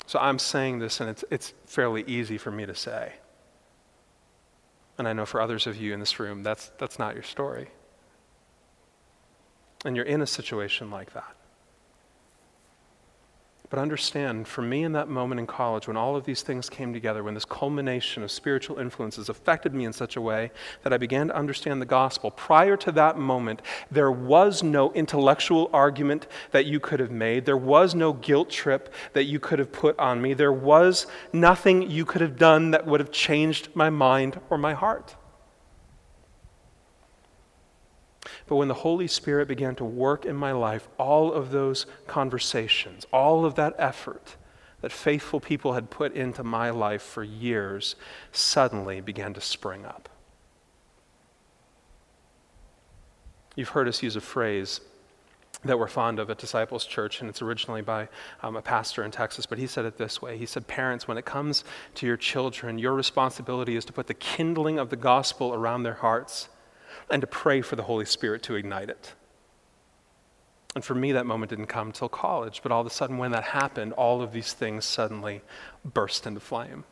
So 0.08 0.18
I'm 0.18 0.40
saying 0.40 0.80
this, 0.80 1.02
and 1.02 1.10
it's, 1.12 1.24
it's 1.30 1.54
fairly 1.68 2.04
easy 2.08 2.40
for 2.40 2.50
me 2.50 2.66
to 2.66 2.74
say. 2.74 3.14
And 4.98 5.08
I 5.08 5.14
know 5.14 5.26
for 5.26 5.42
others 5.42 5.68
of 5.68 5.76
you 5.76 5.94
in 5.94 6.00
this 6.00 6.20
room, 6.20 6.44
that's, 6.44 6.72
that's 6.78 6.98
not 6.98 7.16
your 7.16 7.24
story. 7.24 7.70
And 9.84 9.96
you're 9.96 10.06
in 10.06 10.22
a 10.22 10.28
situation 10.28 10.90
like 10.90 11.14
that. 11.14 11.35
But 13.70 13.80
understand, 13.80 14.48
for 14.48 14.62
me 14.62 14.84
in 14.84 14.92
that 14.92 15.10
moment 15.10 15.40
in 15.40 15.48
college, 15.48 15.88
when 15.88 15.98
all 15.98 16.16
of 16.16 16.24
these 16.24 16.44
things 16.44 16.70
came 16.70 16.94
together, 16.94 17.24
when 17.24 17.34
this 17.34 17.46
culmination 17.46 18.22
of 18.22 18.32
spiritual 18.32 18.78
influences 18.78 19.28
affected 19.28 19.74
me 19.74 19.86
in 19.86 19.94
such 19.94 20.16
a 20.16 20.22
way 20.22 20.52
that 20.84 20.94
I 20.94 20.98
began 20.98 21.28
to 21.28 21.36
understand 21.36 21.82
the 21.82 21.86
gospel, 21.86 22.30
prior 22.30 22.78
to 22.78 22.92
that 22.94 23.18
moment, 23.18 23.62
there 23.90 24.12
was 24.12 24.62
no 24.62 24.94
intellectual 24.94 25.70
argument 25.74 26.28
that 26.52 26.66
you 26.66 26.80
could 26.80 27.00
have 27.00 27.12
made. 27.12 27.46
There 27.46 27.58
was 27.58 27.96
no 27.96 28.14
guilt 28.14 28.50
trip 28.50 28.94
that 29.14 29.24
you 29.24 29.40
could 29.40 29.60
have 29.60 29.72
put 29.72 29.98
on 29.98 30.22
me. 30.22 30.34
There 30.34 30.54
was 30.54 31.08
nothing 31.34 31.90
you 31.90 32.06
could 32.06 32.22
have 32.22 32.38
done 32.38 32.72
that 32.72 32.86
would 32.86 33.00
have 33.00 33.12
changed 33.12 33.70
my 33.76 33.90
mind 33.90 34.40
or 34.50 34.58
my 34.58 34.74
heart. 34.74 35.16
But 38.48 38.58
when 38.58 38.68
the 38.68 38.76
Holy 38.76 39.08
Spirit 39.08 39.48
began 39.48 39.76
to 39.76 39.86
work 39.86 40.26
in 40.26 40.36
my 40.36 40.52
life, 40.52 40.88
all 41.00 41.34
of 41.34 41.52
those 41.52 41.86
conversations, 42.08 43.06
all 43.12 43.46
of 43.46 43.56
that 43.56 43.74
effort 43.78 44.36
that 44.82 44.92
faithful 44.92 45.40
people 45.40 45.74
had 45.74 45.90
put 45.90 46.14
into 46.14 46.44
my 46.44 46.70
life 46.70 47.02
for 47.02 47.24
years 47.24 47.96
suddenly 48.32 49.02
began 49.02 49.34
to 49.34 49.42
spring 49.42 49.84
up. 49.84 50.10
You've 53.56 53.70
heard 53.70 53.88
us 53.88 54.04
use 54.04 54.16
a 54.16 54.22
phrase 54.22 54.82
that 55.64 55.80
we're 55.80 55.88
fond 55.88 56.20
of 56.20 56.30
at 56.30 56.38
Disciples 56.38 56.86
Church, 56.86 57.22
and 57.22 57.30
it's 57.30 57.42
originally 57.42 57.82
by 57.82 58.10
um, 58.44 58.56
a 58.56 58.62
pastor 58.62 59.04
in 59.04 59.10
Texas, 59.10 59.48
but 59.48 59.58
he 59.58 59.66
said 59.66 59.86
it 59.86 59.98
this 59.98 60.22
way. 60.22 60.38
He 60.38 60.46
said, 60.46 60.68
Parents, 60.68 61.08
when 61.08 61.18
it 61.18 61.26
comes 61.26 61.64
to 61.96 62.06
your 62.06 62.18
children, 62.18 62.78
your 62.78 62.94
responsibility 62.94 63.76
is 63.76 63.86
to 63.86 63.94
put 63.94 64.06
the 64.06 64.14
kindling 64.14 64.78
of 64.78 64.92
the 64.92 64.96
gospel 64.96 65.54
around 65.54 65.82
their 65.82 65.96
hearts 65.96 66.50
and 67.10 67.22
to 67.22 67.28
pray 67.28 67.62
for 67.62 67.76
the 67.76 67.84
Holy 67.84 68.06
Spirit 68.06 68.44
to 68.44 68.56
ignite 68.56 68.90
it. 68.90 69.14
And 70.76 70.84
for 70.84 70.94
me, 70.94 71.14
that 71.14 71.26
moment 71.26 71.50
didn't 71.50 71.68
come 71.68 71.88
until 71.88 72.10
college, 72.10 72.62
but 72.62 72.72
all 72.72 72.82
of 72.82 72.88
a 72.88 72.90
sudden, 72.90 73.18
when 73.18 73.32
that 73.32 73.44
happened, 73.44 73.94
all 73.94 74.22
of 74.22 74.34
these 74.34 74.52
things 74.52 74.84
suddenly 74.84 75.42
burst 75.86 76.28
into 76.28 76.42
flame. 76.42 76.84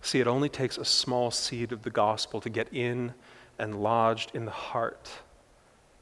See, 0.00 0.20
it 0.20 0.28
only 0.28 0.48
takes 0.48 0.78
a 0.78 0.84
small 0.84 1.32
seed 1.32 1.72
of 1.72 1.82
the 1.82 1.90
gospel 1.90 2.40
to 2.40 2.48
get 2.48 2.72
in 2.72 3.14
and 3.58 3.82
lodged 3.82 4.30
in 4.34 4.44
the 4.44 4.52
heart 4.52 5.10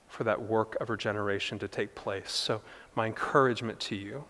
for 0.09 0.25
that 0.25 0.43
work 0.43 0.77
of 0.81 0.91
regeneration 0.91 1.59
to 1.61 1.69
take 1.69 1.95
place. 1.95 2.31
So, 2.31 2.61
my 2.95 3.07
encouragement 3.07 3.81
to 3.81 3.97
you, 3.97 4.27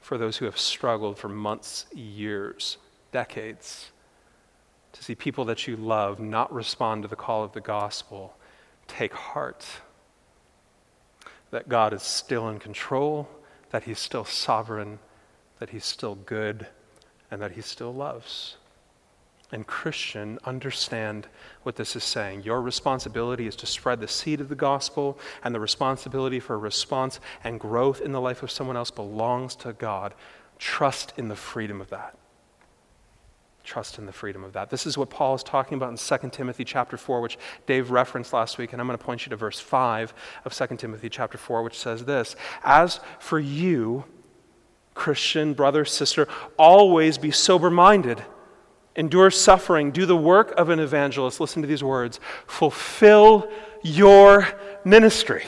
for 0.00 0.18
those 0.18 0.36
who 0.36 0.44
have 0.44 0.58
struggled 0.58 1.18
for 1.18 1.30
months, 1.30 1.86
years, 1.94 2.76
decades, 3.10 3.90
to 4.94 5.04
see 5.04 5.14
people 5.14 5.44
that 5.44 5.66
you 5.66 5.76
love 5.76 6.18
not 6.18 6.52
respond 6.52 7.02
to 7.02 7.08
the 7.08 7.16
call 7.16 7.44
of 7.44 7.52
the 7.52 7.60
gospel, 7.60 8.34
take 8.86 9.12
heart 9.12 9.66
that 11.50 11.68
God 11.68 11.92
is 11.92 12.02
still 12.02 12.48
in 12.48 12.58
control, 12.58 13.28
that 13.70 13.84
He's 13.84 13.98
still 13.98 14.24
sovereign, 14.24 14.98
that 15.60 15.70
He's 15.70 15.84
still 15.84 16.14
good, 16.14 16.66
and 17.30 17.40
that 17.40 17.52
He 17.52 17.60
still 17.60 17.94
loves. 17.94 18.56
And, 19.52 19.64
Christian, 19.64 20.40
understand 20.44 21.28
what 21.62 21.76
this 21.76 21.94
is 21.94 22.02
saying. 22.02 22.42
Your 22.42 22.60
responsibility 22.60 23.46
is 23.46 23.54
to 23.56 23.66
spread 23.66 24.00
the 24.00 24.08
seed 24.08 24.40
of 24.40 24.48
the 24.48 24.56
gospel, 24.56 25.16
and 25.44 25.54
the 25.54 25.60
responsibility 25.60 26.40
for 26.40 26.58
response 26.58 27.20
and 27.44 27.60
growth 27.60 28.00
in 28.00 28.10
the 28.10 28.20
life 28.20 28.42
of 28.42 28.50
someone 28.50 28.76
else 28.76 28.90
belongs 28.90 29.54
to 29.56 29.72
God. 29.72 30.14
Trust 30.58 31.12
in 31.16 31.28
the 31.28 31.36
freedom 31.36 31.80
of 31.80 31.90
that. 31.90 32.16
Trust 33.64 33.98
in 33.98 34.04
the 34.04 34.12
freedom 34.12 34.44
of 34.44 34.52
that. 34.52 34.68
This 34.68 34.84
is 34.84 34.98
what 34.98 35.08
Paul 35.08 35.34
is 35.34 35.42
talking 35.42 35.76
about 35.76 35.88
in 35.88 35.96
2 35.96 36.28
Timothy 36.30 36.64
chapter 36.64 36.98
4, 36.98 37.22
which 37.22 37.38
Dave 37.66 37.90
referenced 37.90 38.34
last 38.34 38.58
week, 38.58 38.72
and 38.72 38.80
I'm 38.80 38.86
going 38.86 38.98
to 38.98 39.02
point 39.02 39.24
you 39.24 39.30
to 39.30 39.36
verse 39.36 39.58
5 39.58 40.12
of 40.44 40.52
2 40.52 40.76
Timothy 40.76 41.08
chapter 41.08 41.38
4, 41.38 41.62
which 41.62 41.78
says 41.78 42.04
this 42.04 42.36
As 42.62 43.00
for 43.18 43.40
you, 43.40 44.04
Christian, 44.92 45.54
brother, 45.54 45.86
sister, 45.86 46.28
always 46.58 47.16
be 47.16 47.30
sober 47.30 47.70
minded, 47.70 48.22
endure 48.96 49.30
suffering, 49.30 49.90
do 49.90 50.04
the 50.04 50.16
work 50.16 50.52
of 50.58 50.68
an 50.68 50.78
evangelist. 50.78 51.40
Listen 51.40 51.62
to 51.62 51.68
these 51.68 51.82
words 51.82 52.20
fulfill 52.46 53.50
your 53.82 54.46
ministry. 54.84 55.44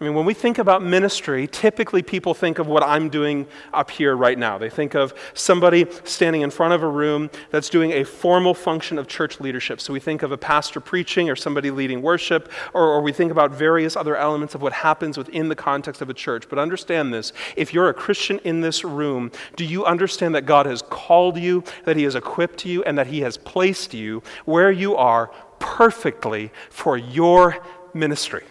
I 0.00 0.06
mean, 0.06 0.14
when 0.14 0.24
we 0.24 0.32
think 0.32 0.56
about 0.56 0.82
ministry, 0.82 1.46
typically 1.46 2.00
people 2.02 2.32
think 2.32 2.58
of 2.58 2.66
what 2.66 2.82
I'm 2.82 3.10
doing 3.10 3.46
up 3.74 3.90
here 3.90 4.16
right 4.16 4.38
now. 4.38 4.56
They 4.56 4.70
think 4.70 4.94
of 4.94 5.12
somebody 5.34 5.84
standing 6.04 6.40
in 6.40 6.48
front 6.48 6.72
of 6.72 6.82
a 6.82 6.88
room 6.88 7.28
that's 7.50 7.68
doing 7.68 7.92
a 7.92 8.04
formal 8.04 8.54
function 8.54 8.96
of 8.96 9.08
church 9.08 9.40
leadership. 9.40 9.78
So 9.78 9.92
we 9.92 10.00
think 10.00 10.22
of 10.22 10.32
a 10.32 10.38
pastor 10.38 10.80
preaching 10.80 11.28
or 11.28 11.36
somebody 11.36 11.70
leading 11.70 12.00
worship, 12.00 12.50
or, 12.72 12.82
or, 12.82 13.02
we 13.02 13.12
think 13.12 13.30
about 13.30 13.50
various 13.50 13.94
other 13.94 14.16
elements 14.16 14.54
of 14.54 14.62
what 14.62 14.72
happens 14.72 15.18
within 15.18 15.50
the 15.50 15.54
context 15.54 16.00
of 16.00 16.08
a 16.08 16.14
church. 16.14 16.48
But 16.48 16.58
understand 16.58 17.12
this 17.12 17.34
if 17.54 17.74
you're 17.74 17.90
a 17.90 17.94
Christian 17.94 18.38
in 18.38 18.62
this 18.62 18.84
room, 18.84 19.30
do 19.56 19.66
you 19.66 19.84
understand 19.84 20.34
that 20.34 20.46
God 20.46 20.64
has 20.64 20.80
called 20.80 21.36
you, 21.36 21.62
that 21.84 21.98
He 21.98 22.04
has 22.04 22.14
equipped 22.14 22.64
you, 22.64 22.82
and 22.84 22.96
that 22.96 23.08
He 23.08 23.20
has 23.20 23.36
placed 23.36 23.92
you 23.92 24.22
where 24.46 24.72
you 24.72 24.96
are 24.96 25.26
perfectly 25.58 26.50
for 26.70 26.96
your 26.96 27.58
ministry? 27.92 28.44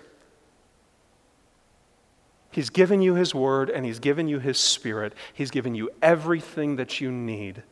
He's 2.51 2.69
given 2.69 3.01
you 3.01 3.15
His 3.15 3.35
Word 3.35 3.69
and 3.69 3.85
He's 3.85 3.99
given 3.99 4.27
you 4.27 4.39
His 4.39 4.57
Spirit. 4.57 5.13
He's 5.33 5.51
given 5.51 5.75
you 5.75 5.89
everything 6.01 6.77
that 6.77 6.99
you 6.99 7.11
need 7.11 7.63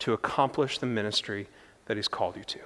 to 0.00 0.12
accomplish 0.12 0.78
the 0.78 0.86
ministry 0.86 1.48
that 1.86 1.96
He's 1.96 2.08
called 2.08 2.36
you 2.36 2.44
to. 2.44 2.60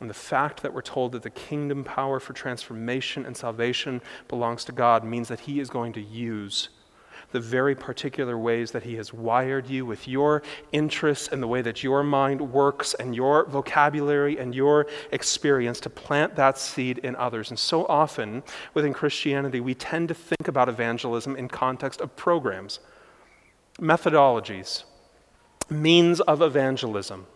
And 0.00 0.10
the 0.10 0.14
fact 0.14 0.62
that 0.62 0.74
we're 0.74 0.82
told 0.82 1.12
that 1.12 1.22
the 1.22 1.30
kingdom 1.30 1.84
power 1.84 2.18
for 2.18 2.32
transformation 2.32 3.24
and 3.24 3.36
salvation 3.36 4.02
belongs 4.26 4.64
to 4.64 4.72
God 4.72 5.04
means 5.04 5.28
that 5.28 5.40
He 5.40 5.60
is 5.60 5.70
going 5.70 5.92
to 5.92 6.00
use 6.00 6.70
the 7.32 7.40
very 7.40 7.74
particular 7.74 8.38
ways 8.38 8.70
that 8.70 8.82
He 8.84 8.96
has 8.96 9.12
wired 9.12 9.68
you 9.68 9.84
with 9.84 10.06
your 10.06 10.42
interests 10.70 11.28
and 11.28 11.42
the 11.42 11.46
way 11.46 11.62
that 11.62 11.82
your 11.82 12.02
mind 12.02 12.40
works 12.52 12.94
and 12.94 13.14
your 13.14 13.46
vocabulary 13.46 14.38
and 14.38 14.54
your 14.54 14.86
experience 15.10 15.80
to 15.80 15.90
plant 15.90 16.36
that 16.36 16.58
seed 16.58 16.98
in 16.98 17.16
others. 17.16 17.50
And 17.50 17.58
so 17.58 17.86
often 17.86 18.42
within 18.74 18.92
Christianity, 18.92 19.60
we 19.60 19.74
tend 19.74 20.08
to 20.08 20.14
think 20.14 20.48
about 20.48 20.68
evangelism 20.68 21.36
in 21.36 21.48
context 21.48 22.00
of 22.00 22.14
programs, 22.16 22.78
methodologies, 23.78 24.84
means 25.70 26.20
of 26.20 26.42
evangelism. 26.42 27.26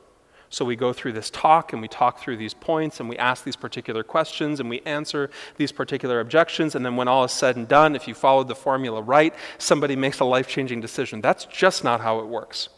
So 0.48 0.64
we 0.64 0.76
go 0.76 0.92
through 0.92 1.12
this 1.12 1.30
talk 1.30 1.72
and 1.72 1.82
we 1.82 1.88
talk 1.88 2.20
through 2.20 2.36
these 2.36 2.54
points 2.54 3.00
and 3.00 3.08
we 3.08 3.18
ask 3.18 3.44
these 3.44 3.56
particular 3.56 4.02
questions 4.04 4.60
and 4.60 4.70
we 4.70 4.80
answer 4.80 5.30
these 5.56 5.72
particular 5.72 6.20
objections. 6.20 6.74
And 6.74 6.86
then 6.86 6.96
when 6.96 7.08
all 7.08 7.24
is 7.24 7.32
said 7.32 7.56
and 7.56 7.66
done, 7.66 7.96
if 7.96 8.06
you 8.06 8.14
followed 8.14 8.48
the 8.48 8.54
formula 8.54 9.02
right, 9.02 9.34
somebody 9.58 9.96
makes 9.96 10.20
a 10.20 10.24
life 10.24 10.48
changing 10.48 10.80
decision. 10.80 11.20
That's 11.20 11.44
just 11.46 11.82
not 11.82 12.00
how 12.00 12.20
it 12.20 12.26
works. 12.26 12.68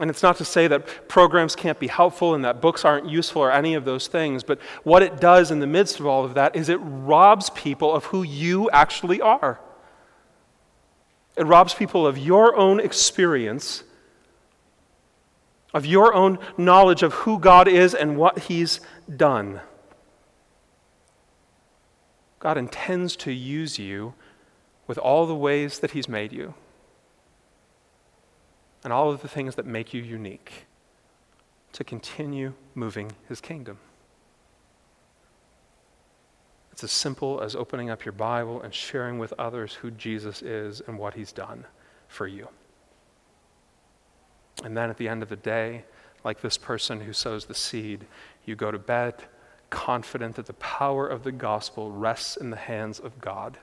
And 0.00 0.10
it's 0.10 0.22
not 0.22 0.36
to 0.36 0.44
say 0.44 0.68
that 0.68 1.08
programs 1.08 1.56
can't 1.56 1.78
be 1.78 1.88
helpful 1.88 2.34
and 2.34 2.44
that 2.44 2.60
books 2.60 2.84
aren't 2.84 3.08
useful 3.08 3.42
or 3.42 3.50
any 3.50 3.74
of 3.74 3.84
those 3.84 4.06
things, 4.06 4.44
but 4.44 4.60
what 4.84 5.02
it 5.02 5.20
does 5.20 5.50
in 5.50 5.58
the 5.58 5.66
midst 5.66 5.98
of 5.98 6.06
all 6.06 6.24
of 6.24 6.34
that 6.34 6.54
is 6.54 6.68
it 6.68 6.76
robs 6.76 7.50
people 7.50 7.92
of 7.92 8.04
who 8.06 8.22
you 8.22 8.70
actually 8.70 9.20
are. 9.20 9.58
It 11.36 11.46
robs 11.46 11.74
people 11.74 12.06
of 12.06 12.16
your 12.16 12.56
own 12.56 12.78
experience 12.78 13.82
of 15.74 15.84
your 15.84 16.14
own 16.14 16.38
knowledge 16.56 17.02
of 17.02 17.12
who 17.12 17.38
God 17.38 17.68
is 17.68 17.94
and 17.94 18.16
what 18.16 18.38
He's 18.40 18.80
done. 19.14 19.60
God 22.38 22.56
intends 22.56 23.16
to 23.16 23.32
use 23.32 23.78
you 23.78 24.14
with 24.86 24.98
all 24.98 25.26
the 25.26 25.34
ways 25.34 25.80
that 25.80 25.90
He's 25.90 26.08
made 26.08 26.32
you 26.32 26.54
and 28.84 28.92
all 28.92 29.10
of 29.10 29.22
the 29.22 29.28
things 29.28 29.56
that 29.56 29.66
make 29.66 29.92
you 29.92 30.00
unique 30.00 30.66
to 31.72 31.84
continue 31.84 32.54
moving 32.74 33.12
His 33.28 33.40
kingdom. 33.40 33.78
It's 36.72 36.84
as 36.84 36.92
simple 36.92 37.40
as 37.40 37.56
opening 37.56 37.90
up 37.90 38.04
your 38.04 38.12
Bible 38.12 38.62
and 38.62 38.72
sharing 38.72 39.18
with 39.18 39.32
others 39.36 39.74
who 39.74 39.90
Jesus 39.90 40.42
is 40.42 40.80
and 40.86 40.96
what 40.96 41.14
He's 41.14 41.32
done 41.32 41.64
for 42.06 42.26
you. 42.26 42.48
And 44.64 44.76
then 44.76 44.90
at 44.90 44.96
the 44.96 45.08
end 45.08 45.22
of 45.22 45.28
the 45.28 45.36
day, 45.36 45.84
like 46.24 46.40
this 46.40 46.58
person 46.58 47.00
who 47.00 47.12
sows 47.12 47.46
the 47.46 47.54
seed, 47.54 48.06
you 48.44 48.56
go 48.56 48.70
to 48.70 48.78
bed 48.78 49.14
confident 49.70 50.36
that 50.36 50.46
the 50.46 50.54
power 50.54 51.06
of 51.06 51.22
the 51.24 51.32
gospel 51.32 51.92
rests 51.92 52.36
in 52.36 52.50
the 52.50 52.56
hands 52.56 52.98
of 52.98 53.20
God 53.20 53.58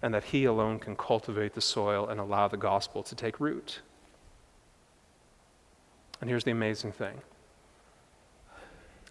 and 0.00 0.12
that 0.14 0.24
He 0.24 0.44
alone 0.44 0.78
can 0.78 0.96
cultivate 0.96 1.54
the 1.54 1.60
soil 1.60 2.08
and 2.08 2.18
allow 2.18 2.48
the 2.48 2.56
gospel 2.56 3.02
to 3.04 3.14
take 3.14 3.38
root. 3.38 3.80
And 6.20 6.30
here's 6.30 6.44
the 6.44 6.50
amazing 6.50 6.92
thing 6.92 7.20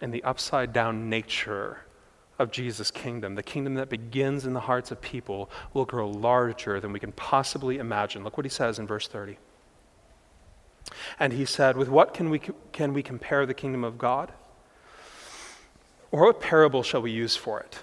in 0.01 0.11
the 0.11 0.23
upside 0.23 0.73
down 0.73 1.09
nature 1.09 1.81
of 2.39 2.51
Jesus' 2.51 2.89
kingdom, 2.89 3.35
the 3.35 3.43
kingdom 3.43 3.75
that 3.75 3.87
begins 3.87 4.45
in 4.47 4.53
the 4.53 4.61
hearts 4.61 4.89
of 4.89 4.99
people, 4.99 5.49
will 5.73 5.85
grow 5.85 6.09
larger 6.09 6.79
than 6.79 6.91
we 6.91 6.99
can 6.99 7.11
possibly 7.11 7.77
imagine. 7.77 8.23
Look 8.23 8.35
what 8.35 8.45
he 8.45 8.49
says 8.49 8.79
in 8.79 8.87
verse 8.87 9.07
30. 9.07 9.37
And 11.19 11.33
he 11.33 11.45
said, 11.45 11.77
With 11.77 11.89
what 11.89 12.13
can 12.13 12.29
we, 12.29 12.39
can 12.71 12.93
we 12.93 13.03
compare 13.03 13.45
the 13.45 13.53
kingdom 13.53 13.83
of 13.83 13.97
God? 13.97 14.31
Or 16.11 16.25
what 16.25 16.41
parable 16.41 16.83
shall 16.83 17.01
we 17.01 17.11
use 17.11 17.35
for 17.35 17.59
it? 17.59 17.79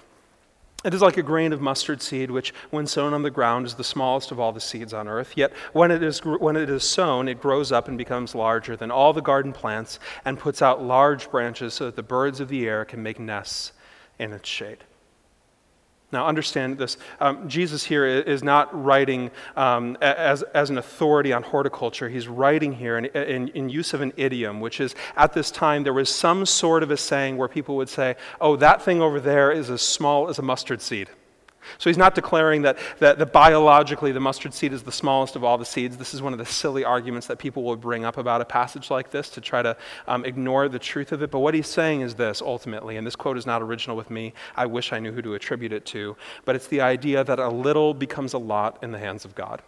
It 0.85 0.93
is 0.93 1.01
like 1.01 1.17
a 1.17 1.23
grain 1.23 1.51
of 1.51 1.59
mustard 1.59 2.01
seed, 2.01 2.31
which, 2.31 2.53
when 2.69 2.87
sown 2.87 3.13
on 3.13 3.21
the 3.21 3.29
ground, 3.29 3.65
is 3.65 3.75
the 3.75 3.83
smallest 3.83 4.31
of 4.31 4.39
all 4.39 4.53
the 4.53 4.61
seeds 4.61 4.93
on 4.93 5.09
earth. 5.09 5.33
Yet, 5.35 5.51
when 5.73 5.91
it, 5.91 6.01
is, 6.01 6.23
when 6.23 6.55
it 6.55 6.69
is 6.69 6.87
sown, 6.87 7.27
it 7.27 7.41
grows 7.41 7.73
up 7.73 7.89
and 7.89 7.97
becomes 7.97 8.33
larger 8.33 8.77
than 8.77 8.89
all 8.89 9.11
the 9.11 9.21
garden 9.21 9.51
plants 9.51 9.99
and 10.23 10.39
puts 10.39 10.61
out 10.61 10.81
large 10.81 11.29
branches 11.29 11.73
so 11.73 11.85
that 11.85 11.97
the 11.97 12.03
birds 12.03 12.39
of 12.39 12.47
the 12.47 12.65
air 12.65 12.85
can 12.85 13.03
make 13.03 13.19
nests 13.19 13.73
in 14.19 14.31
its 14.31 14.47
shade. 14.47 14.85
Now, 16.11 16.25
understand 16.25 16.79
this. 16.79 16.97
Um, 17.19 17.47
Jesus 17.47 17.83
here 17.83 18.03
is 18.05 18.43
not 18.43 18.83
writing 18.83 19.29
um, 19.55 19.95
as, 20.01 20.41
as 20.41 20.71
an 20.71 20.79
authority 20.79 21.31
on 21.33 21.43
horticulture. 21.43 22.09
He's 22.09 22.27
writing 22.27 22.73
here 22.73 22.97
in, 22.97 23.05
in, 23.05 23.49
in, 23.49 23.69
use 23.69 23.93
of 23.93 24.01
an 24.01 24.13
idiom, 24.17 24.59
which 24.59 24.81
is 24.81 24.95
at 25.15 25.33
this 25.33 25.51
time 25.51 25.83
there 25.83 25.93
was 25.93 26.09
some 26.09 26.47
sort 26.47 26.81
of 26.81 26.89
a 26.89 26.97
saying 26.97 27.37
where 27.37 27.47
people 27.47 27.75
would 27.75 27.89
say, 27.89 28.15
oh, 28.41 28.55
that 28.55 28.81
thing 28.81 29.03
over 29.03 29.19
there 29.19 29.51
is 29.51 29.69
as 29.69 29.83
small 29.83 30.29
as 30.29 30.39
a 30.39 30.41
mustard 30.41 30.81
seed. 30.81 31.09
So 31.77 31.89
he's 31.89 31.97
not 31.97 32.15
declaring 32.15 32.61
that, 32.63 32.77
that, 32.99 33.19
that, 33.19 33.31
biologically 33.31 34.11
the 34.11 34.19
mustard 34.19 34.53
seed 34.53 34.73
is 34.73 34.83
the 34.83 34.91
smallest 34.91 35.35
of 35.35 35.43
all 35.43 35.57
the 35.57 35.65
seeds. 35.65 35.97
This 35.97 36.13
is 36.13 36.21
one 36.21 36.33
of 36.33 36.39
the 36.39 36.45
silly 36.45 36.83
arguments 36.83 37.27
that 37.27 37.37
people 37.37 37.63
will 37.63 37.75
bring 37.75 38.05
up 38.05 38.17
about 38.17 38.41
a 38.41 38.45
passage 38.45 38.89
like 38.89 39.11
this 39.11 39.29
to 39.31 39.41
try 39.41 39.61
to 39.61 39.77
um, 40.07 40.25
ignore 40.25 40.69
the 40.69 40.79
truth 40.79 41.11
of 41.11 41.21
it. 41.21 41.31
But 41.31 41.39
what 41.39 41.53
he's 41.53 41.67
saying 41.67 42.01
is 42.01 42.15
this 42.15 42.41
ultimately, 42.41 42.97
and 42.97 43.05
this 43.05 43.15
quote 43.15 43.37
is 43.37 43.45
not 43.45 43.61
original 43.61 43.95
with 43.95 44.09
me. 44.09 44.33
I 44.55 44.65
wish 44.65 44.93
I 44.93 44.99
knew 44.99 45.11
who 45.11 45.21
to 45.21 45.35
attribute 45.35 45.73
it 45.73 45.85
to. 45.87 46.15
But 46.45 46.55
it's 46.55 46.67
the 46.67 46.81
idea 46.81 47.23
that 47.23 47.39
a 47.39 47.49
little 47.49 47.93
becomes 47.93 48.33
a 48.33 48.39
lot 48.39 48.79
in 48.81 48.91
the 48.91 48.99
hands 48.99 49.25
of 49.25 49.35
God. 49.35 49.61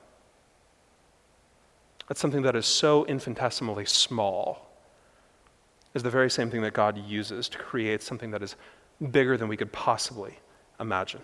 That's 2.07 2.19
something 2.19 2.41
that 2.41 2.55
is 2.55 2.65
so 2.65 3.05
infinitesimally 3.05 3.85
small 3.85 4.67
is 5.93 6.03
the 6.03 6.09
very 6.09 6.29
same 6.29 6.49
thing 6.49 6.61
that 6.61 6.73
God 6.73 6.97
uses 6.97 7.49
to 7.49 7.57
create 7.57 8.01
something 8.01 8.31
that 8.31 8.41
is 8.41 8.55
bigger 9.11 9.37
than 9.37 9.47
we 9.47 9.57
could 9.57 9.71
possibly 9.71 10.39
imagine. 10.79 11.21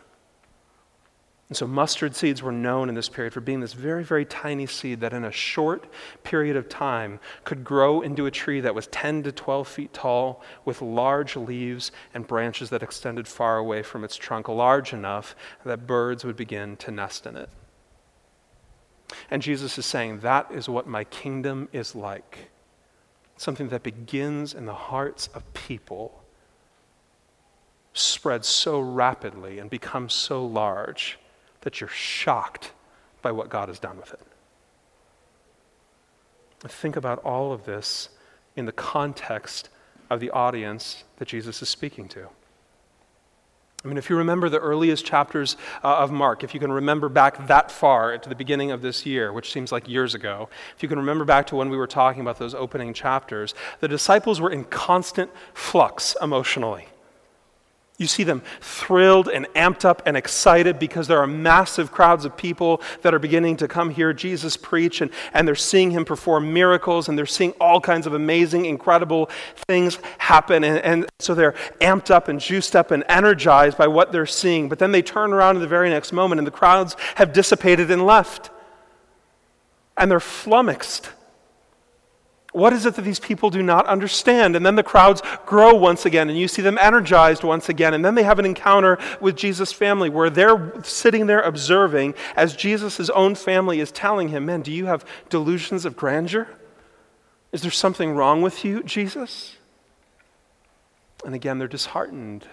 And 1.49 1.55
so, 1.55 1.65
mustard 1.65 2.13
seeds 2.13 2.43
were 2.43 2.51
known 2.51 2.89
in 2.89 2.95
this 2.95 3.07
period 3.07 3.33
for 3.33 3.39
being 3.39 3.61
this 3.61 3.71
very, 3.71 4.03
very 4.03 4.25
tiny 4.25 4.65
seed 4.65 4.99
that 4.99 5.13
in 5.13 5.23
a 5.23 5.31
short 5.31 5.87
period 6.23 6.57
of 6.57 6.67
time 6.67 7.21
could 7.45 7.63
grow 7.63 8.01
into 8.01 8.25
a 8.25 8.31
tree 8.31 8.59
that 8.59 8.75
was 8.75 8.87
10 8.87 9.23
to 9.23 9.31
12 9.31 9.65
feet 9.65 9.93
tall 9.93 10.43
with 10.65 10.81
large 10.81 11.37
leaves 11.37 11.93
and 12.13 12.27
branches 12.27 12.69
that 12.69 12.83
extended 12.83 13.29
far 13.29 13.57
away 13.57 13.81
from 13.81 14.03
its 14.03 14.17
trunk, 14.17 14.49
large 14.49 14.91
enough 14.91 15.37
that 15.63 15.87
birds 15.87 16.25
would 16.25 16.35
begin 16.35 16.75
to 16.77 16.91
nest 16.91 17.25
in 17.25 17.37
it. 17.37 17.49
And 19.31 19.41
Jesus 19.41 19.77
is 19.77 19.85
saying, 19.85 20.19
That 20.19 20.51
is 20.51 20.67
what 20.67 20.85
my 20.85 21.05
kingdom 21.05 21.69
is 21.71 21.95
like. 21.95 22.51
Something 23.37 23.69
that 23.69 23.83
begins 23.83 24.53
in 24.53 24.65
the 24.65 24.73
hearts 24.73 25.27
of 25.27 25.53
people, 25.53 26.25
spreads 27.93 28.49
so 28.49 28.81
rapidly, 28.81 29.59
and 29.59 29.69
becomes 29.69 30.13
so 30.13 30.45
large 30.45 31.17
that 31.67 31.81
you're 31.81 31.89
shocked 31.89 32.71
by 33.21 33.29
what 33.29 33.49
God 33.49 33.67
has 33.67 33.77
done 33.77 33.97
with 33.97 34.13
it. 34.13 34.21
Think 36.65 36.95
about 36.95 37.19
all 37.25 37.51
of 37.51 37.65
this 37.65 38.07
in 38.55 38.65
the 38.65 38.71
context 38.71 39.67
of 40.09 40.21
the 40.21 40.29
audience 40.29 41.03
that 41.17 41.27
Jesus 41.27 41.61
is 41.61 41.67
speaking 41.67 42.07
to. 42.07 42.29
I 43.83 43.87
mean, 43.89 43.97
if 43.97 44.09
you 44.09 44.15
remember 44.15 44.47
the 44.47 44.59
earliest 44.59 45.05
chapters 45.05 45.57
uh, 45.83 45.97
of 45.97 46.09
Mark, 46.09 46.41
if 46.41 46.53
you 46.53 46.61
can 46.61 46.71
remember 46.71 47.09
back 47.09 47.47
that 47.47 47.69
far 47.69 48.17
to 48.17 48.29
the 48.29 48.33
beginning 48.33 48.71
of 48.71 48.81
this 48.81 49.05
year, 49.05 49.33
which 49.33 49.51
seems 49.51 49.69
like 49.69 49.89
years 49.89 50.15
ago, 50.15 50.47
if 50.73 50.81
you 50.81 50.87
can 50.87 50.97
remember 50.97 51.25
back 51.25 51.47
to 51.47 51.57
when 51.57 51.69
we 51.69 51.75
were 51.75 51.85
talking 51.85 52.21
about 52.21 52.39
those 52.39 52.55
opening 52.55 52.93
chapters, 52.93 53.53
the 53.81 53.89
disciples 53.89 54.39
were 54.39 54.51
in 54.51 54.63
constant 54.63 55.31
flux 55.53 56.15
emotionally. 56.21 56.87
You 57.99 58.05
see 58.05 58.23
them 58.23 58.43
thrilled 58.61 59.27
and 59.27 59.47
amped 59.55 59.83
up 59.83 60.03
and 60.05 60.15
excited 60.15 60.77
because 60.77 61.07
there 61.07 61.17
are 61.17 61.25
massive 61.25 61.91
crowds 61.91 62.25
of 62.25 62.37
people 62.37 62.79
that 63.01 63.11
are 63.11 63.19
beginning 63.19 63.57
to 63.57 63.67
come 63.67 63.89
hear 63.89 64.13
Jesus 64.13 64.55
preach, 64.55 65.01
and, 65.01 65.09
and 65.33 65.47
they're 65.47 65.55
seeing 65.55 65.89
him 65.89 66.05
perform 66.05 66.53
miracles, 66.53 67.09
and 67.09 67.17
they're 67.17 67.25
seeing 67.25 67.53
all 67.59 67.81
kinds 67.81 68.05
of 68.05 68.13
amazing, 68.13 68.65
incredible 68.65 69.31
things 69.67 69.97
happen. 70.19 70.63
And, 70.63 70.77
and 70.79 71.09
so 71.17 71.33
they're 71.33 71.55
amped 71.81 72.11
up 72.11 72.27
and 72.27 72.39
juiced 72.39 72.75
up 72.75 72.91
and 72.91 73.03
energized 73.09 73.79
by 73.79 73.87
what 73.87 74.11
they're 74.11 74.27
seeing. 74.27 74.69
But 74.69 74.77
then 74.77 74.91
they 74.91 75.01
turn 75.01 75.33
around 75.33 75.55
in 75.55 75.63
the 75.63 75.67
very 75.67 75.89
next 75.89 76.13
moment, 76.13 76.37
and 76.39 76.45
the 76.45 76.51
crowds 76.51 76.95
have 77.15 77.33
dissipated 77.33 77.89
and 77.89 78.05
left. 78.05 78.51
And 79.97 80.11
they're 80.11 80.19
flummoxed 80.19 81.09
what 82.53 82.73
is 82.73 82.85
it 82.85 82.95
that 82.95 83.03
these 83.03 83.19
people 83.19 83.49
do 83.49 83.61
not 83.61 83.85
understand? 83.87 84.55
And 84.55 84.65
then 84.65 84.75
the 84.75 84.83
crowds 84.83 85.21
grow 85.45 85.75
once 85.75 86.05
again, 86.05 86.29
and 86.29 86.37
you 86.37 86.47
see 86.47 86.61
them 86.61 86.77
energized 86.79 87.43
once 87.43 87.69
again. 87.69 87.93
And 87.93 88.03
then 88.03 88.15
they 88.15 88.23
have 88.23 88.39
an 88.39 88.45
encounter 88.45 88.97
with 89.19 89.35
Jesus' 89.35 89.73
family 89.73 90.09
where 90.09 90.29
they're 90.29 90.73
sitting 90.83 91.27
there 91.27 91.41
observing 91.41 92.15
as 92.35 92.55
Jesus' 92.55 93.09
own 93.09 93.35
family 93.35 93.79
is 93.79 93.91
telling 93.91 94.29
him, 94.29 94.45
Man, 94.45 94.61
do 94.61 94.71
you 94.71 94.85
have 94.85 95.05
delusions 95.29 95.85
of 95.85 95.97
grandeur? 95.97 96.47
Is 97.51 97.61
there 97.61 97.71
something 97.71 98.15
wrong 98.15 98.41
with 98.41 98.63
you, 98.63 98.83
Jesus? 98.83 99.57
And 101.25 101.35
again, 101.35 101.59
they're 101.59 101.67
disheartened. 101.67 102.47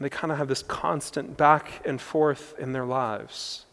They 0.00 0.10
kind 0.10 0.30
of 0.30 0.38
have 0.38 0.48
this 0.48 0.62
constant 0.62 1.36
back 1.36 1.82
and 1.84 2.00
forth 2.00 2.54
in 2.58 2.72
their 2.72 2.84
lives. 2.84 3.66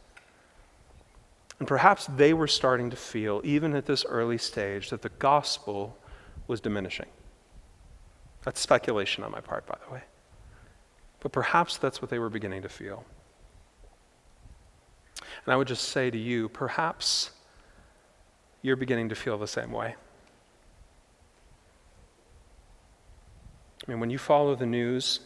And 1.60 1.68
perhaps 1.68 2.08
they 2.08 2.34
were 2.34 2.48
starting 2.48 2.90
to 2.90 2.98
feel, 2.98 3.42
even 3.44 3.76
at 3.76 3.86
this 3.86 4.06
early 4.06 4.38
stage, 4.38 4.90
that 4.90 5.02
the 5.02 5.10
gospel 5.10 5.98
was 6.48 6.60
diminishing. 6.60 7.08
That's 8.44 8.60
speculation 8.60 9.24
on 9.24 9.32
my 9.32 9.40
part, 9.40 9.66
by 9.66 9.78
the 9.86 9.94
way. 9.94 10.04
But 11.22 11.32
perhaps 11.32 11.78
that's 11.78 12.02
what 12.02 12.12
they 12.12 12.20
were 12.20 12.30
beginning 12.30 12.62
to 12.64 12.70
feel. 12.70 13.04
And 15.46 15.54
I 15.54 15.56
would 15.56 15.68
just 15.68 15.90
say 15.90 16.12
to 16.12 16.18
you, 16.18 16.50
perhaps 16.50 17.32
you're 18.62 18.76
beginning 18.76 19.10
to 19.10 19.16
feel 19.16 19.38
the 19.38 19.48
same 19.48 19.72
way. 19.72 19.96
I 23.88 23.92
mean, 23.92 24.00
when 24.00 24.10
you 24.10 24.18
follow 24.18 24.56
the 24.56 24.66
news 24.66 25.22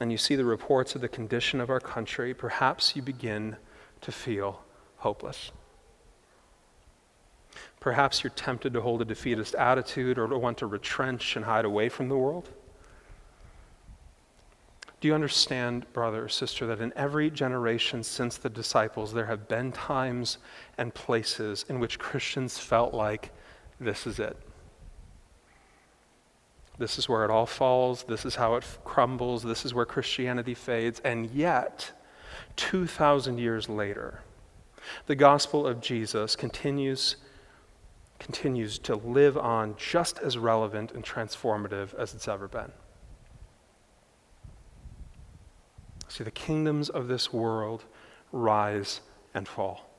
and 0.00 0.12
you 0.12 0.18
see 0.18 0.36
the 0.36 0.44
reports 0.44 0.94
of 0.94 1.00
the 1.00 1.08
condition 1.08 1.60
of 1.60 1.70
our 1.70 1.80
country, 1.80 2.34
perhaps 2.34 2.94
you 2.94 3.02
begin 3.02 3.56
to 4.02 4.12
feel 4.12 4.63
hopeless. 5.04 5.52
Perhaps 7.78 8.24
you're 8.24 8.30
tempted 8.30 8.72
to 8.72 8.80
hold 8.80 9.02
a 9.02 9.04
defeatist 9.04 9.54
attitude 9.54 10.18
or 10.18 10.26
to 10.26 10.38
want 10.38 10.56
to 10.58 10.66
retrench 10.66 11.36
and 11.36 11.44
hide 11.44 11.66
away 11.66 11.90
from 11.90 12.08
the 12.08 12.16
world. 12.16 12.48
Do 15.00 15.08
you 15.08 15.14
understand, 15.14 15.84
brother 15.92 16.24
or 16.24 16.28
sister, 16.30 16.66
that 16.68 16.80
in 16.80 16.90
every 16.96 17.30
generation 17.30 18.02
since 18.02 18.38
the 18.38 18.48
disciples, 18.48 19.12
there 19.12 19.26
have 19.26 19.46
been 19.46 19.70
times 19.70 20.38
and 20.78 20.94
places 20.94 21.66
in 21.68 21.78
which 21.78 21.98
Christians 21.98 22.58
felt 22.58 22.94
like 22.94 23.30
this 23.78 24.06
is 24.06 24.18
it? 24.18 24.38
This 26.78 26.98
is 26.98 27.06
where 27.06 27.26
it 27.26 27.30
all 27.30 27.44
falls. 27.44 28.04
This 28.04 28.24
is 28.24 28.36
how 28.36 28.54
it 28.54 28.64
crumbles. 28.84 29.42
This 29.42 29.66
is 29.66 29.74
where 29.74 29.84
Christianity 29.84 30.54
fades. 30.54 31.00
And 31.00 31.30
yet, 31.30 31.92
2,000 32.56 33.36
years 33.36 33.68
later, 33.68 34.22
the 35.06 35.14
gospel 35.14 35.66
of 35.66 35.80
Jesus 35.80 36.36
continues, 36.36 37.16
continues 38.18 38.78
to 38.80 38.96
live 38.96 39.36
on 39.36 39.76
just 39.76 40.18
as 40.18 40.38
relevant 40.38 40.92
and 40.92 41.04
transformative 41.04 41.94
as 41.94 42.14
it's 42.14 42.28
ever 42.28 42.48
been. 42.48 42.72
See, 46.08 46.24
the 46.24 46.30
kingdoms 46.30 46.88
of 46.88 47.08
this 47.08 47.32
world 47.32 47.84
rise 48.30 49.00
and 49.34 49.48
fall. 49.48 49.90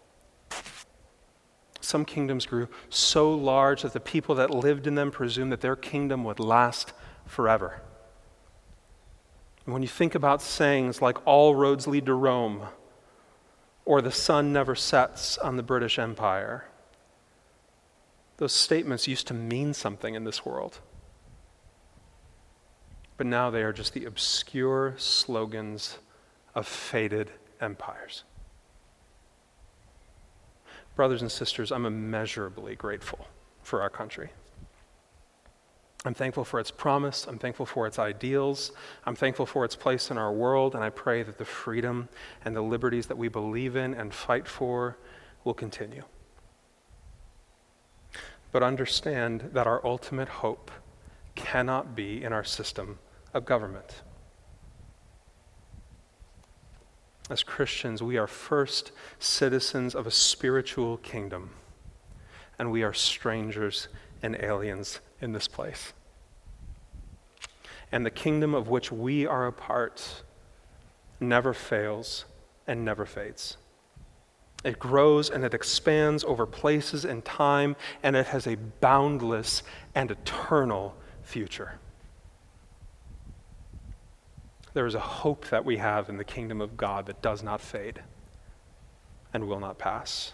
Some 1.82 2.06
kingdoms 2.06 2.46
grew 2.46 2.68
so 2.90 3.32
large 3.32 3.84
that 3.84 3.94
the 3.94 4.00
people 4.00 4.34
that 4.36 4.50
lived 4.50 4.88
in 4.88 4.96
them 4.96 5.12
presumed 5.12 5.52
that 5.52 5.62
their 5.62 5.76
kingdom 5.76 6.24
would 6.24 6.40
last 6.40 6.94
forever. 7.28 7.82
And 9.66 9.74
when 9.74 9.82
you 9.82 9.88
think 9.88 10.16
about 10.16 10.42
sayings 10.42 11.02
like, 11.02 11.18
all 11.26 11.54
roads 11.54 11.86
lead 11.86 12.06
to 12.06 12.14
Rome, 12.14 12.62
or 13.86 14.02
the 14.02 14.12
sun 14.12 14.52
never 14.52 14.76
sets 14.76 15.38
on 15.38 15.58
the 15.58 15.64
British 15.64 16.00
Empire. 16.00 16.66
Those 18.38 18.52
statements 18.52 19.08
used 19.08 19.28
to 19.28 19.34
mean 19.34 19.74
something 19.74 20.16
in 20.16 20.24
this 20.24 20.46
world. 20.46 20.80
But 23.18 23.28
now 23.28 23.50
they 23.50 23.64
are 23.64 23.72
just 23.72 23.94
the 23.94 24.06
obscure 24.06 24.96
slogans 24.98 26.00
of 26.54 26.68
faded 26.68 27.32
empires. 27.62 28.24
Brothers 30.96 31.22
and 31.22 31.32
sisters, 31.32 31.72
I'm 31.72 31.86
immeasurably 31.86 32.76
grateful 32.76 33.28
for 33.62 33.82
our 33.82 33.90
country. 33.90 34.32
I'm 36.06 36.14
thankful 36.14 36.46
for 36.46 36.60
its 36.60 36.70
promise. 36.70 37.26
I'm 37.26 37.40
thankful 37.40 37.66
for 37.66 37.88
its 37.88 37.98
ideals. 37.98 38.72
I'm 39.06 39.16
thankful 39.16 39.48
for 39.48 39.66
its 39.66 39.76
place 39.76 40.12
in 40.12 40.20
our 40.20 40.32
world. 40.32 40.76
And 40.76 40.84
I 40.84 40.92
pray 40.92 41.24
that 41.24 41.40
the 41.40 41.46
freedom 41.46 42.10
and 42.46 42.56
the 42.56 42.62
liberties 42.62 43.08
that 43.08 43.18
we 43.18 43.28
believe 43.28 43.76
in 43.76 43.96
and 43.96 44.14
fight 44.14 44.48
for 44.48 44.98
will 45.44 45.56
continue. 45.56 46.04
But 48.52 48.62
understand 48.62 49.50
that 49.54 49.66
our 49.66 49.86
ultimate 49.86 50.30
hope 50.30 50.70
cannot 51.34 51.96
be 51.96 52.24
in 52.24 52.32
our 52.32 52.44
system 52.44 53.00
of 53.34 53.46
government. 53.46 54.04
As 57.32 57.42
Christians, 57.42 58.04
we 58.04 58.18
are 58.18 58.28
first 58.28 58.92
citizens 59.18 59.96
of 59.96 60.06
a 60.06 60.12
spiritual 60.12 60.98
kingdom, 60.98 61.50
and 62.60 62.72
we 62.72 62.84
are 62.84 62.94
strangers 62.94 63.88
and 64.22 64.36
aliens 64.36 65.00
in 65.22 65.34
this 65.34 65.48
place. 65.48 65.94
And 67.92 68.06
the 68.06 68.12
kingdom 68.12 68.54
of 68.54 68.68
which 68.68 68.92
we 68.92 69.26
are 69.26 69.48
a 69.48 69.54
part 69.54 70.24
never 71.20 71.54
fails 71.54 72.26
and 72.68 72.84
never 72.84 73.06
fades. 73.06 73.58
It 74.64 74.80
grows 74.80 75.30
and 75.30 75.44
it 75.44 75.54
expands 75.54 76.24
over 76.24 76.48
places 76.48 77.06
and 77.06 77.24
time, 77.24 77.76
and 78.02 78.16
it 78.16 78.26
has 78.28 78.48
a 78.48 78.56
boundless 78.56 79.62
and 79.94 80.10
eternal 80.10 80.96
future. 81.22 81.80
There 84.74 84.88
is 84.88 84.96
a 84.96 85.00
hope 85.00 85.50
that 85.50 85.64
we 85.64 85.78
have 85.78 86.10
in 86.10 86.18
the 86.18 86.24
kingdom 86.24 86.62
of 86.62 86.76
God 86.76 87.06
that 87.06 87.22
does 87.22 87.44
not 87.44 87.62
fade 87.62 88.02
and 89.34 89.48
will 89.48 89.60
not 89.60 89.78
pass. 89.78 90.34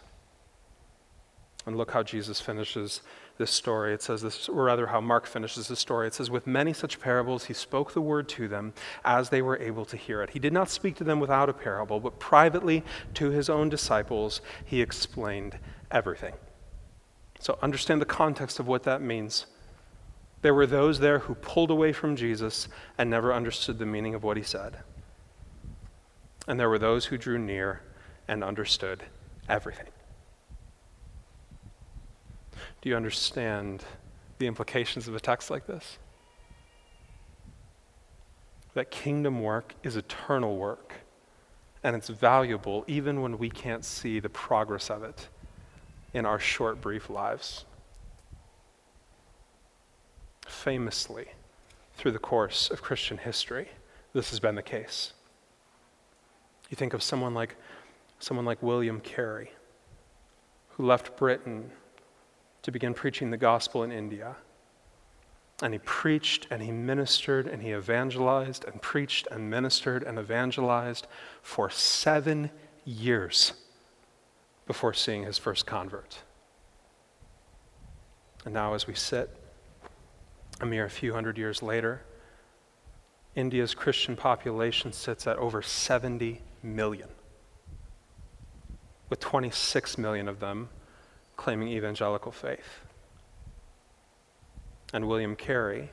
And 1.66 1.78
look 1.78 1.92
how 1.92 2.02
Jesus 2.02 2.42
finishes 2.42 3.02
this 3.42 3.52
story. 3.52 3.94
It 3.94 4.02
says 4.02 4.22
this, 4.22 4.48
or 4.48 4.64
rather, 4.64 4.88
how 4.88 5.02
Mark 5.02 5.26
finishes 5.26 5.68
the 5.68 5.76
story. 5.76 6.08
It 6.08 6.14
says, 6.14 6.30
With 6.30 6.46
many 6.48 6.72
such 6.72 7.00
parables, 7.02 7.46
he 7.46 7.54
spoke 7.54 7.94
the 7.94 8.00
word 8.00 8.30
to 8.30 8.48
them 8.48 8.74
as 9.04 9.30
they 9.30 9.42
were 9.42 9.58
able 9.58 9.84
to 9.86 9.98
hear 9.98 10.22
it. 10.22 10.30
He 10.30 10.40
did 10.40 10.54
not 10.54 10.70
speak 10.70 10.96
to 10.98 11.04
them 11.04 11.20
without 11.20 11.50
a 11.50 11.54
parable, 11.54 12.00
but 12.00 12.20
privately 12.20 12.84
to 13.16 13.32
his 13.32 13.50
own 13.50 13.68
disciples, 13.68 14.42
he 14.64 14.82
explained 14.82 15.58
everything. 15.90 16.36
So 17.40 17.58
understand 17.62 18.00
the 18.00 18.06
context 18.06 18.60
of 18.60 18.68
what 18.68 18.84
that 18.84 19.02
means. 19.02 19.48
There 20.44 20.54
were 20.54 20.68
those 20.68 21.00
there 21.00 21.20
who 21.20 21.36
pulled 21.36 21.72
away 21.72 21.92
from 21.92 22.16
Jesus 22.16 22.68
and 22.98 23.10
never 23.10 23.34
understood 23.34 23.80
the 23.80 23.86
meaning 23.86 24.14
of 24.14 24.24
what 24.24 24.38
he 24.38 24.44
said. 24.44 24.78
And 26.48 26.60
there 26.60 26.70
were 26.70 26.80
those 26.80 27.06
who 27.06 27.18
drew 27.18 27.40
near 27.40 27.82
and 28.28 28.44
understood 28.44 29.04
everything. 29.50 29.88
Do 32.82 32.90
you 32.90 32.96
understand 32.96 33.86
the 34.40 34.48
implications 34.48 35.08
of 35.08 35.16
a 35.16 35.20
text 35.20 35.52
like 35.52 35.68
this? 35.68 36.00
That 38.74 38.90
kingdom 38.90 39.42
work 39.42 39.76
is 39.84 39.96
eternal 39.96 40.58
work, 40.58 40.94
and 41.84 41.96
it's 41.96 42.10
valuable 42.10 42.84
even 42.88 43.22
when 43.22 43.38
we 43.38 43.50
can't 43.50 43.86
see 43.86 44.20
the 44.20 44.30
progress 44.30 44.90
of 44.90 45.04
it 45.04 45.28
in 46.14 46.26
our 46.26 46.40
short, 46.40 46.82
brief 46.82 47.10
lives. 47.10 47.66
Famously, 50.48 51.28
through 51.96 52.12
the 52.12 52.20
course 52.20 52.70
of 52.72 52.82
Christian 52.82 53.18
history, 53.18 53.70
this 54.14 54.32
has 54.32 54.40
been 54.40 54.56
the 54.56 54.64
case. 54.64 55.14
You 56.70 56.76
think 56.76 56.94
of 56.94 57.04
someone 57.04 57.34
like, 57.34 57.56
someone 58.20 58.46
like 58.46 58.64
William 58.64 59.02
Carey, 59.02 59.52
who 60.70 60.86
left 60.86 61.18
Britain 61.18 61.72
to 62.64 62.72
begin 62.72 62.94
preaching 62.94 63.32
the 63.32 63.38
gospel 63.38 63.84
in 63.84 63.92
India. 63.92 64.36
And 65.62 65.74
he 65.74 65.80
preached 65.80 66.48
and 66.50 66.62
he 66.62 66.72
ministered 66.72 67.48
and 67.48 67.62
he 67.62 67.74
evangelized 67.74 68.66
and 68.66 68.82
preached 68.82 69.28
and 69.30 69.50
ministered 69.50 70.04
and 70.04 70.18
evangelized 70.18 71.08
for 71.42 71.70
seven 71.70 72.50
years 72.86 73.54
before 74.66 74.94
seeing 74.94 75.24
his 75.24 75.38
first 75.38 75.66
convert. 75.66 76.20
And 78.46 78.54
now, 78.54 78.74
as 78.74 78.88
we 78.88 78.96
sit, 78.96 79.30
a 80.60 80.66
mere 80.66 80.90
few 80.90 81.14
hundred 81.14 81.38
years 81.38 81.62
later, 81.62 82.02
India's 83.36 83.74
Christian 83.76 84.16
population 84.16 84.92
sits 84.92 85.28
at 85.28 85.38
over 85.38 85.62
70 85.62 86.42
million, 86.64 87.10
with 89.10 89.20
26 89.20 89.98
million 89.98 90.28
of 90.28 90.40
them 90.40 90.70
claiming 91.42 91.70
evangelical 91.70 92.32
faith. 92.32 92.82
And 94.94 95.08
William 95.08 95.36
Carey, 95.36 95.90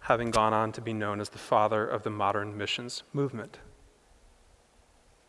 having 0.00 0.32
gone 0.32 0.52
on 0.52 0.72
to 0.72 0.80
be 0.80 0.92
known 0.92 1.20
as 1.20 1.28
the 1.28 1.38
father 1.38 1.86
of 1.86 2.02
the 2.02 2.10
modern 2.10 2.58
missions 2.58 3.04
movement. 3.12 3.58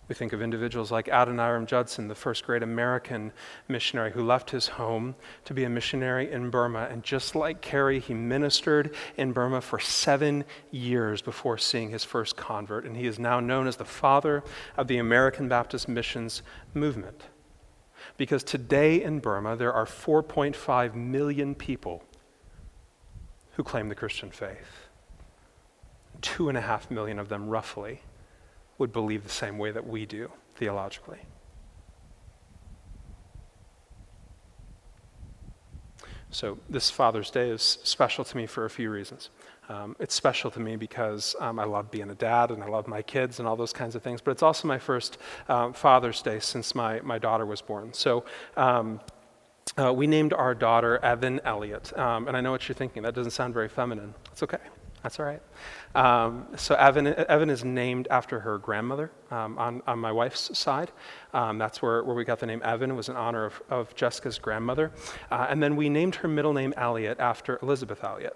We 0.07 0.15
think 0.15 0.34
of 0.34 0.41
individuals 0.41 0.91
like 0.91 1.05
Adoniram 1.05 1.67
Judson, 1.67 2.07
the 2.07 2.15
first 2.15 2.47
great 2.47 2.63
American 2.63 3.32
missionary 3.67 4.11
who 4.11 4.24
left 4.24 4.49
his 4.49 4.70
home 4.70 5.13
to 5.45 5.53
be 5.53 5.65
a 5.65 5.70
missionary 5.70 6.32
in 6.32 6.49
Burma. 6.49 6.88
And 6.89 7.03
just 7.03 7.36
like 7.36 7.61
Carey, 7.61 7.99
he 7.99 8.15
ministered 8.15 8.95
in 9.17 9.34
Burma 9.34 9.61
for 9.61 9.78
seven 9.78 10.45
years 10.72 11.22
before 11.22 11.59
seeing 11.59 11.91
his 11.91 12.03
first 12.03 12.36
convert. 12.36 12.86
And 12.86 12.97
he 12.97 13.05
is 13.05 13.20
now 13.20 13.39
known 13.39 13.67
as 13.67 13.76
the 13.76 13.86
father 13.86 14.43
of 14.78 14.88
the 14.88 14.97
American 14.97 15.47
Baptist 15.47 15.88
missions 15.88 16.41
movement. 16.74 17.22
Because 18.20 18.43
today 18.43 19.01
in 19.01 19.20
Burma, 19.20 19.55
there 19.55 19.72
are 19.72 19.86
4.5 19.86 20.93
million 20.93 21.55
people 21.55 22.03
who 23.53 23.63
claim 23.63 23.88
the 23.88 23.95
Christian 23.95 24.30
faith. 24.30 24.89
Two 26.20 26.49
and 26.49 26.57
a 26.57 26.61
half 26.61 26.91
million 26.91 27.17
of 27.17 27.30
them, 27.30 27.47
roughly, 27.47 28.01
would 28.78 28.91
believe 28.91 29.24
the 29.24 29.30
same 29.30 29.57
way 29.57 29.72
that 29.72 29.88
we 29.88 30.05
do 30.05 30.34
theologically. 30.55 31.20
So, 36.30 36.57
this 36.70 36.89
Father's 36.89 37.32
Day 37.32 37.49
is 37.49 37.80
special 37.86 38.26
to 38.26 38.36
me 38.36 38.47
for 38.47 38.65
a 38.65 38.70
few 38.70 38.91
reasons. 38.91 39.30
Um, 39.70 39.95
it's 39.99 40.15
special 40.15 40.49
to 40.51 40.59
me 40.59 40.76
because 40.76 41.36
um, 41.39 41.59
I 41.59 41.63
love 41.63 41.91
being 41.91 42.09
a 42.09 42.15
dad 42.15 42.49
and 42.49 42.63
I 42.63 42.67
love 42.67 42.88
my 42.88 43.03
kids 43.03 43.39
and 43.39 43.47
all 43.47 43.55
those 43.55 43.72
kinds 43.72 43.95
of 43.95 44.01
things, 44.01 44.20
but 44.20 44.32
it's 44.32 44.43
also 44.43 44.67
my 44.67 44.80
first 44.80 45.20
uh, 45.47 45.72
Father's 45.72 46.22
Day 46.22 46.39
since 46.39 46.74
my, 46.74 46.99
my 47.01 47.20
daughter 47.20 47.45
was 47.45 47.61
born. 47.61 47.93
So, 47.93 48.26
um, 48.57 48.99
uh, 49.78 49.93
we 49.93 50.07
named 50.07 50.34
our 50.34 50.55
daughter 50.55 50.97
Evan 51.03 51.39
Elliott. 51.45 51.97
Um, 51.97 52.28
and 52.28 52.36
I 52.36 52.41
know 52.41 52.51
what 52.51 52.67
you're 52.67 52.76
thinking. 52.76 53.03
That 53.03 53.13
doesn't 53.13 53.32
sound 53.32 53.53
very 53.53 53.70
feminine. 53.70 54.15
It's 54.32 54.41
okay. 54.43 54.57
That's 55.03 55.20
all 55.20 55.26
right. 55.26 55.41
Um, 55.95 56.47
so 56.57 56.76
Evan, 56.76 57.07
Evan 57.07 57.49
is 57.49 57.63
named 57.63 58.07
after 58.11 58.39
her 58.39 58.57
grandmother 58.57 59.11
um, 59.32 59.57
on, 59.57 59.82
on 59.88 59.99
my 59.99 60.11
wife's 60.11 60.57
side. 60.57 60.91
Um, 61.34 61.57
that's 61.57 61.82
where, 61.82 62.03
where 62.03 62.15
we 62.15 62.26
got 62.26 62.39
the 62.39 62.47
name 62.47 62.61
Evan. 62.65 62.95
Was 62.95 63.07
in 63.07 63.15
honor 63.15 63.45
of, 63.45 63.61
of 63.70 63.95
Jessica's 63.95 64.39
grandmother. 64.39 64.91
Uh, 65.32 65.47
and 65.49 65.63
then 65.63 65.76
we 65.76 65.88
named 65.88 66.15
her 66.15 66.28
middle 66.28 66.53
name 66.53 66.74
Elliott 66.76 67.20
after 67.20 67.59
Elisabeth 67.61 68.03
Elliot. 68.03 68.36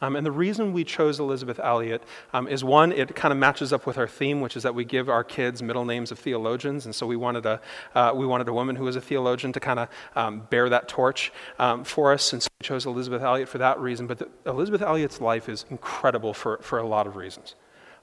Um, 0.00 0.16
and 0.16 0.26
the 0.26 0.32
reason 0.32 0.72
we 0.72 0.84
chose 0.84 1.20
Elisabeth 1.20 1.60
Elliot 1.60 2.02
um, 2.32 2.48
is 2.48 2.64
one, 2.64 2.92
it 2.92 3.14
kind 3.14 3.32
of 3.32 3.38
matches 3.38 3.72
up 3.72 3.86
with 3.86 3.96
our 3.96 4.08
theme, 4.08 4.40
which 4.40 4.56
is 4.56 4.62
that 4.64 4.74
we 4.74 4.84
give 4.84 5.08
our 5.08 5.24
kids 5.24 5.62
middle 5.62 5.84
names 5.84 6.10
of 6.10 6.18
theologians. 6.18 6.84
And 6.84 6.94
so 6.94 7.06
we 7.06 7.16
wanted 7.16 7.46
a, 7.46 7.60
uh, 7.94 8.12
we 8.14 8.26
wanted 8.26 8.48
a 8.48 8.52
woman 8.52 8.76
who 8.76 8.84
was 8.84 8.96
a 8.96 9.00
theologian 9.00 9.52
to 9.52 9.60
kind 9.60 9.78
of 9.78 9.88
um, 10.14 10.46
bear 10.50 10.68
that 10.68 10.88
torch 10.88 11.32
um, 11.58 11.84
for 11.84 12.12
us. 12.12 12.32
And 12.32 12.42
so 12.42 12.48
we 12.60 12.64
chose 12.64 12.84
Elisabeth 12.84 13.22
Elliot 13.22 13.48
for 13.48 13.58
that 13.58 13.78
reason. 13.78 14.06
But 14.06 14.18
the, 14.18 14.28
Elisabeth 14.44 14.82
Elliot's 14.82 15.20
life 15.20 15.48
is 15.48 15.64
incredible 15.70 16.34
for, 16.34 16.58
for 16.58 16.78
a 16.78 16.86
lot 16.86 17.06
of 17.06 17.16
reasons. 17.16 17.54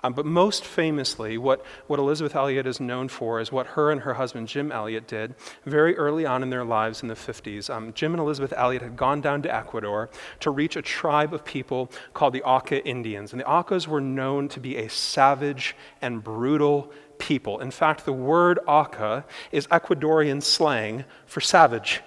Um, 0.05 0.11
but 0.11 0.25
most 0.25 0.65
famously, 0.65 1.37
what, 1.37 1.65
what 1.87 1.97
Elisabeth 1.97 2.35
Elliot 2.35 2.67
is 2.67 2.81
known 2.81 3.07
for 3.07 3.39
is 3.39 3.53
what 3.53 3.67
her 3.67 3.89
and 3.89 4.01
her 4.01 4.15
husband 4.15 4.49
Jim 4.49 4.69
Elliot 4.69 5.07
did 5.07 5.33
very 5.63 5.95
early 5.95 6.25
on 6.25 6.43
in 6.43 6.49
their 6.49 6.65
lives 6.65 7.01
in 7.01 7.07
the 7.07 7.15
50s. 7.15 7.69
Um, 7.69 7.93
Jim 7.93 8.11
and 8.11 8.19
Elisabeth 8.19 8.53
Elliot 8.57 8.81
had 8.81 8.97
gone 8.97 9.21
down 9.21 9.41
to 9.43 9.55
Ecuador 9.55 10.09
to 10.41 10.51
reach 10.51 10.75
a 10.75 10.81
tribe 10.81 11.33
of 11.33 11.45
people 11.45 11.89
called 12.13 12.33
the 12.33 12.43
Auca 12.43 12.85
Indians. 12.85 13.31
And 13.31 13.39
the 13.39 13.45
Aucas 13.45 13.87
were 13.87 14.01
known 14.01 14.49
to 14.49 14.59
be 14.59 14.75
a 14.75 14.89
savage 14.89 15.73
and 16.01 16.21
brutal 16.21 16.91
people. 17.17 17.59
In 17.59 17.71
fact, 17.71 18.03
the 18.03 18.11
word 18.11 18.59
Auca 18.67 19.23
is 19.53 19.67
Ecuadorian 19.67 20.43
slang 20.43 21.05
for 21.25 21.39
savage. 21.39 22.01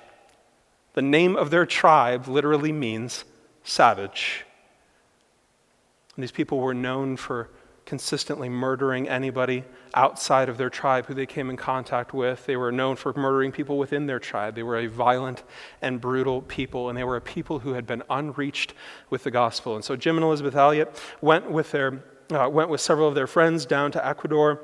The 0.93 1.03
name 1.03 1.35
of 1.35 1.51
their 1.51 1.65
tribe 1.65 2.29
literally 2.29 2.73
means 2.73 3.25
savage. 3.65 4.45
And 6.15 6.23
these 6.23 6.33
people 6.33 6.59
were 6.59 6.75
known 6.75 7.17
for 7.17 7.49
consistently 7.87 8.49
murdering 8.49 9.09
anybody 9.09 9.65
outside 9.95 10.49
of 10.49 10.59
their 10.59 10.69
tribe 10.69 11.07
who 11.07 11.15
they 11.15 11.25
came 11.25 11.49
in 11.49 11.57
contact 11.57 12.13
with. 12.13 12.45
They 12.45 12.57
were 12.57 12.73
known 12.73 12.97
for 12.97 13.15
murdering 13.15 13.53
people 13.53 13.79
within 13.79 14.07
their 14.07 14.19
tribe. 14.19 14.57
They 14.57 14.65
were 14.65 14.79
a 14.79 14.89
violent 14.89 15.45
and 15.81 16.01
brutal 16.01 16.43
people, 16.43 16.89
and 16.89 16.99
they 16.99 17.05
were 17.05 17.17
a 17.17 17.21
people 17.21 17.61
who 17.61 17.73
had 17.73 17.87
been 17.87 18.03
unreached 18.11 18.75
with 19.09 19.23
the 19.23 19.31
gospel. 19.31 19.77
And 19.77 19.85
so 19.85 19.97
Jim 19.97 20.17
and 20.17 20.25
Elisabeth 20.25 20.57
Elliot 20.57 21.01
went 21.21 21.51
with, 21.51 21.71
their, 21.71 22.03
uh, 22.31 22.49
went 22.51 22.69
with 22.69 22.81
several 22.81 23.09
of 23.09 23.15
their 23.15 23.29
friends 23.29 23.65
down 23.65 23.93
to 23.93 24.07
Ecuador 24.07 24.61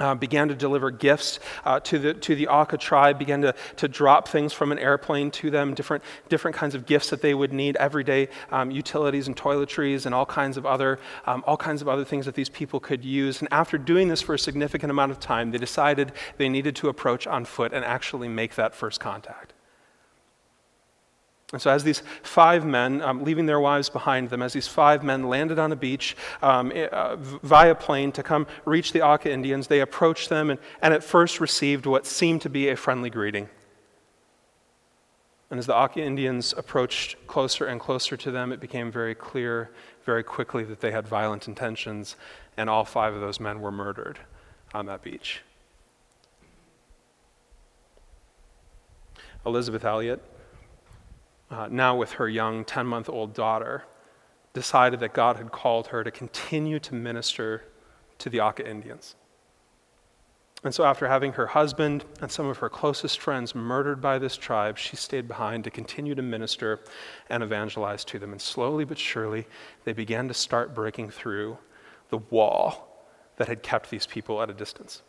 uh, 0.00 0.14
began 0.14 0.48
to 0.48 0.54
deliver 0.54 0.90
gifts 0.90 1.40
uh, 1.64 1.80
to, 1.80 1.98
the, 1.98 2.14
to 2.14 2.34
the 2.34 2.48
Auca 2.48 2.76
tribe, 2.76 3.18
began 3.18 3.42
to, 3.42 3.54
to 3.76 3.88
drop 3.88 4.28
things 4.28 4.52
from 4.52 4.72
an 4.72 4.78
airplane 4.78 5.30
to 5.30 5.50
them, 5.50 5.74
different, 5.74 6.02
different 6.28 6.56
kinds 6.56 6.74
of 6.74 6.86
gifts 6.86 7.10
that 7.10 7.22
they 7.22 7.34
would 7.34 7.52
need, 7.52 7.76
everyday 7.76 8.28
um, 8.50 8.70
utilities 8.70 9.26
and 9.26 9.36
toiletries 9.36 10.06
and 10.06 10.14
all 10.14 10.26
kinds, 10.26 10.56
of 10.56 10.66
other, 10.66 10.98
um, 11.26 11.42
all 11.46 11.56
kinds 11.56 11.82
of 11.82 11.88
other 11.88 12.04
things 12.04 12.26
that 12.26 12.34
these 12.34 12.48
people 12.48 12.80
could 12.80 13.04
use. 13.04 13.40
And 13.40 13.48
after 13.52 13.78
doing 13.78 14.08
this 14.08 14.22
for 14.22 14.34
a 14.34 14.38
significant 14.38 14.90
amount 14.90 15.12
of 15.12 15.20
time, 15.20 15.50
they 15.50 15.58
decided 15.58 16.12
they 16.36 16.48
needed 16.48 16.76
to 16.76 16.88
approach 16.88 17.26
on 17.26 17.44
foot 17.44 17.72
and 17.72 17.84
actually 17.84 18.28
make 18.28 18.54
that 18.54 18.74
first 18.74 19.00
contact. 19.00 19.52
And 21.52 21.62
so, 21.62 21.70
as 21.70 21.82
these 21.82 22.02
five 22.22 22.66
men, 22.66 23.00
um, 23.00 23.24
leaving 23.24 23.46
their 23.46 23.58
wives 23.58 23.88
behind 23.88 24.28
them, 24.28 24.42
as 24.42 24.52
these 24.52 24.68
five 24.68 25.02
men 25.02 25.28
landed 25.28 25.58
on 25.58 25.72
a 25.72 25.76
beach 25.76 26.14
um, 26.42 26.70
eh, 26.74 26.86
uh, 26.86 27.16
via 27.16 27.74
plane 27.74 28.12
to 28.12 28.22
come 28.22 28.46
reach 28.66 28.92
the 28.92 29.00
Auca 29.00 29.30
Indians, 29.30 29.66
they 29.66 29.80
approached 29.80 30.28
them 30.28 30.50
and, 30.50 30.60
and 30.82 30.92
at 30.92 31.02
first 31.02 31.40
received 31.40 31.86
what 31.86 32.04
seemed 32.04 32.42
to 32.42 32.50
be 32.50 32.68
a 32.68 32.76
friendly 32.76 33.08
greeting. 33.08 33.48
And 35.50 35.58
as 35.58 35.64
the 35.64 35.74
Auca 35.74 36.02
Indians 36.02 36.52
approached 36.54 37.16
closer 37.26 37.64
and 37.64 37.80
closer 37.80 38.18
to 38.18 38.30
them, 38.30 38.52
it 38.52 38.60
became 38.60 38.92
very 38.92 39.14
clear 39.14 39.70
very 40.04 40.22
quickly 40.22 40.64
that 40.64 40.80
they 40.80 40.90
had 40.90 41.08
violent 41.08 41.48
intentions, 41.48 42.16
and 42.58 42.68
all 42.68 42.84
five 42.84 43.14
of 43.14 43.22
those 43.22 43.40
men 43.40 43.60
were 43.60 43.72
murdered 43.72 44.18
on 44.74 44.84
that 44.86 45.02
beach. 45.02 45.40
Elisabeth 49.46 49.84
Elliot 49.84 50.22
uh, 51.50 51.68
now 51.70 51.96
with 51.96 52.12
her 52.12 52.28
young 52.28 52.64
10 52.64 52.86
month 52.86 53.08
old 53.08 53.34
daughter, 53.34 53.84
decided 54.52 55.00
that 55.00 55.12
God 55.12 55.36
had 55.36 55.52
called 55.52 55.88
her 55.88 56.02
to 56.02 56.10
continue 56.10 56.78
to 56.80 56.94
minister 56.94 57.64
to 58.18 58.28
the 58.28 58.40
Auca 58.40 58.68
Indians. 58.68 59.14
And 60.64 60.74
so, 60.74 60.84
after 60.84 61.06
having 61.06 61.34
her 61.34 61.46
husband 61.46 62.04
and 62.20 62.30
some 62.32 62.46
of 62.46 62.58
her 62.58 62.68
closest 62.68 63.20
friends 63.20 63.54
murdered 63.54 64.00
by 64.00 64.18
this 64.18 64.36
tribe, 64.36 64.76
she 64.76 64.96
stayed 64.96 65.28
behind 65.28 65.62
to 65.64 65.70
continue 65.70 66.16
to 66.16 66.22
minister 66.22 66.80
and 67.30 67.44
evangelize 67.44 68.04
to 68.06 68.18
them. 68.18 68.32
And 68.32 68.40
slowly 68.40 68.84
but 68.84 68.98
surely, 68.98 69.46
they 69.84 69.92
began 69.92 70.26
to 70.26 70.34
start 70.34 70.74
breaking 70.74 71.10
through 71.10 71.58
the 72.10 72.18
wall 72.18 73.06
that 73.36 73.46
had 73.46 73.62
kept 73.62 73.88
these 73.88 74.06
people 74.06 74.42
at 74.42 74.50
a 74.50 74.54
distance. 74.54 75.02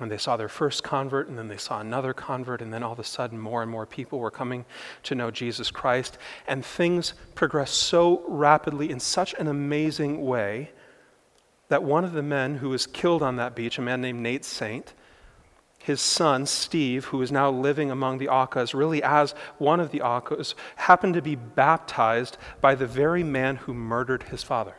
And 0.00 0.10
they 0.10 0.18
saw 0.18 0.36
their 0.36 0.48
first 0.48 0.82
convert, 0.82 1.28
and 1.28 1.38
then 1.38 1.48
they 1.48 1.56
saw 1.56 1.80
another 1.80 2.12
convert, 2.12 2.60
and 2.60 2.72
then 2.72 2.82
all 2.82 2.92
of 2.92 2.98
a 2.98 3.04
sudden, 3.04 3.38
more 3.38 3.62
and 3.62 3.70
more 3.70 3.86
people 3.86 4.18
were 4.18 4.30
coming 4.30 4.66
to 5.04 5.14
know 5.14 5.30
Jesus 5.30 5.70
Christ. 5.70 6.18
And 6.46 6.64
things 6.64 7.14
progressed 7.34 7.74
so 7.74 8.22
rapidly 8.28 8.90
in 8.90 9.00
such 9.00 9.32
an 9.34 9.48
amazing 9.48 10.22
way 10.22 10.70
that 11.68 11.82
one 11.82 12.04
of 12.04 12.12
the 12.12 12.22
men 12.22 12.56
who 12.56 12.68
was 12.68 12.86
killed 12.86 13.22
on 13.22 13.36
that 13.36 13.56
beach, 13.56 13.78
a 13.78 13.82
man 13.82 14.02
named 14.02 14.20
Nate 14.20 14.44
Saint, 14.44 14.92
his 15.78 16.00
son, 16.00 16.46
Steve, 16.46 17.06
who 17.06 17.22
is 17.22 17.32
now 17.32 17.50
living 17.50 17.90
among 17.90 18.18
the 18.18 18.28
Aucas, 18.28 18.74
really 18.74 19.02
as 19.02 19.32
one 19.58 19.78
of 19.78 19.92
the 19.92 20.02
Aucas, 20.02 20.54
happened 20.74 21.14
to 21.14 21.22
be 21.22 21.36
baptized 21.36 22.36
by 22.60 22.74
the 22.74 22.86
very 22.86 23.22
man 23.22 23.56
who 23.56 23.72
murdered 23.72 24.24
his 24.24 24.42
father. 24.42 24.74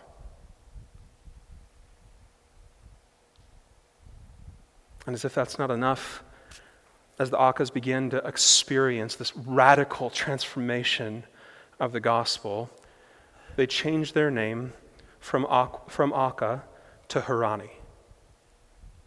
And 5.08 5.16
as 5.16 5.26
if 5.26 5.34
that's 5.34 5.58
not 5.58 5.72
enough, 5.72 6.24
as 7.18 7.32
the 7.32 7.38
Aucas 7.38 7.72
begin 7.72 8.12
to 8.12 8.18
experience 8.18 9.16
this 9.16 9.36
radical 9.36 10.12
transformation 10.12 11.24
of 11.80 11.94
the 11.94 12.00
gospel, 12.00 12.70
they 13.56 13.66
change 13.66 14.14
their 14.14 14.30
name 14.30 14.74
from, 15.20 15.48
from 15.88 16.14
Auca 16.14 16.64
to 17.08 17.22
Huaorani 17.22 17.70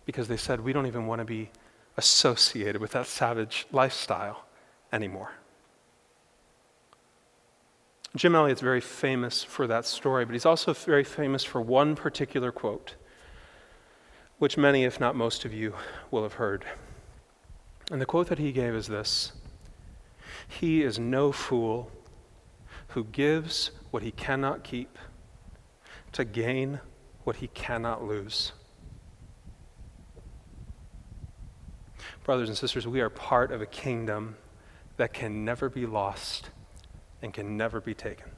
because 0.04 0.26
they 0.26 0.36
said, 0.36 0.60
we 0.60 0.72
don't 0.72 0.86
even 0.86 1.06
want 1.06 1.20
to 1.20 1.24
be 1.24 1.50
associated 1.96 2.80
with 2.80 2.92
that 2.92 3.06
savage 3.06 3.66
lifestyle 3.70 4.44
anymore. 4.92 5.32
Jim 8.16 8.34
Elliot's 8.34 8.60
very 8.60 8.80
famous 8.80 9.44
for 9.44 9.68
that 9.68 9.84
story, 9.86 10.24
but 10.24 10.32
he's 10.32 10.46
also 10.46 10.72
very 10.72 11.04
famous 11.04 11.44
for 11.44 11.60
one 11.60 11.94
particular 11.94 12.50
quote, 12.50 12.96
which 14.40 14.56
many, 14.56 14.84
if 14.84 14.98
not 14.98 15.14
most 15.14 15.44
of 15.44 15.52
you, 15.52 15.74
will 16.10 16.22
have 16.22 16.32
heard. 16.32 16.64
And 17.92 18.00
the 18.00 18.06
quote 18.06 18.28
that 18.28 18.38
he 18.38 18.52
gave 18.52 18.74
is 18.74 18.88
this 18.88 19.32
He 20.48 20.82
is 20.82 20.98
no 20.98 21.30
fool 21.30 21.90
who 22.88 23.04
gives 23.04 23.70
what 23.90 24.02
he 24.02 24.10
cannot 24.10 24.64
keep 24.64 24.98
to 26.12 26.24
gain 26.24 26.80
what 27.24 27.36
he 27.36 27.48
cannot 27.48 28.02
lose. 28.02 28.52
Brothers 32.24 32.48
and 32.48 32.56
sisters, 32.56 32.86
we 32.86 33.02
are 33.02 33.10
part 33.10 33.52
of 33.52 33.60
a 33.60 33.66
kingdom 33.66 34.36
that 34.96 35.12
can 35.12 35.44
never 35.44 35.68
be 35.68 35.84
lost 35.84 36.48
and 37.20 37.34
can 37.34 37.58
never 37.58 37.78
be 37.78 37.92
taken. 37.92 38.30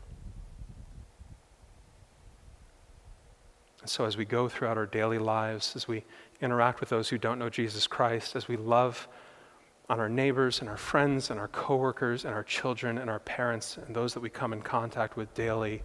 And 3.82 3.90
so, 3.90 4.04
as 4.04 4.16
we 4.16 4.24
go 4.24 4.48
throughout 4.48 4.78
our 4.78 4.86
daily 4.86 5.18
lives, 5.18 5.74
as 5.74 5.86
we 5.86 6.04
interact 6.40 6.80
with 6.80 6.88
those 6.88 7.08
who 7.08 7.18
don't 7.18 7.38
know 7.38 7.50
Jesus 7.50 7.86
Christ, 7.86 8.36
as 8.36 8.48
we 8.48 8.56
love 8.56 9.08
on 9.90 9.98
our 9.98 10.08
neighbors 10.08 10.60
and 10.60 10.70
our 10.70 10.76
friends 10.76 11.30
and 11.30 11.38
our 11.38 11.48
coworkers 11.48 12.24
and 12.24 12.32
our 12.32 12.44
children 12.44 12.96
and 12.96 13.10
our 13.10 13.18
parents 13.18 13.76
and 13.76 13.94
those 13.94 14.14
that 14.14 14.20
we 14.20 14.30
come 14.30 14.52
in 14.52 14.62
contact 14.62 15.16
with 15.16 15.34
daily, 15.34 15.82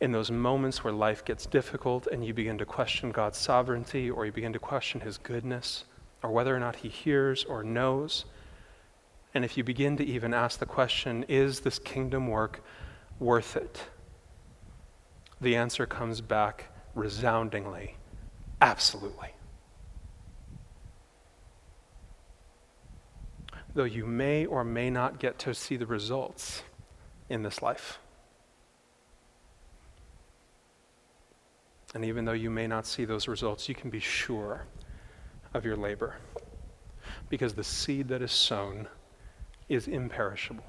in 0.00 0.12
those 0.12 0.30
moments 0.30 0.82
where 0.82 0.92
life 0.92 1.24
gets 1.24 1.46
difficult 1.46 2.06
and 2.06 2.24
you 2.24 2.32
begin 2.32 2.56
to 2.58 2.64
question 2.64 3.10
God's 3.10 3.38
sovereignty 3.38 4.08
or 4.08 4.24
you 4.24 4.32
begin 4.32 4.52
to 4.52 4.58
question 4.58 5.00
his 5.00 5.18
goodness 5.18 5.84
or 6.22 6.30
whether 6.30 6.54
or 6.54 6.60
not 6.60 6.76
he 6.76 6.88
hears 6.88 7.44
or 7.44 7.64
knows, 7.64 8.24
and 9.34 9.44
if 9.44 9.56
you 9.56 9.64
begin 9.64 9.96
to 9.96 10.04
even 10.04 10.32
ask 10.32 10.58
the 10.58 10.66
question, 10.66 11.24
is 11.28 11.60
this 11.60 11.78
kingdom 11.78 12.28
work 12.28 12.62
worth 13.18 13.56
it? 13.56 13.84
The 15.40 15.56
answer 15.56 15.86
comes 15.86 16.20
back 16.20 16.69
resoundingly 16.94 17.96
absolutely. 18.60 19.28
Though 23.74 23.84
you 23.84 24.06
may 24.06 24.46
or 24.46 24.64
may 24.64 24.90
not 24.90 25.18
get 25.20 25.38
to 25.40 25.54
see 25.54 25.76
the 25.76 25.86
results 25.86 26.62
in 27.28 27.42
this 27.42 27.62
life. 27.62 27.98
And 31.94 32.04
even 32.04 32.24
though 32.24 32.32
you 32.32 32.50
may 32.50 32.66
not 32.66 32.86
see 32.86 33.04
those 33.04 33.28
results, 33.28 33.68
you 33.68 33.74
can 33.74 33.90
be 33.90 34.00
sure 34.00 34.66
of 35.54 35.64
your 35.64 35.76
labor. 35.76 36.16
Because 37.28 37.54
the 37.54 37.64
seed 37.64 38.08
that 38.08 38.22
is 38.22 38.32
sown 38.32 38.88
is 39.68 39.86
imperishable 39.86 40.64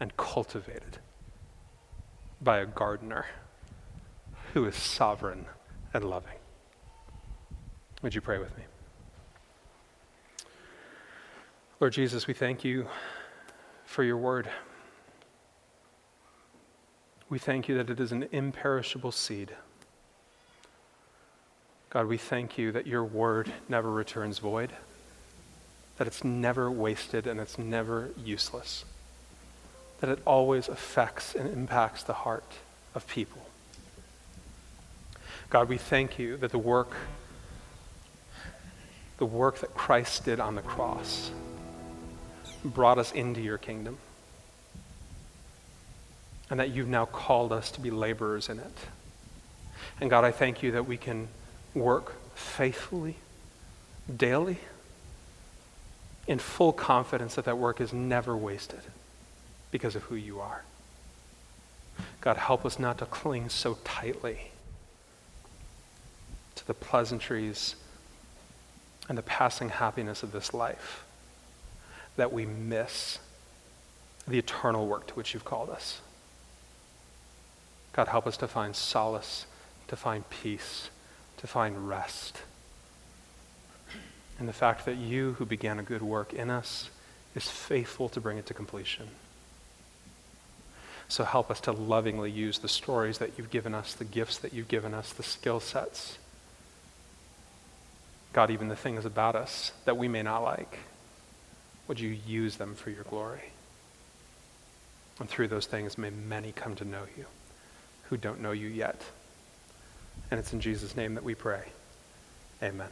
and 0.00 0.16
cultivated 0.16 0.98
by 2.42 2.58
a 2.58 2.66
gardener 2.66 3.26
who 4.52 4.66
is 4.66 4.74
sovereign 4.74 5.46
and 5.94 6.04
loving. 6.04 6.38
Would 8.02 8.14
you 8.14 8.20
pray 8.20 8.38
with 8.38 8.56
me? 8.56 8.64
Lord 11.80 11.92
Jesus, 11.92 12.26
we 12.26 12.34
thank 12.34 12.64
you 12.64 12.86
for 13.84 14.02
your 14.02 14.16
word. 14.16 14.48
We 17.28 17.38
thank 17.38 17.68
you 17.68 17.76
that 17.76 17.90
it 17.90 18.00
is 18.00 18.12
an 18.12 18.28
imperishable 18.32 19.12
seed. 19.12 19.54
God, 21.90 22.06
we 22.06 22.18
thank 22.18 22.58
you 22.58 22.72
that 22.72 22.86
your 22.86 23.04
word 23.04 23.52
never 23.68 23.90
returns 23.90 24.38
void 24.38 24.72
that 26.02 26.06
it's 26.06 26.24
never 26.24 26.70
wasted 26.70 27.26
and 27.26 27.38
it's 27.38 27.58
never 27.58 28.10
useless, 28.16 28.84
that 30.02 30.10
it 30.10 30.18
always 30.26 30.68
affects 30.68 31.36
and 31.36 31.48
impacts 31.48 32.02
the 32.02 32.12
heart 32.12 32.54
of 32.92 33.06
people. 33.06 33.40
God, 35.48 35.68
we 35.68 35.78
thank 35.78 36.18
you 36.18 36.36
that 36.38 36.50
the 36.50 36.58
work, 36.58 36.92
the 39.18 39.24
work 39.24 39.60
that 39.60 39.74
Christ 39.74 40.24
did 40.24 40.40
on 40.40 40.56
the 40.56 40.62
cross 40.62 41.30
brought 42.64 42.98
us 42.98 43.12
into 43.12 43.40
your 43.40 43.58
kingdom. 43.58 43.96
And 46.50 46.58
that 46.58 46.70
you've 46.70 46.88
now 46.88 47.04
called 47.04 47.52
us 47.52 47.70
to 47.70 47.80
be 47.80 47.92
laborers 47.92 48.48
in 48.48 48.58
it. 48.58 48.78
And 50.00 50.10
God, 50.10 50.24
I 50.24 50.32
thank 50.32 50.64
you 50.64 50.72
that 50.72 50.88
we 50.88 50.96
can 50.96 51.28
work 51.74 52.16
faithfully, 52.34 53.18
daily, 54.14 54.58
in 56.26 56.40
full 56.40 56.72
confidence 56.72 57.36
that 57.36 57.44
that 57.44 57.56
work 57.56 57.80
is 57.80 57.92
never 57.92 58.36
wasted 58.36 58.80
because 59.72 59.96
of 59.96 60.04
who 60.04 60.14
you 60.14 60.38
are. 60.38 60.62
God, 62.20 62.36
help 62.36 62.64
us 62.64 62.78
not 62.78 62.98
to 62.98 63.06
cling 63.06 63.48
so 63.48 63.76
tightly 63.82 64.52
to 66.54 66.64
the 66.64 66.74
pleasantries 66.74 67.74
and 69.08 69.18
the 69.18 69.22
passing 69.22 69.70
happiness 69.70 70.22
of 70.22 70.30
this 70.30 70.54
life 70.54 71.04
that 72.16 72.32
we 72.32 72.46
miss 72.46 73.18
the 74.28 74.38
eternal 74.38 74.86
work 74.86 75.08
to 75.08 75.14
which 75.14 75.34
you've 75.34 75.44
called 75.44 75.68
us. 75.68 76.00
God, 77.92 78.06
help 78.06 78.28
us 78.28 78.36
to 78.36 78.46
find 78.46 78.76
solace, 78.76 79.46
to 79.88 79.96
find 79.96 80.28
peace, 80.30 80.90
to 81.38 81.48
find 81.48 81.88
rest 81.88 82.42
and 84.42 84.48
the 84.48 84.52
fact 84.52 84.86
that 84.86 84.96
you, 84.96 85.34
who 85.34 85.46
began 85.46 85.78
a 85.78 85.84
good 85.84 86.02
work 86.02 86.32
in 86.32 86.50
us, 86.50 86.90
is 87.36 87.48
faithful 87.48 88.08
to 88.08 88.20
bring 88.20 88.38
it 88.38 88.46
to 88.46 88.52
completion. 88.54 89.08
So 91.12 91.24
help 91.24 91.50
us 91.50 91.60
to 91.60 91.72
lovingly 91.72 92.30
use 92.30 92.60
the 92.60 92.70
stories 92.70 93.18
that 93.18 93.32
you've 93.36 93.50
given 93.50 93.74
us, 93.74 93.92
the 93.92 94.06
gifts 94.06 94.38
that 94.38 94.54
you've 94.54 94.68
given 94.68 94.94
us, 94.94 95.12
the 95.12 95.22
skill 95.22 95.60
sets. 95.60 96.16
God, 98.32 98.50
even 98.50 98.68
the 98.68 98.76
things 98.76 99.04
about 99.04 99.36
us 99.36 99.72
that 99.84 99.98
we 99.98 100.08
may 100.08 100.22
not 100.22 100.42
like, 100.42 100.78
would 101.86 102.00
you 102.00 102.08
use 102.26 102.56
them 102.56 102.74
for 102.74 102.88
your 102.88 103.04
glory? 103.04 103.42
And 105.20 105.28
through 105.28 105.48
those 105.48 105.66
things, 105.66 105.98
may 105.98 106.08
many 106.08 106.50
come 106.50 106.76
to 106.76 106.84
know 106.86 107.02
you 107.14 107.26
who 108.04 108.16
don't 108.16 108.40
know 108.40 108.52
you 108.52 108.68
yet. 108.68 109.02
And 110.30 110.40
it's 110.40 110.54
in 110.54 110.60
Jesus' 110.60 110.96
name 110.96 111.16
that 111.16 111.24
we 111.24 111.34
pray. 111.34 111.72
Amen. 112.62 112.88